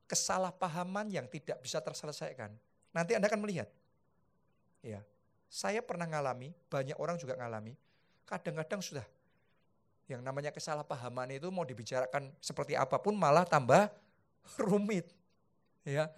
kesalahpahaman 0.06 1.10
yang 1.10 1.26
tidak 1.30 1.62
bisa 1.62 1.82
terselesaikan. 1.82 2.54
Nanti 2.94 3.18
Anda 3.18 3.30
akan 3.30 3.42
melihat. 3.42 3.70
Ya, 4.82 5.06
saya 5.46 5.86
pernah 5.86 6.10
ngalami, 6.10 6.54
banyak 6.70 6.98
orang 6.98 7.22
juga 7.22 7.38
ngalami 7.38 7.78
kadang-kadang 8.32 8.80
sudah 8.80 9.04
yang 10.08 10.24
namanya 10.24 10.56
kesalahpahaman 10.56 11.36
itu 11.36 11.52
mau 11.52 11.68
dibicarakan 11.68 12.32
seperti 12.40 12.76
apa 12.80 13.00
pun 13.00 13.16
malah 13.16 13.44
tambah 13.44 13.92
rumit. 14.68 15.08
Ya. 15.84 16.12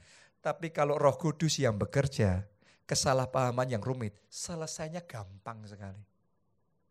Tapi 0.43 0.69
kalau 0.69 0.99
Roh 0.99 1.15
Kudus 1.15 1.55
yang 1.61 1.77
bekerja, 1.79 2.43
kesalahpahaman 2.83 3.69
yang 3.69 3.81
rumit, 3.81 4.11
selesainya 4.27 5.01
gampang 5.05 5.63
sekali. 5.63 6.03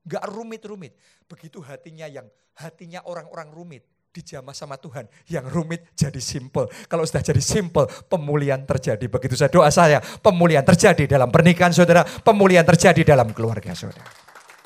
Gak 0.02 0.24
rumit-rumit. 0.26 0.98
Begitu 1.30 1.62
hatinya 1.62 2.10
yang 2.10 2.26
hatinya 2.58 3.02
orang-orang 3.06 3.54
rumit 3.54 3.82
dijamah 4.12 4.52
sama 4.52 4.76
Tuhan. 4.76 5.08
Yang 5.26 5.46
rumit 5.50 5.80
jadi 5.96 6.20
simple. 6.20 6.68
Kalau 6.86 7.02
sudah 7.08 7.24
jadi 7.24 7.40
simple, 7.40 7.88
pemulihan 8.06 8.60
terjadi. 8.62 9.08
Begitu 9.08 9.34
saya 9.34 9.48
doa 9.48 9.72
saya, 9.72 9.98
pemulihan 10.20 10.62
terjadi 10.62 11.08
dalam 11.08 11.32
pernikahan 11.32 11.72
saudara, 11.72 12.04
pemulihan 12.04 12.62
terjadi 12.62 13.16
dalam 13.16 13.32
keluarga 13.32 13.72
saudara. 13.72 14.04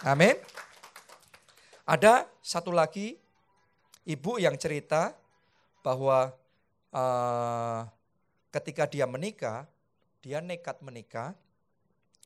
Amin. 0.03 0.35
Ada 1.87 2.27
satu 2.43 2.75
lagi 2.75 3.15
ibu 4.03 4.43
yang 4.43 4.59
cerita 4.59 5.15
bahwa 5.87 6.35
uh, 6.91 7.87
ketika 8.51 8.91
dia 8.91 9.07
menikah, 9.07 9.71
dia 10.19 10.43
nekat 10.43 10.83
menikah 10.83 11.31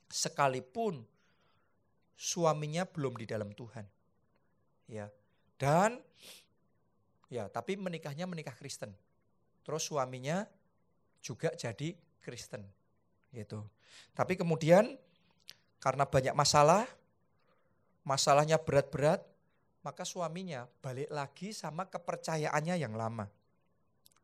sekalipun 0.08 1.04
suaminya 2.20 2.84
belum 2.84 3.16
di 3.16 3.24
dalam 3.24 3.48
Tuhan. 3.56 3.88
Ya. 4.84 5.08
Dan 5.56 6.04
ya, 7.32 7.48
tapi 7.48 7.80
menikahnya 7.80 8.28
menikah 8.28 8.52
Kristen. 8.52 8.92
Terus 9.64 9.88
suaminya 9.88 10.44
juga 11.24 11.48
jadi 11.56 11.96
Kristen. 12.20 12.60
Gitu. 13.32 13.64
Tapi 14.12 14.36
kemudian 14.36 15.00
karena 15.80 16.04
banyak 16.04 16.36
masalah, 16.36 16.84
masalahnya 18.04 18.60
berat-berat, 18.60 19.24
maka 19.80 20.04
suaminya 20.04 20.68
balik 20.84 21.08
lagi 21.08 21.56
sama 21.56 21.88
kepercayaannya 21.88 22.76
yang 22.76 22.92
lama. 22.92 23.32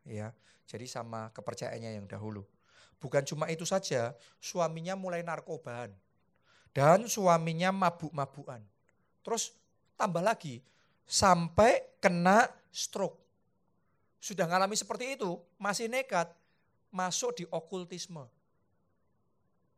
Ya, 0.05 0.37
jadi 0.69 0.85
sama 0.85 1.33
kepercayaannya 1.33 1.97
yang 1.97 2.07
dahulu. 2.07 2.45
Bukan 3.01 3.25
cuma 3.25 3.49
itu 3.49 3.65
saja, 3.65 4.13
suaminya 4.41 4.93
mulai 4.97 5.25
narkobaan. 5.25 5.93
Dan 6.77 7.09
suaminya 7.09 7.73
mabuk-mabukan. 7.73 8.61
Terus 9.25 9.57
tambah 9.97 10.21
lagi, 10.21 10.61
sampai 11.09 11.97
kena 12.05 12.53
stroke. 12.69 13.17
Sudah 14.21 14.45
ngalami 14.45 14.77
seperti 14.77 15.17
itu, 15.17 15.41
masih 15.57 15.89
nekat, 15.89 16.29
masuk 16.93 17.41
di 17.41 17.45
okultisme. 17.49 18.29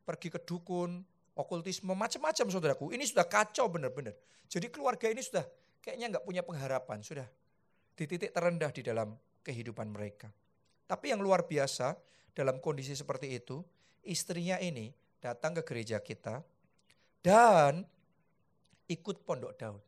Pergi 0.03 0.27
ke 0.27 0.43
dukun, 0.43 0.99
okultisme, 1.39 1.95
macam-macam 1.95 2.51
saudaraku. 2.51 2.91
Ini 2.91 3.07
sudah 3.07 3.23
kacau 3.23 3.71
benar-benar. 3.71 4.11
Jadi 4.51 4.67
keluarga 4.67 5.07
ini 5.07 5.23
sudah 5.23 5.47
kayaknya 5.79 6.19
nggak 6.19 6.25
punya 6.27 6.43
pengharapan, 6.43 6.99
sudah 6.99 7.23
di 7.95 8.03
titik 8.11 8.35
terendah 8.35 8.75
di 8.75 8.83
dalam 8.83 9.15
kehidupan 9.47 9.87
mereka. 9.87 10.27
Tapi 10.83 11.15
yang 11.15 11.23
luar 11.23 11.47
biasa 11.47 11.95
dalam 12.35 12.59
kondisi 12.59 12.91
seperti 12.91 13.39
itu, 13.39 13.63
istrinya 14.03 14.59
ini 14.59 14.91
datang 15.23 15.55
ke 15.55 15.63
gereja 15.63 16.03
kita 16.03 16.43
dan 17.23 17.85
ikut 18.89 19.23
pondok 19.23 19.53
Daud. 19.59 19.81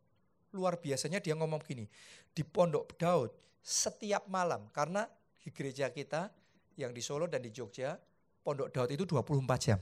Luar 0.51 0.77
biasanya 0.77 1.23
dia 1.23 1.33
ngomong 1.33 1.63
gini, 1.63 1.87
di 2.35 2.43
pondok 2.43 2.95
Daud 2.99 3.31
setiap 3.63 4.27
malam, 4.27 4.67
karena 4.75 5.07
di 5.41 5.49
gereja 5.49 5.87
kita 5.89 6.29
yang 6.75 6.91
di 6.91 6.99
Solo 6.99 7.25
dan 7.25 7.41
di 7.41 7.51
Jogja, 7.53 7.95
pondok 8.43 8.69
Daud 8.73 8.89
itu 8.91 9.03
24 9.07 9.47
jam. 9.63 9.79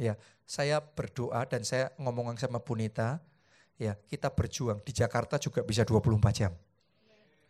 Ya, 0.00 0.16
saya 0.48 0.80
berdoa 0.80 1.44
dan 1.44 1.60
saya 1.60 1.92
ngomong 2.00 2.32
sama 2.40 2.56
Bunita, 2.62 3.20
ya 3.76 3.92
kita 4.08 4.32
berjuang. 4.32 4.80
Di 4.80 4.96
Jakarta 4.96 5.36
juga 5.36 5.60
bisa 5.60 5.84
24 5.84 6.32
jam. 6.32 6.52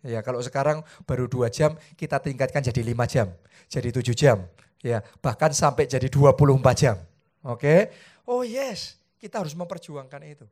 Ya, 0.00 0.24
kalau 0.24 0.40
sekarang 0.40 0.80
baru 1.04 1.28
dua 1.28 1.52
jam, 1.52 1.76
kita 1.94 2.16
tingkatkan 2.24 2.64
jadi 2.64 2.80
lima 2.80 3.04
jam, 3.04 3.28
jadi 3.68 3.92
tujuh 3.92 4.16
jam. 4.16 4.48
Ya, 4.80 5.04
bahkan 5.20 5.52
sampai 5.52 5.84
jadi 5.84 6.08
24 6.08 6.72
jam. 6.72 6.96
Oke? 7.46 7.88
Oh 8.28 8.44
yes, 8.44 9.00
kita 9.16 9.40
harus 9.40 9.56
memperjuangkan 9.56 10.20
itu. 10.24 10.46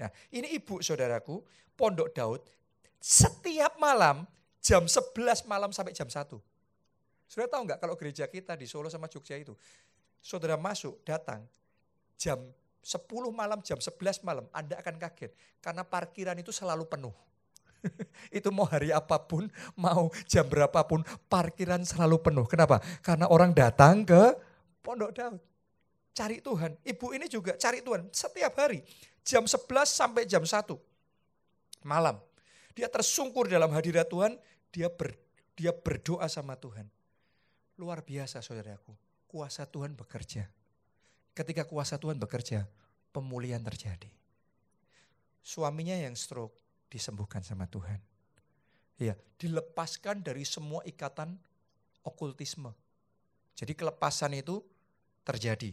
Ya, 0.00 0.08
ini 0.32 0.56
ibu 0.56 0.80
saudaraku, 0.80 1.44
Pondok 1.76 2.12
Daud, 2.16 2.40
setiap 2.96 3.76
malam 3.76 4.24
jam 4.60 4.84
11 4.84 5.44
malam 5.44 5.72
sampai 5.72 5.92
jam 5.92 6.08
1. 6.08 6.36
Sudah 7.28 7.46
tahu 7.48 7.62
nggak 7.68 7.80
kalau 7.80 7.94
gereja 7.96 8.24
kita 8.28 8.56
di 8.56 8.64
Solo 8.64 8.88
sama 8.88 9.08
Jogja 9.08 9.36
itu, 9.36 9.52
saudara 10.20 10.56
masuk, 10.56 11.04
datang, 11.04 11.44
jam 12.16 12.40
10 12.80 13.04
malam, 13.32 13.60
jam 13.60 13.76
11 13.76 14.24
malam, 14.24 14.48
Anda 14.56 14.80
akan 14.80 14.96
kaget. 14.96 15.32
Karena 15.60 15.84
parkiran 15.84 16.36
itu 16.40 16.52
selalu 16.52 16.88
penuh. 16.88 17.12
itu 18.36 18.48
mau 18.52 18.68
hari 18.68 18.92
apa 18.92 19.20
pun, 19.20 19.48
mau 19.76 20.08
jam 20.28 20.44
berapapun, 20.48 21.04
parkiran 21.28 21.84
selalu 21.84 22.20
penuh. 22.20 22.44
Kenapa? 22.48 22.80
Karena 23.04 23.28
orang 23.28 23.52
datang 23.52 24.04
ke 24.04 24.36
Pondok 24.80 25.12
Daud. 25.12 25.49
Cari 26.12 26.42
Tuhan. 26.42 26.76
Ibu 26.82 27.06
ini 27.16 27.26
juga 27.30 27.54
cari 27.56 27.80
Tuhan 27.80 28.10
setiap 28.10 28.52
hari. 28.58 28.82
Jam 29.22 29.46
11 29.46 29.60
sampai 29.86 30.26
jam 30.26 30.42
1 30.42 30.74
malam. 31.84 32.16
Dia 32.76 32.88
tersungkur 32.88 33.48
dalam 33.50 33.72
hadirat 33.72 34.08
Tuhan, 34.08 34.36
dia 34.72 34.88
ber, 34.88 35.16
dia 35.56 35.72
berdoa 35.74 36.26
sama 36.30 36.56
Tuhan. 36.56 36.88
Luar 37.76 38.04
biasa 38.04 38.44
saudaraku 38.44 38.92
kuasa 39.30 39.62
Tuhan 39.62 39.94
bekerja. 39.94 40.50
Ketika 41.30 41.62
kuasa 41.62 41.96
Tuhan 41.96 42.18
bekerja, 42.18 42.66
pemulihan 43.14 43.62
terjadi. 43.62 44.10
Suaminya 45.40 45.94
yang 45.94 46.18
stroke 46.18 46.52
disembuhkan 46.90 47.40
sama 47.46 47.70
Tuhan. 47.70 48.02
Ya, 48.98 49.16
dilepaskan 49.38 50.20
dari 50.20 50.42
semua 50.44 50.84
ikatan 50.84 51.38
okultisme. 52.04 52.74
Jadi 53.56 53.72
kelepasan 53.72 54.36
itu 54.36 54.60
terjadi. 55.24 55.72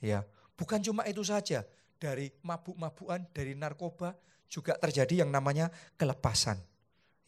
Ya, 0.00 0.24
bukan 0.56 0.80
cuma 0.80 1.04
itu 1.04 1.20
saja, 1.20 1.64
dari 2.00 2.32
mabuk-mabukan, 2.40 3.28
dari 3.36 3.52
narkoba 3.52 4.16
juga 4.48 4.74
terjadi 4.80 5.22
yang 5.22 5.30
namanya 5.30 5.68
kelepasan. 6.00 6.56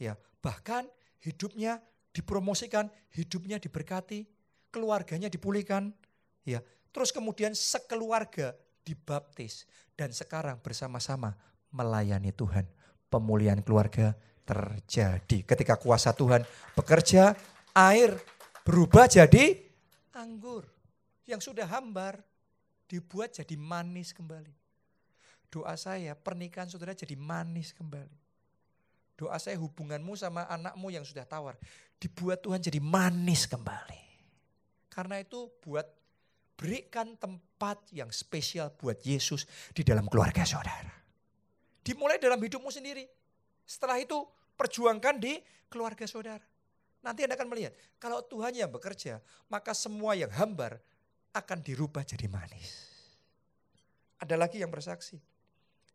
Ya, 0.01 0.17
bahkan 0.41 0.89
hidupnya 1.21 1.79
dipromosikan, 2.11 2.89
hidupnya 3.13 3.61
diberkati, 3.61 4.25
keluarganya 4.73 5.29
dipulihkan, 5.29 5.93
ya. 6.49 6.65
Terus 6.93 7.13
kemudian 7.13 7.57
sekeluarga 7.57 8.53
dibaptis 8.85 9.65
dan 9.97 10.13
sekarang 10.13 10.61
bersama-sama 10.61 11.33
melayani 11.73 12.33
Tuhan. 12.37 12.69
Pemulihan 13.09 13.61
keluarga 13.61 14.17
terjadi. 14.45 15.45
Ketika 15.45 15.77
kuasa 15.77 16.13
Tuhan 16.13 16.45
bekerja, 16.77 17.37
air 17.73 18.17
berubah 18.65 19.09
jadi 19.09 19.57
anggur. 20.17 20.69
Yang 21.25 21.53
sudah 21.53 21.69
hambar 21.69 22.21
dibuat 22.93 23.33
jadi 23.33 23.57
manis 23.57 24.13
kembali. 24.13 24.53
Doa 25.49 25.73
saya 25.81 26.13
pernikahan 26.13 26.69
saudara 26.69 26.93
jadi 26.93 27.17
manis 27.17 27.73
kembali. 27.73 28.21
Doa 29.17 29.41
saya 29.41 29.57
hubunganmu 29.57 30.13
sama 30.13 30.45
anakmu 30.45 30.93
yang 30.93 31.05
sudah 31.09 31.25
tawar 31.25 31.57
dibuat 31.97 32.45
Tuhan 32.45 32.61
jadi 32.61 32.85
manis 32.85 33.49
kembali. 33.49 34.03
Karena 34.93 35.25
itu 35.25 35.49
buat 35.65 35.89
berikan 36.53 37.17
tempat 37.17 37.81
yang 37.97 38.13
spesial 38.13 38.69
buat 38.77 39.01
Yesus 39.01 39.49
di 39.73 39.81
dalam 39.81 40.05
keluarga 40.05 40.45
saudara. 40.45 40.93
Dimulai 41.81 42.21
dalam 42.21 42.37
hidupmu 42.37 42.69
sendiri. 42.69 43.09
Setelah 43.65 43.97
itu 43.97 44.21
perjuangkan 44.55 45.17
di 45.17 45.41
keluarga 45.73 46.05
saudara. 46.05 46.45
Nanti 47.03 47.27
Anda 47.27 47.35
akan 47.35 47.51
melihat, 47.51 47.75
kalau 47.99 48.23
Tuhan 48.23 48.55
yang 48.55 48.71
bekerja, 48.71 49.19
maka 49.51 49.75
semua 49.75 50.15
yang 50.15 50.31
hambar 50.31 50.79
akan 51.33 51.59
dirubah 51.65 52.05
jadi 52.05 52.29
manis. 52.29 52.93
Ada 54.21 54.39
lagi 54.39 54.61
yang 54.63 54.71
bersaksi. 54.71 55.19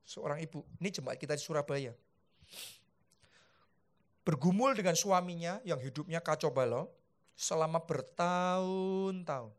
Seorang 0.04 0.42
ibu, 0.44 0.66
ini 0.82 0.90
jemaat 0.92 1.16
kita 1.16 1.38
di 1.38 1.44
Surabaya. 1.44 1.94
Bergumul 4.28 4.76
dengan 4.76 4.98
suaminya 4.98 5.64
yang 5.64 5.80
hidupnya 5.80 6.20
kacau 6.20 6.52
balau 6.52 6.92
selama 7.38 7.80
bertahun-tahun. 7.80 9.54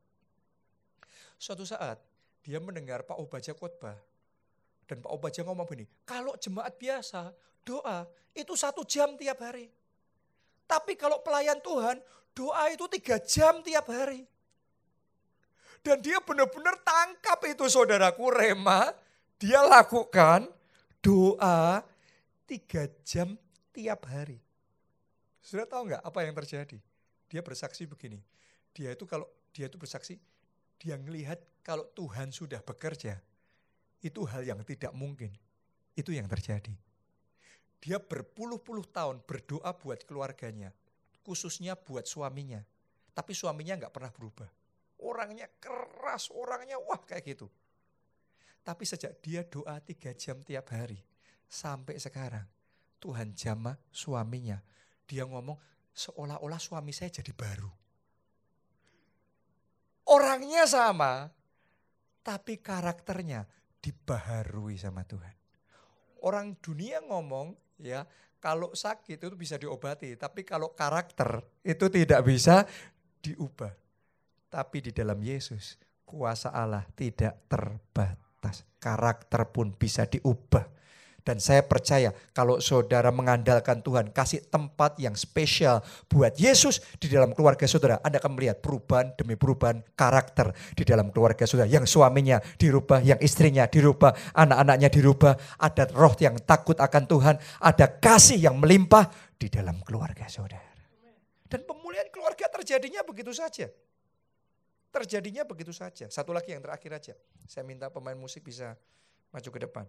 Suatu 1.40 1.64
saat 1.64 2.02
dia 2.44 2.58
mendengar 2.58 3.06
Pak 3.06 3.16
Obaja 3.16 3.54
khotbah. 3.56 3.96
Dan 4.88 5.04
Pak 5.04 5.12
Obaja 5.12 5.44
ngomong 5.44 5.68
begini, 5.68 5.84
kalau 6.08 6.32
jemaat 6.40 6.76
biasa 6.80 7.32
doa 7.60 8.08
itu 8.32 8.56
satu 8.56 8.84
jam 8.88 9.16
tiap 9.20 9.36
hari. 9.44 9.68
Tapi 10.64 10.96
kalau 10.96 11.20
pelayan 11.20 11.60
Tuhan, 11.60 12.00
doa 12.32 12.72
itu 12.72 12.84
tiga 12.92 13.20
jam 13.20 13.60
tiap 13.60 13.88
hari. 13.88 14.24
Dan 15.84 16.02
dia 16.02 16.18
benar-benar 16.20 16.76
tangkap 16.84 17.38
itu 17.48 17.64
saudaraku 17.70 18.28
Rema. 18.28 18.92
Dia 19.38 19.62
lakukan 19.62 20.50
doa 20.98 21.86
tiga 22.44 22.90
jam 23.06 23.38
tiap 23.70 24.04
hari. 24.10 24.42
Sudah 25.38 25.64
tahu 25.64 25.88
nggak 25.88 26.02
apa 26.02 26.18
yang 26.26 26.34
terjadi? 26.34 26.78
Dia 27.30 27.40
bersaksi 27.40 27.86
begini. 27.86 28.18
Dia 28.74 28.92
itu 28.92 29.06
kalau 29.06 29.24
dia 29.54 29.70
itu 29.70 29.78
bersaksi, 29.80 30.18
dia 30.76 30.98
melihat 30.98 31.40
kalau 31.62 31.86
Tuhan 31.94 32.34
sudah 32.34 32.60
bekerja, 32.60 33.16
itu 34.02 34.20
hal 34.28 34.44
yang 34.44 34.60
tidak 34.66 34.92
mungkin. 34.92 35.32
Itu 35.94 36.14
yang 36.14 36.26
terjadi. 36.30 36.74
Dia 37.78 38.02
berpuluh-puluh 38.02 38.86
tahun 38.90 39.22
berdoa 39.22 39.70
buat 39.78 40.02
keluarganya, 40.02 40.74
khususnya 41.22 41.78
buat 41.78 42.06
suaminya. 42.06 42.62
Tapi 43.14 43.34
suaminya 43.34 43.78
nggak 43.78 43.94
pernah 43.94 44.10
berubah. 44.10 44.50
Orangnya 44.98 45.46
keras, 45.62 46.30
orangnya 46.34 46.78
wah 46.82 46.98
kayak 47.02 47.36
gitu. 47.36 47.46
Tapi 48.66 48.84
sejak 48.84 49.22
dia 49.22 49.46
doa 49.46 49.78
tiga 49.80 50.12
jam 50.12 50.42
tiap 50.42 50.74
hari, 50.74 50.98
sampai 51.46 51.96
sekarang, 51.96 52.44
Tuhan 52.98 53.32
jamah 53.32 53.78
suaminya. 53.88 54.58
Dia 55.08 55.24
ngomong, 55.24 55.56
seolah-olah 55.94 56.60
suami 56.60 56.92
saya 56.92 57.08
jadi 57.08 57.32
baru. 57.32 57.70
Orangnya 60.08 60.68
sama, 60.68 61.32
tapi 62.20 62.60
karakternya 62.60 63.48
dibaharui 63.80 64.76
sama 64.76 65.06
Tuhan. 65.06 65.32
Orang 66.20 66.58
dunia 66.60 67.00
ngomong, 67.00 67.54
ya 67.80 68.04
kalau 68.42 68.74
sakit 68.74 69.16
itu 69.16 69.36
bisa 69.38 69.56
diobati, 69.56 70.12
tapi 70.18 70.44
kalau 70.44 70.74
karakter 70.74 71.40
itu 71.64 71.86
tidak 71.88 72.20
bisa 72.26 72.66
diubah. 73.22 73.87
Tapi 74.48 74.80
di 74.80 74.90
dalam 74.96 75.20
Yesus 75.20 75.76
kuasa 76.08 76.48
Allah 76.48 76.88
tidak 76.96 77.44
terbatas. 77.52 78.64
Karakter 78.80 79.44
pun 79.52 79.76
bisa 79.76 80.08
diubah. 80.08 80.64
Dan 81.28 81.44
saya 81.44 81.60
percaya 81.60 82.08
kalau 82.32 82.56
saudara 82.56 83.12
mengandalkan 83.12 83.84
Tuhan, 83.84 84.16
kasih 84.16 84.48
tempat 84.48 84.96
yang 84.96 85.12
spesial 85.12 85.84
buat 86.08 86.32
Yesus 86.40 86.80
di 86.96 87.12
dalam 87.12 87.36
keluarga 87.36 87.68
saudara, 87.68 88.00
Anda 88.00 88.16
akan 88.16 88.32
melihat 88.32 88.64
perubahan 88.64 89.12
demi 89.12 89.36
perubahan 89.36 89.84
karakter 89.92 90.56
di 90.72 90.88
dalam 90.88 91.12
keluarga 91.12 91.44
saudara. 91.44 91.68
Yang 91.68 91.92
suaminya 91.92 92.40
dirubah, 92.56 93.04
yang 93.04 93.20
istrinya 93.20 93.68
dirubah, 93.68 94.16
anak-anaknya 94.32 94.88
dirubah, 94.88 95.36
ada 95.60 95.84
roh 95.92 96.16
yang 96.16 96.40
takut 96.48 96.80
akan 96.80 97.04
Tuhan, 97.04 97.36
ada 97.60 97.86
kasih 98.00 98.40
yang 98.48 98.56
melimpah 98.56 99.12
di 99.36 99.52
dalam 99.52 99.76
keluarga 99.84 100.24
saudara. 100.32 100.64
Dan 101.44 101.60
pemulihan 101.68 102.08
keluarga 102.08 102.48
terjadinya 102.48 103.04
begitu 103.04 103.36
saja. 103.36 103.68
Terjadinya 104.88 105.44
begitu 105.44 105.70
saja. 105.70 106.08
Satu 106.08 106.32
lagi 106.32 106.56
yang 106.56 106.64
terakhir 106.64 106.90
aja. 106.96 107.14
Saya 107.44 107.64
minta 107.64 107.92
pemain 107.92 108.16
musik 108.16 108.44
bisa 108.44 108.76
maju 109.32 109.50
ke 109.52 109.60
depan. 109.60 109.86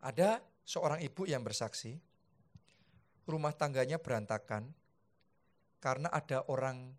Ada 0.00 0.40
seorang 0.64 1.04
ibu 1.04 1.28
yang 1.28 1.44
bersaksi, 1.44 2.00
rumah 3.28 3.52
tangganya 3.52 4.00
berantakan 4.00 4.72
karena 5.76 6.08
ada 6.08 6.40
orang 6.48 6.96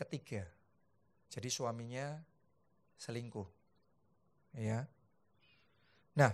ketiga. 0.00 0.48
Jadi 1.28 1.52
suaminya 1.52 2.16
selingkuh. 2.96 3.48
Ya. 4.56 4.88
Nah, 6.16 6.32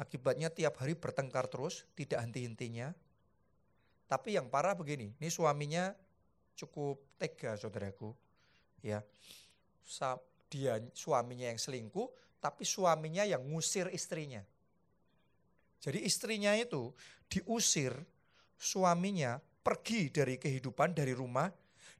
akibatnya 0.00 0.48
tiap 0.48 0.80
hari 0.80 0.96
bertengkar 0.96 1.52
terus, 1.52 1.84
tidak 1.92 2.24
henti-hentinya. 2.24 2.96
Tapi 4.08 4.36
yang 4.36 4.48
parah 4.48 4.72
begini, 4.72 5.12
ini 5.20 5.28
suaminya 5.28 5.92
cukup 6.54 7.02
tega 7.18 7.58
saudaraku. 7.58 8.14
Ya. 8.80 9.02
Dia 10.48 10.78
suaminya 10.94 11.50
yang 11.50 11.60
selingkuh, 11.60 12.38
tapi 12.38 12.62
suaminya 12.62 13.26
yang 13.26 13.42
ngusir 13.42 13.90
istrinya. 13.90 14.40
Jadi 15.82 16.06
istrinya 16.06 16.54
itu 16.56 16.94
diusir 17.28 17.92
suaminya 18.56 19.36
pergi 19.64 20.08
dari 20.08 20.40
kehidupan, 20.40 20.96
dari 20.96 21.12
rumah, 21.12 21.50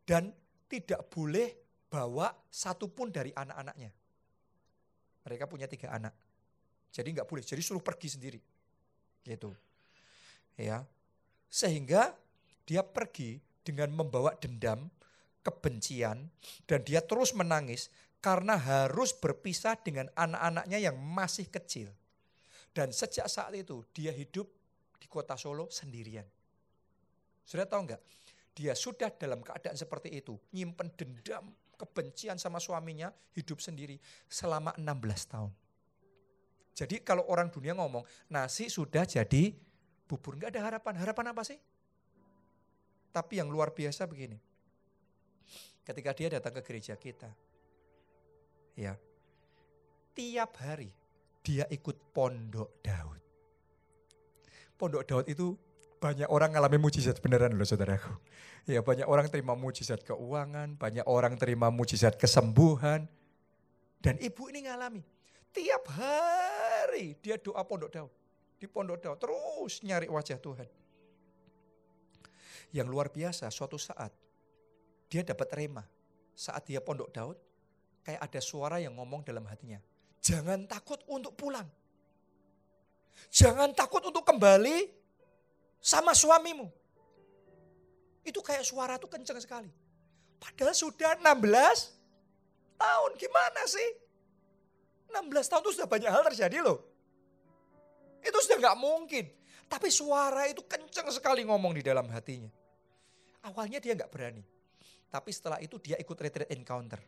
dan 0.06 0.32
tidak 0.70 1.10
boleh 1.12 1.52
bawa 1.90 2.32
satupun 2.48 3.12
dari 3.12 3.34
anak-anaknya. 3.36 3.90
Mereka 5.24 5.44
punya 5.48 5.68
tiga 5.68 5.92
anak. 5.92 6.12
Jadi 6.94 7.10
nggak 7.10 7.28
boleh, 7.28 7.42
jadi 7.44 7.60
suruh 7.60 7.82
pergi 7.82 8.08
sendiri. 8.12 8.40
Gitu. 9.24 9.50
Ya. 10.56 10.84
Sehingga 11.50 12.14
dia 12.64 12.84
pergi 12.84 13.40
dengan 13.64 13.90
membawa 13.96 14.36
dendam, 14.36 14.92
kebencian, 15.40 16.28
dan 16.68 16.80
dia 16.84 17.00
terus 17.00 17.32
menangis 17.32 17.88
karena 18.20 18.56
harus 18.56 19.12
berpisah 19.12 19.76
dengan 19.80 20.08
anak-anaknya 20.16 20.78
yang 20.80 20.96
masih 20.96 21.48
kecil. 21.48 21.92
Dan 22.72 22.92
sejak 22.92 23.28
saat 23.28 23.52
itu 23.56 23.84
dia 23.92 24.12
hidup 24.12 24.48
di 24.96 25.06
kota 25.08 25.36
Solo 25.36 25.68
sendirian. 25.68 26.24
Sudah 27.44 27.68
tahu 27.68 27.84
enggak? 27.84 28.02
Dia 28.56 28.72
sudah 28.72 29.12
dalam 29.12 29.44
keadaan 29.44 29.76
seperti 29.76 30.14
itu, 30.14 30.38
nyimpen 30.56 30.88
dendam, 30.96 31.52
kebencian 31.76 32.40
sama 32.40 32.62
suaminya, 32.62 33.12
hidup 33.36 33.60
sendiri 33.60 34.00
selama 34.30 34.72
16 34.80 35.32
tahun. 35.32 35.52
Jadi 36.74 37.04
kalau 37.06 37.28
orang 37.30 37.52
dunia 37.52 37.76
ngomong, 37.76 38.02
nasi 38.32 38.66
sudah 38.66 39.06
jadi 39.06 39.54
bubur, 40.08 40.34
enggak 40.40 40.56
ada 40.56 40.62
harapan. 40.64 40.94
Harapan 40.98 41.26
apa 41.30 41.42
sih? 41.46 41.58
Tapi 43.14 43.38
yang 43.38 43.46
luar 43.46 43.70
biasa 43.70 44.10
begini. 44.10 44.34
Ketika 45.86 46.10
dia 46.10 46.34
datang 46.34 46.58
ke 46.58 46.62
gereja 46.66 46.98
kita, 46.98 47.30
ya, 48.74 48.98
tiap 50.18 50.58
hari 50.58 50.90
dia 51.46 51.68
ikut 51.70 51.94
pondok 52.10 52.82
Daud. 52.82 53.20
Pondok 54.74 55.06
Daud 55.06 55.26
itu 55.30 55.54
banyak 56.02 56.26
orang 56.26 56.58
ngalami 56.58 56.76
mujizat 56.82 57.22
beneran 57.22 57.54
loh 57.54 57.62
saudaraku. 57.62 58.18
Ya 58.66 58.80
banyak 58.80 59.06
orang 59.06 59.30
terima 59.30 59.54
mujizat 59.54 60.02
keuangan, 60.02 60.74
banyak 60.74 61.04
orang 61.06 61.38
terima 61.38 61.70
mujizat 61.70 62.18
kesembuhan. 62.18 63.06
Dan 64.02 64.18
ibu 64.18 64.50
ini 64.50 64.66
ngalami. 64.66 65.04
Tiap 65.54 65.86
hari 65.94 67.14
dia 67.22 67.38
doa 67.38 67.62
pondok 67.62 67.92
Daud. 67.94 68.12
Di 68.58 68.66
pondok 68.66 68.98
Daud 68.98 69.18
terus 69.22 69.84
nyari 69.86 70.10
wajah 70.10 70.40
Tuhan. 70.40 70.66
Yang 72.74 72.88
luar 72.90 73.08
biasa 73.14 73.46
suatu 73.54 73.78
saat 73.78 74.10
dia 75.06 75.22
dapat 75.22 75.46
rema. 75.54 75.86
Saat 76.34 76.66
dia 76.66 76.82
pondok 76.82 77.14
Daud 77.14 77.38
kayak 78.02 78.26
ada 78.26 78.40
suara 78.42 78.82
yang 78.82 78.98
ngomong 78.98 79.22
dalam 79.22 79.46
hatinya 79.46 79.78
Jangan 80.24 80.64
takut 80.64 81.04
untuk 81.04 81.36
pulang. 81.36 81.68
Jangan 83.28 83.76
takut 83.76 84.00
untuk 84.08 84.24
kembali 84.24 84.88
sama 85.84 86.16
suamimu. 86.16 86.72
Itu 88.24 88.40
kayak 88.40 88.64
suara 88.64 88.96
tuh 88.96 89.12
kenceng 89.12 89.36
sekali. 89.36 89.68
Padahal 90.40 90.72
sudah 90.72 91.20
16 91.20 91.28
tahun. 92.80 93.10
Gimana 93.20 93.62
sih? 93.68 93.88
16 95.12 95.28
tahun 95.44 95.62
itu 95.68 95.72
sudah 95.76 95.88
banyak 95.92 96.08
hal 96.08 96.24
terjadi 96.32 96.64
loh. 96.64 96.80
Itu 98.24 98.40
sudah 98.40 98.56
nggak 98.64 98.80
mungkin. 98.80 99.28
Tapi 99.68 99.92
suara 99.92 100.48
itu 100.48 100.64
kencang 100.64 101.12
sekali 101.12 101.44
ngomong 101.44 101.76
di 101.76 101.84
dalam 101.84 102.08
hatinya. 102.08 102.48
Awalnya 103.44 103.78
dia 103.78 103.92
nggak 103.92 104.08
berani. 104.08 104.40
Tapi 105.12 105.30
setelah 105.30 105.60
itu 105.60 105.76
dia 105.78 106.00
ikut 106.00 106.16
retreat 106.16 106.48
encounter. 106.50 106.98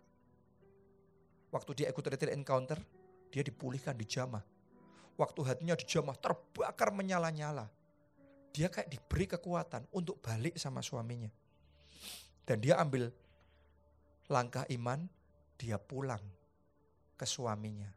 Waktu 1.49 1.71
dia 1.73 1.87
ikut 1.89 2.05
retreat 2.05 2.37
encounter, 2.37 2.77
dia 3.33 3.41
dipulihkan, 3.41 3.97
dijamah. 3.97 4.45
Waktu 5.17 5.41
hatinya 5.49 5.73
dijamah, 5.73 6.13
terbakar 6.21 6.93
menyala-nyala. 6.93 7.73
Dia 8.53 8.69
kayak 8.69 8.93
diberi 8.93 9.27
kekuatan 9.27 9.89
untuk 9.97 10.21
balik 10.21 10.61
sama 10.61 10.85
suaminya. 10.85 11.33
Dan 12.45 12.61
dia 12.61 12.77
ambil 12.79 13.09
langkah 14.29 14.69
iman, 14.69 15.09
dia 15.57 15.81
pulang 15.81 16.23
ke 17.17 17.25
suaminya. 17.25 17.89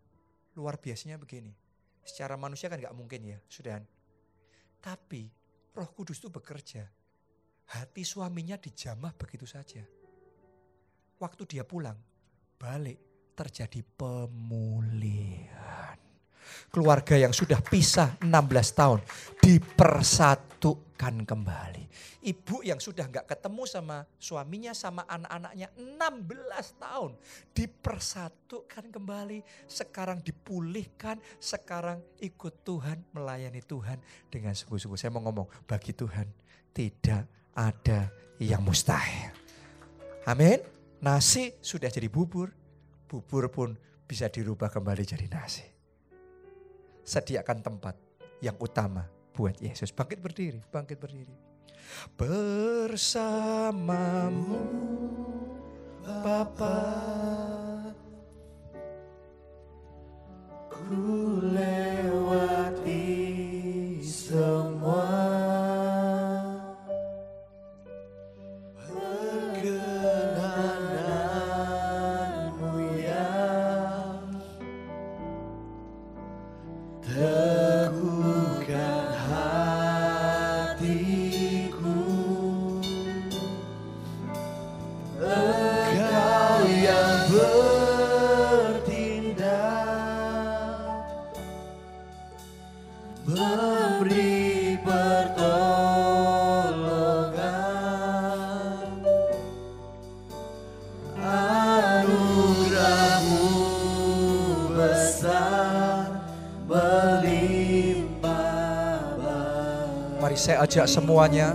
Luar 0.55 0.79
biasanya 0.79 1.19
begini. 1.19 1.51
Secara 2.07 2.39
manusia 2.39 2.71
kan 2.71 2.79
gak 2.79 2.95
mungkin 2.95 3.35
ya, 3.35 3.37
sudah. 3.51 3.83
Tapi 4.79 5.27
roh 5.75 5.89
kudus 5.91 6.23
itu 6.23 6.31
bekerja. 6.31 6.87
Hati 7.69 8.01
suaminya 8.01 8.57
dijamah 8.57 9.13
begitu 9.13 9.45
saja. 9.45 9.85
Waktu 11.21 11.45
dia 11.45 11.61
pulang, 11.61 11.93
balik 12.57 12.97
terjadi 13.37 13.85
pemulihan. 13.93 15.93
Keluarga 16.73 17.13
yang 17.13 17.29
sudah 17.29 17.61
pisah 17.61 18.17
16 18.25 18.73
tahun 18.73 19.05
dipersatukan 19.37 21.29
kembali. 21.29 21.85
Ibu 22.25 22.65
yang 22.65 22.81
sudah 22.81 23.05
nggak 23.05 23.37
ketemu 23.37 23.61
sama 23.69 24.01
suaminya 24.17 24.73
sama 24.73 25.05
anak-anaknya 25.05 25.69
16 25.77 26.81
tahun 26.81 27.21
dipersatukan 27.53 28.89
kembali. 28.89 29.45
Sekarang 29.69 30.25
dipulihkan, 30.25 31.21
sekarang 31.37 32.01
ikut 32.17 32.65
Tuhan, 32.65 33.05
melayani 33.13 33.61
Tuhan 33.61 34.01
dengan 34.33 34.57
sungguh-sungguh. 34.57 34.97
Saya 34.97 35.13
mau 35.13 35.21
ngomong, 35.21 35.45
bagi 35.69 35.93
Tuhan 35.93 36.25
tidak 36.73 37.29
ada 37.55 38.11
yang 38.41 38.61
mustahil. 38.63 39.33
Amin. 40.27 40.59
Nasi 40.99 41.55
sudah 41.63 41.87
jadi 41.87 42.11
bubur, 42.11 42.51
bubur 43.07 43.47
pun 43.47 43.73
bisa 44.03 44.27
dirubah 44.27 44.67
kembali 44.67 45.03
jadi 45.07 45.25
nasi. 45.31 45.63
Sediakan 47.07 47.63
tempat 47.63 47.95
yang 48.43 48.59
utama 48.59 49.07
buat 49.31 49.55
Yesus. 49.57 49.95
Bangkit 49.95 50.19
berdiri, 50.19 50.59
bangkit 50.67 50.99
berdiri 50.99 51.49
bersamamu 52.17 53.71
Bapa 56.09 56.81
ku 60.73 61.37
lewati 61.53 63.05
semua 64.01 65.38
saya 110.49 110.65
ajak 110.65 110.89
semuanya, 110.89 111.53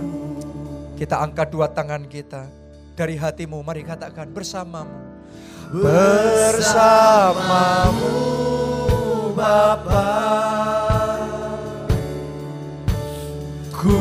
kita 0.95 1.19
angkat 1.19 1.51
dua 1.51 1.67
tangan 1.67 2.07
kita. 2.07 2.47
Dari 2.95 3.19
hatimu, 3.19 3.59
mari 3.59 3.83
katakan 3.83 4.31
bersamamu. 4.31 4.87
Bersamamu 5.83 7.03
Bapa. 9.35 10.15
Ku 13.75 13.99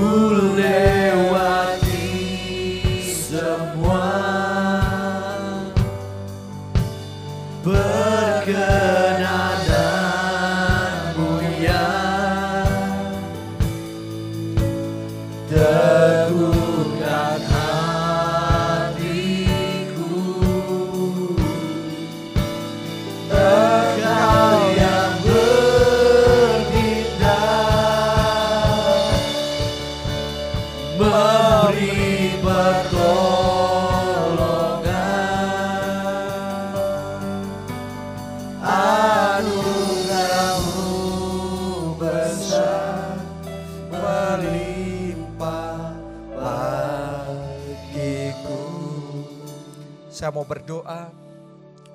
lewati 0.54 1.63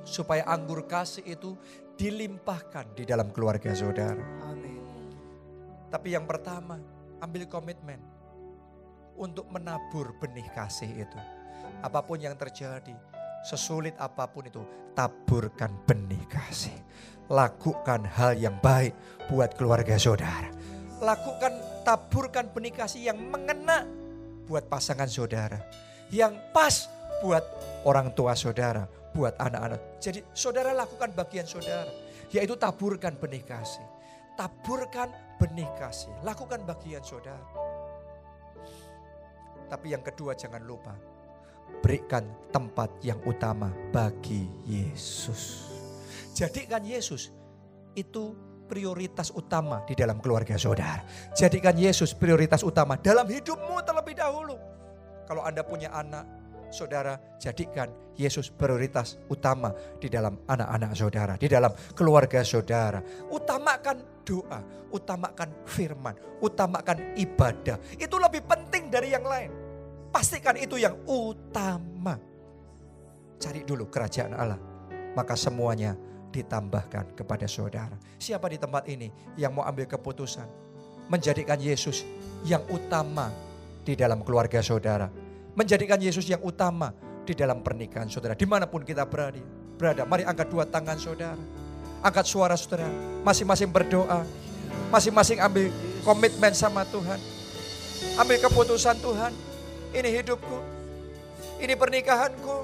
supaya 0.10 0.42
anggur 0.50 0.90
kasih 0.90 1.24
itu 1.30 1.54
dilimpahkan 1.94 2.98
di 2.98 3.06
dalam 3.06 3.30
keluarga 3.30 3.70
saudara. 3.78 4.24
Amin. 4.50 4.82
Tapi 5.94 6.18
yang 6.18 6.26
pertama, 6.26 6.82
ambil 7.22 7.46
komitmen 7.46 8.02
untuk 9.20 9.46
menabur 9.52 10.16
benih 10.18 10.48
kasih 10.56 11.06
itu. 11.06 11.20
Apa 11.84 12.02
pun 12.02 12.18
yang 12.18 12.34
terjadi, 12.40 12.96
sesulit 13.44 13.94
apa 14.00 14.26
pun 14.32 14.48
itu, 14.48 14.64
taburkan 14.96 15.76
benih 15.84 16.24
kasih. 16.32 16.76
Lakukan 17.30 18.10
hal 18.10 18.34
yang 18.40 18.58
baik 18.58 18.96
buat 19.30 19.54
keluarga 19.54 20.00
saudara. 20.02 20.50
Lakukan, 20.98 21.84
taburkan 21.86 22.50
benih 22.50 22.74
kasih 22.74 23.14
yang 23.14 23.20
mengena 23.30 23.86
buat 24.50 24.66
pasangan 24.66 25.06
saudara. 25.06 25.62
Yang 26.10 26.42
pas 26.50 26.90
buat 27.22 27.46
orang 27.86 28.10
tua 28.18 28.34
saudara, 28.34 28.90
buat 29.14 29.36
anak-anak. 29.38 30.02
Jadi 30.02 30.20
saudara 30.34 30.74
lakukan 30.74 31.14
bagian 31.14 31.46
saudara, 31.46 31.90
yaitu 32.30 32.56
taburkan 32.56 33.18
benih 33.18 33.44
kasih. 33.44 33.86
Taburkan 34.40 35.12
benih 35.36 35.68
kasih, 35.76 36.14
lakukan 36.24 36.64
bagian 36.64 37.04
saudara. 37.04 37.44
Tapi 39.70 39.94
yang 39.94 40.02
kedua 40.02 40.34
jangan 40.34 40.64
lupa, 40.66 40.96
berikan 41.84 42.26
tempat 42.50 42.90
yang 43.06 43.22
utama 43.28 43.70
bagi 43.94 44.50
Yesus. 44.66 45.70
Jadikan 46.34 46.82
Yesus 46.82 47.30
itu 47.94 48.34
prioritas 48.70 49.34
utama 49.34 49.84
di 49.84 49.98
dalam 49.98 50.22
keluarga 50.24 50.56
saudara. 50.56 51.04
Jadikan 51.34 51.76
Yesus 51.76 52.16
prioritas 52.16 52.62
utama 52.62 52.96
dalam 52.96 53.26
hidupmu 53.26 53.82
terlebih 53.84 54.16
dahulu. 54.16 54.56
Kalau 55.26 55.46
Anda 55.46 55.62
punya 55.62 55.94
anak, 55.94 56.26
saudara 56.70 57.18
jadikan 57.42 57.90
Yesus 58.20 58.52
prioritas 58.52 59.16
utama 59.32 59.72
di 59.98 60.12
dalam 60.12 60.44
anak-anak 60.44 60.92
saudara, 60.92 61.34
di 61.40 61.48
dalam 61.48 61.72
keluarga 61.96 62.44
saudara. 62.44 63.00
Utamakan 63.32 64.24
doa, 64.28 64.60
utamakan 64.92 65.50
firman, 65.64 66.16
utamakan 66.44 67.16
ibadah. 67.16 67.80
Itu 67.96 68.20
lebih 68.20 68.44
penting 68.44 68.92
dari 68.92 69.16
yang 69.16 69.24
lain. 69.24 69.52
Pastikan 70.12 70.60
itu 70.60 70.76
yang 70.76 71.00
utama. 71.08 72.20
Cari 73.40 73.64
dulu 73.64 73.88
kerajaan 73.88 74.36
Allah, 74.36 74.60
maka 75.16 75.40
semuanya 75.40 75.96
ditambahkan 76.30 77.16
kepada 77.16 77.48
saudara. 77.48 77.96
Siapa 78.20 78.52
di 78.52 78.60
tempat 78.60 78.84
ini 78.92 79.10
yang 79.40 79.56
mau 79.56 79.64
ambil 79.64 79.88
keputusan 79.88 80.46
menjadikan 81.08 81.58
Yesus 81.58 82.04
yang 82.44 82.62
utama 82.68 83.32
di 83.88 83.96
dalam 83.96 84.22
keluarga 84.28 84.60
saudara? 84.60 85.29
Menjadikan 85.60 86.00
Yesus 86.00 86.24
yang 86.32 86.40
utama 86.40 86.96
di 87.28 87.36
dalam 87.36 87.60
pernikahan 87.60 88.08
saudara. 88.08 88.32
Di 88.32 88.48
mana 88.48 88.64
pun 88.64 88.88
kita 88.88 89.04
berada, 89.04 89.44
berada. 89.76 90.08
Mari 90.08 90.24
angkat 90.24 90.48
dua 90.48 90.64
tangan 90.64 90.96
saudara. 90.96 91.44
Angkat 92.00 92.24
suara 92.24 92.56
saudara. 92.56 92.88
Masing-masing 93.28 93.68
berdoa. 93.68 94.24
Masing-masing 94.88 95.44
ambil 95.44 95.68
Komitmen 96.08 96.56
sama 96.56 96.88
Tuhan. 96.88 97.20
Ambil 98.16 98.40
keputusan 98.40 98.96
Tuhan. 99.04 99.36
Ini 99.92 100.10
hidupku. 100.24 100.58
Ini 101.60 101.76
pernikahanku. 101.76 102.58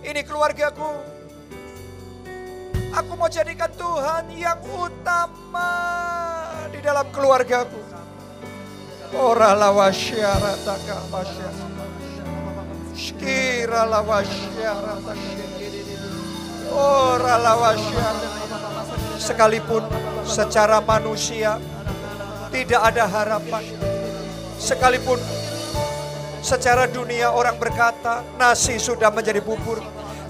Ini 0.00 0.20
keluargaku. 0.24 0.92
Aku 2.88 3.12
mau 3.20 3.28
jadikan 3.28 3.68
Tuhan 3.76 4.32
yang 4.32 4.58
utama 4.64 5.70
di 6.72 6.80
dalam 6.80 7.04
keluargaku. 7.12 7.78
Ora 9.12 9.52
lawasyara 9.52 10.56
takapasya. 10.64 11.67
Shkira 12.98 13.86
lawasyara 13.86 14.98
Ora 16.74 17.34
lawasyara. 17.38 18.26
Sekalipun 19.14 19.86
secara 20.26 20.82
manusia 20.82 21.62
tidak 22.50 22.80
ada 22.82 23.06
harapan. 23.06 23.62
Sekalipun 24.58 25.22
secara 26.42 26.90
dunia 26.90 27.30
orang 27.30 27.54
berkata 27.62 28.26
nasi 28.34 28.82
sudah 28.82 29.14
menjadi 29.14 29.46
bubur. 29.46 29.78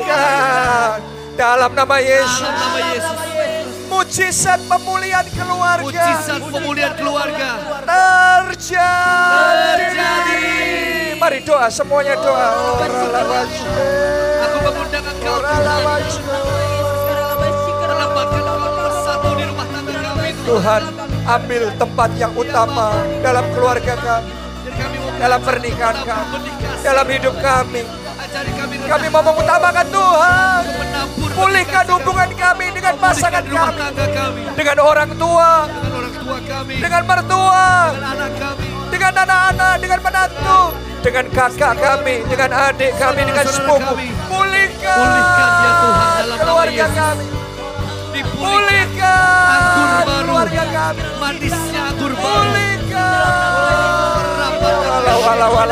dipulihkan 0.02 1.00
dalam 1.38 1.72
nama 1.74 1.98
Yesus. 2.00 2.44
Dalam 2.44 2.60
nama 2.60 2.80
Yesus. 2.94 3.18
Mujizat 3.92 4.60
pemulihan 4.68 5.28
keluarga. 5.36 5.84
Mujizat 5.84 6.42
pemulihan 6.48 6.94
keluarga. 6.96 7.50
Terjadi. 7.88 8.86
Terjadi. 9.76 10.91
Mari 11.32 11.48
doa 11.48 11.72
semuanya 11.72 12.12
doa. 12.20 12.76
Aku 14.44 14.58
mengundang 14.68 15.06
engkau 15.16 15.40
Tuhan 20.44 20.84
ambil 21.24 21.64
tempat 21.80 22.10
yang 22.20 22.36
utama 22.36 22.92
dalam 23.24 23.48
keluarga 23.56 23.96
kami. 23.96 24.36
Dalam 25.24 25.40
pernikahan 25.40 26.04
kami. 26.04 26.52
Dalam 26.84 27.08
hidup 27.08 27.36
kami 27.40 27.88
kami 28.92 29.08
mau 29.08 29.24
mengutamakan 29.24 29.88
Tuhan. 29.88 30.64
Pulihkan 31.32 31.86
hubungan 31.88 32.30
kami 32.36 32.66
dengan 32.76 32.94
pasangan 33.00 33.46
kami. 33.48 33.82
Dengan 34.56 34.78
orang 34.84 35.10
tua. 35.16 35.66
Dengan 36.68 37.02
mertua. 37.08 37.68
Dengan 38.92 39.14
anak-anak. 39.16 39.76
Dengan 39.80 40.00
menantu. 40.04 40.60
Dengan 41.02 41.26
kakak 41.32 41.74
kami. 41.80 42.16
Dengan 42.28 42.50
adik 42.52 42.92
kami. 43.00 43.22
Dengan 43.26 43.46
sepupu. 43.48 43.94
Pulihkan 44.28 44.98
keluarga 46.42 46.86
kami. 46.92 47.26
Pulihkan 48.36 50.04
keluarga 50.26 50.64
kami. 50.70 51.02
Manisnya 51.18 51.82
anggur 51.96 52.12
baru. 52.12 52.28
Pulihkan 52.28 52.82
wala 55.52 55.72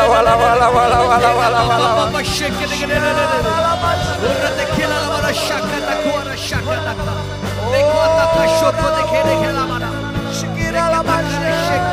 kora 5.30 5.42
shakata 5.48 5.96
kora 6.04 6.36
shakata. 6.38 6.94
Rekota 7.72 8.26
ta 8.34 8.44
shoto 8.58 8.88
de 8.96 9.04
kere 9.10 9.36
kela 9.42 9.64
mana. 9.68 9.90
Shikira 10.34 10.90
la 10.90 11.04
mana 11.04 11.30
shakata. 11.66 11.89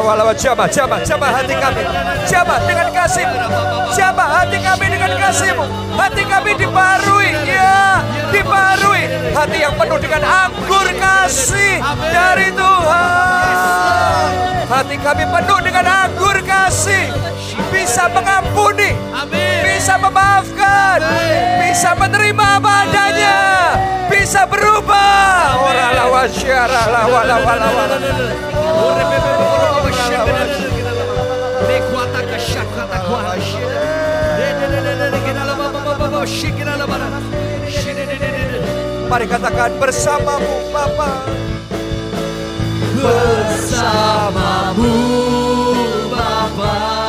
Wala 0.00 0.32
Jabah, 0.32 0.64
jabah, 0.70 1.04
jabah 1.04 1.28
hati 1.28 1.54
kami. 1.58 1.82
Jabah 2.24 2.58
dengan 2.64 2.88
kasih. 2.88 3.26
Jabah 3.92 4.28
hati 4.40 4.58
kami 4.62 4.86
dengan 4.88 5.12
kasihmu. 5.20 5.64
Hati 5.98 6.22
kami 6.24 6.50
dibarui. 6.56 7.30
Ya, 7.44 8.00
dibarui. 8.32 9.04
Hati 9.36 9.58
yang 9.60 9.74
penuh 9.76 9.98
dengan 10.00 10.22
anggur 10.24 10.88
kasih 10.96 11.84
dari 12.08 12.48
Tuhan. 12.56 14.28
Hati 14.72 14.96
kami 14.96 15.24
penuh 15.28 15.58
dengan 15.60 15.84
anggur 15.84 16.36
kasih. 16.40 17.12
Bisa 17.68 18.08
mengampuni. 18.08 18.96
Bisa 19.82 19.98
memaafkan. 19.98 21.02
Bisa 21.58 21.90
menerima 21.98 22.62
apa 22.62 22.86
adanya. 22.86 23.38
Bisa 24.06 24.46
berubah. 24.46 25.58
Mari 39.10 39.26
katakan 39.26 39.70
bersamamu 39.82 40.70
Bapa. 40.70 41.26
Bersamamu 43.02 44.94
Bapa. 46.06 47.01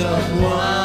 someone 0.00 0.79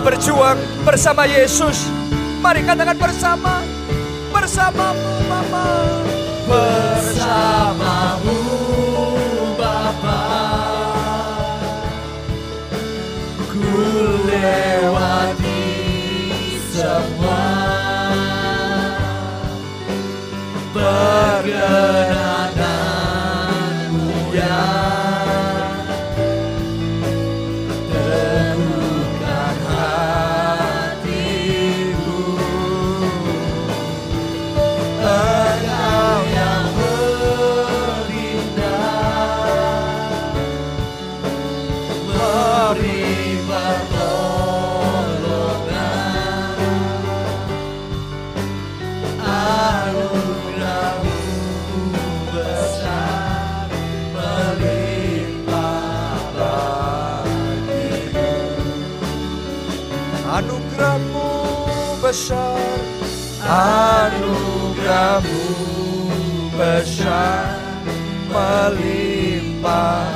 berjuang 0.00 0.58
bersama 0.82 1.24
Yesus. 1.28 1.88
Mari 2.40 2.64
katakan 2.64 2.96
bersama. 2.96 3.60
Bersamamu 4.30 5.10
Bapa. 5.28 5.66
bersamamu 6.50 8.38
Bapa 9.54 10.22
ku 13.46 13.62
lewati 14.26 15.62
semua 16.74 17.46
perkenananmu 20.74 22.19
besar. 62.10 62.58
Anugerahmu 63.46 65.46
besar 66.58 67.54
melimpah 68.26 70.09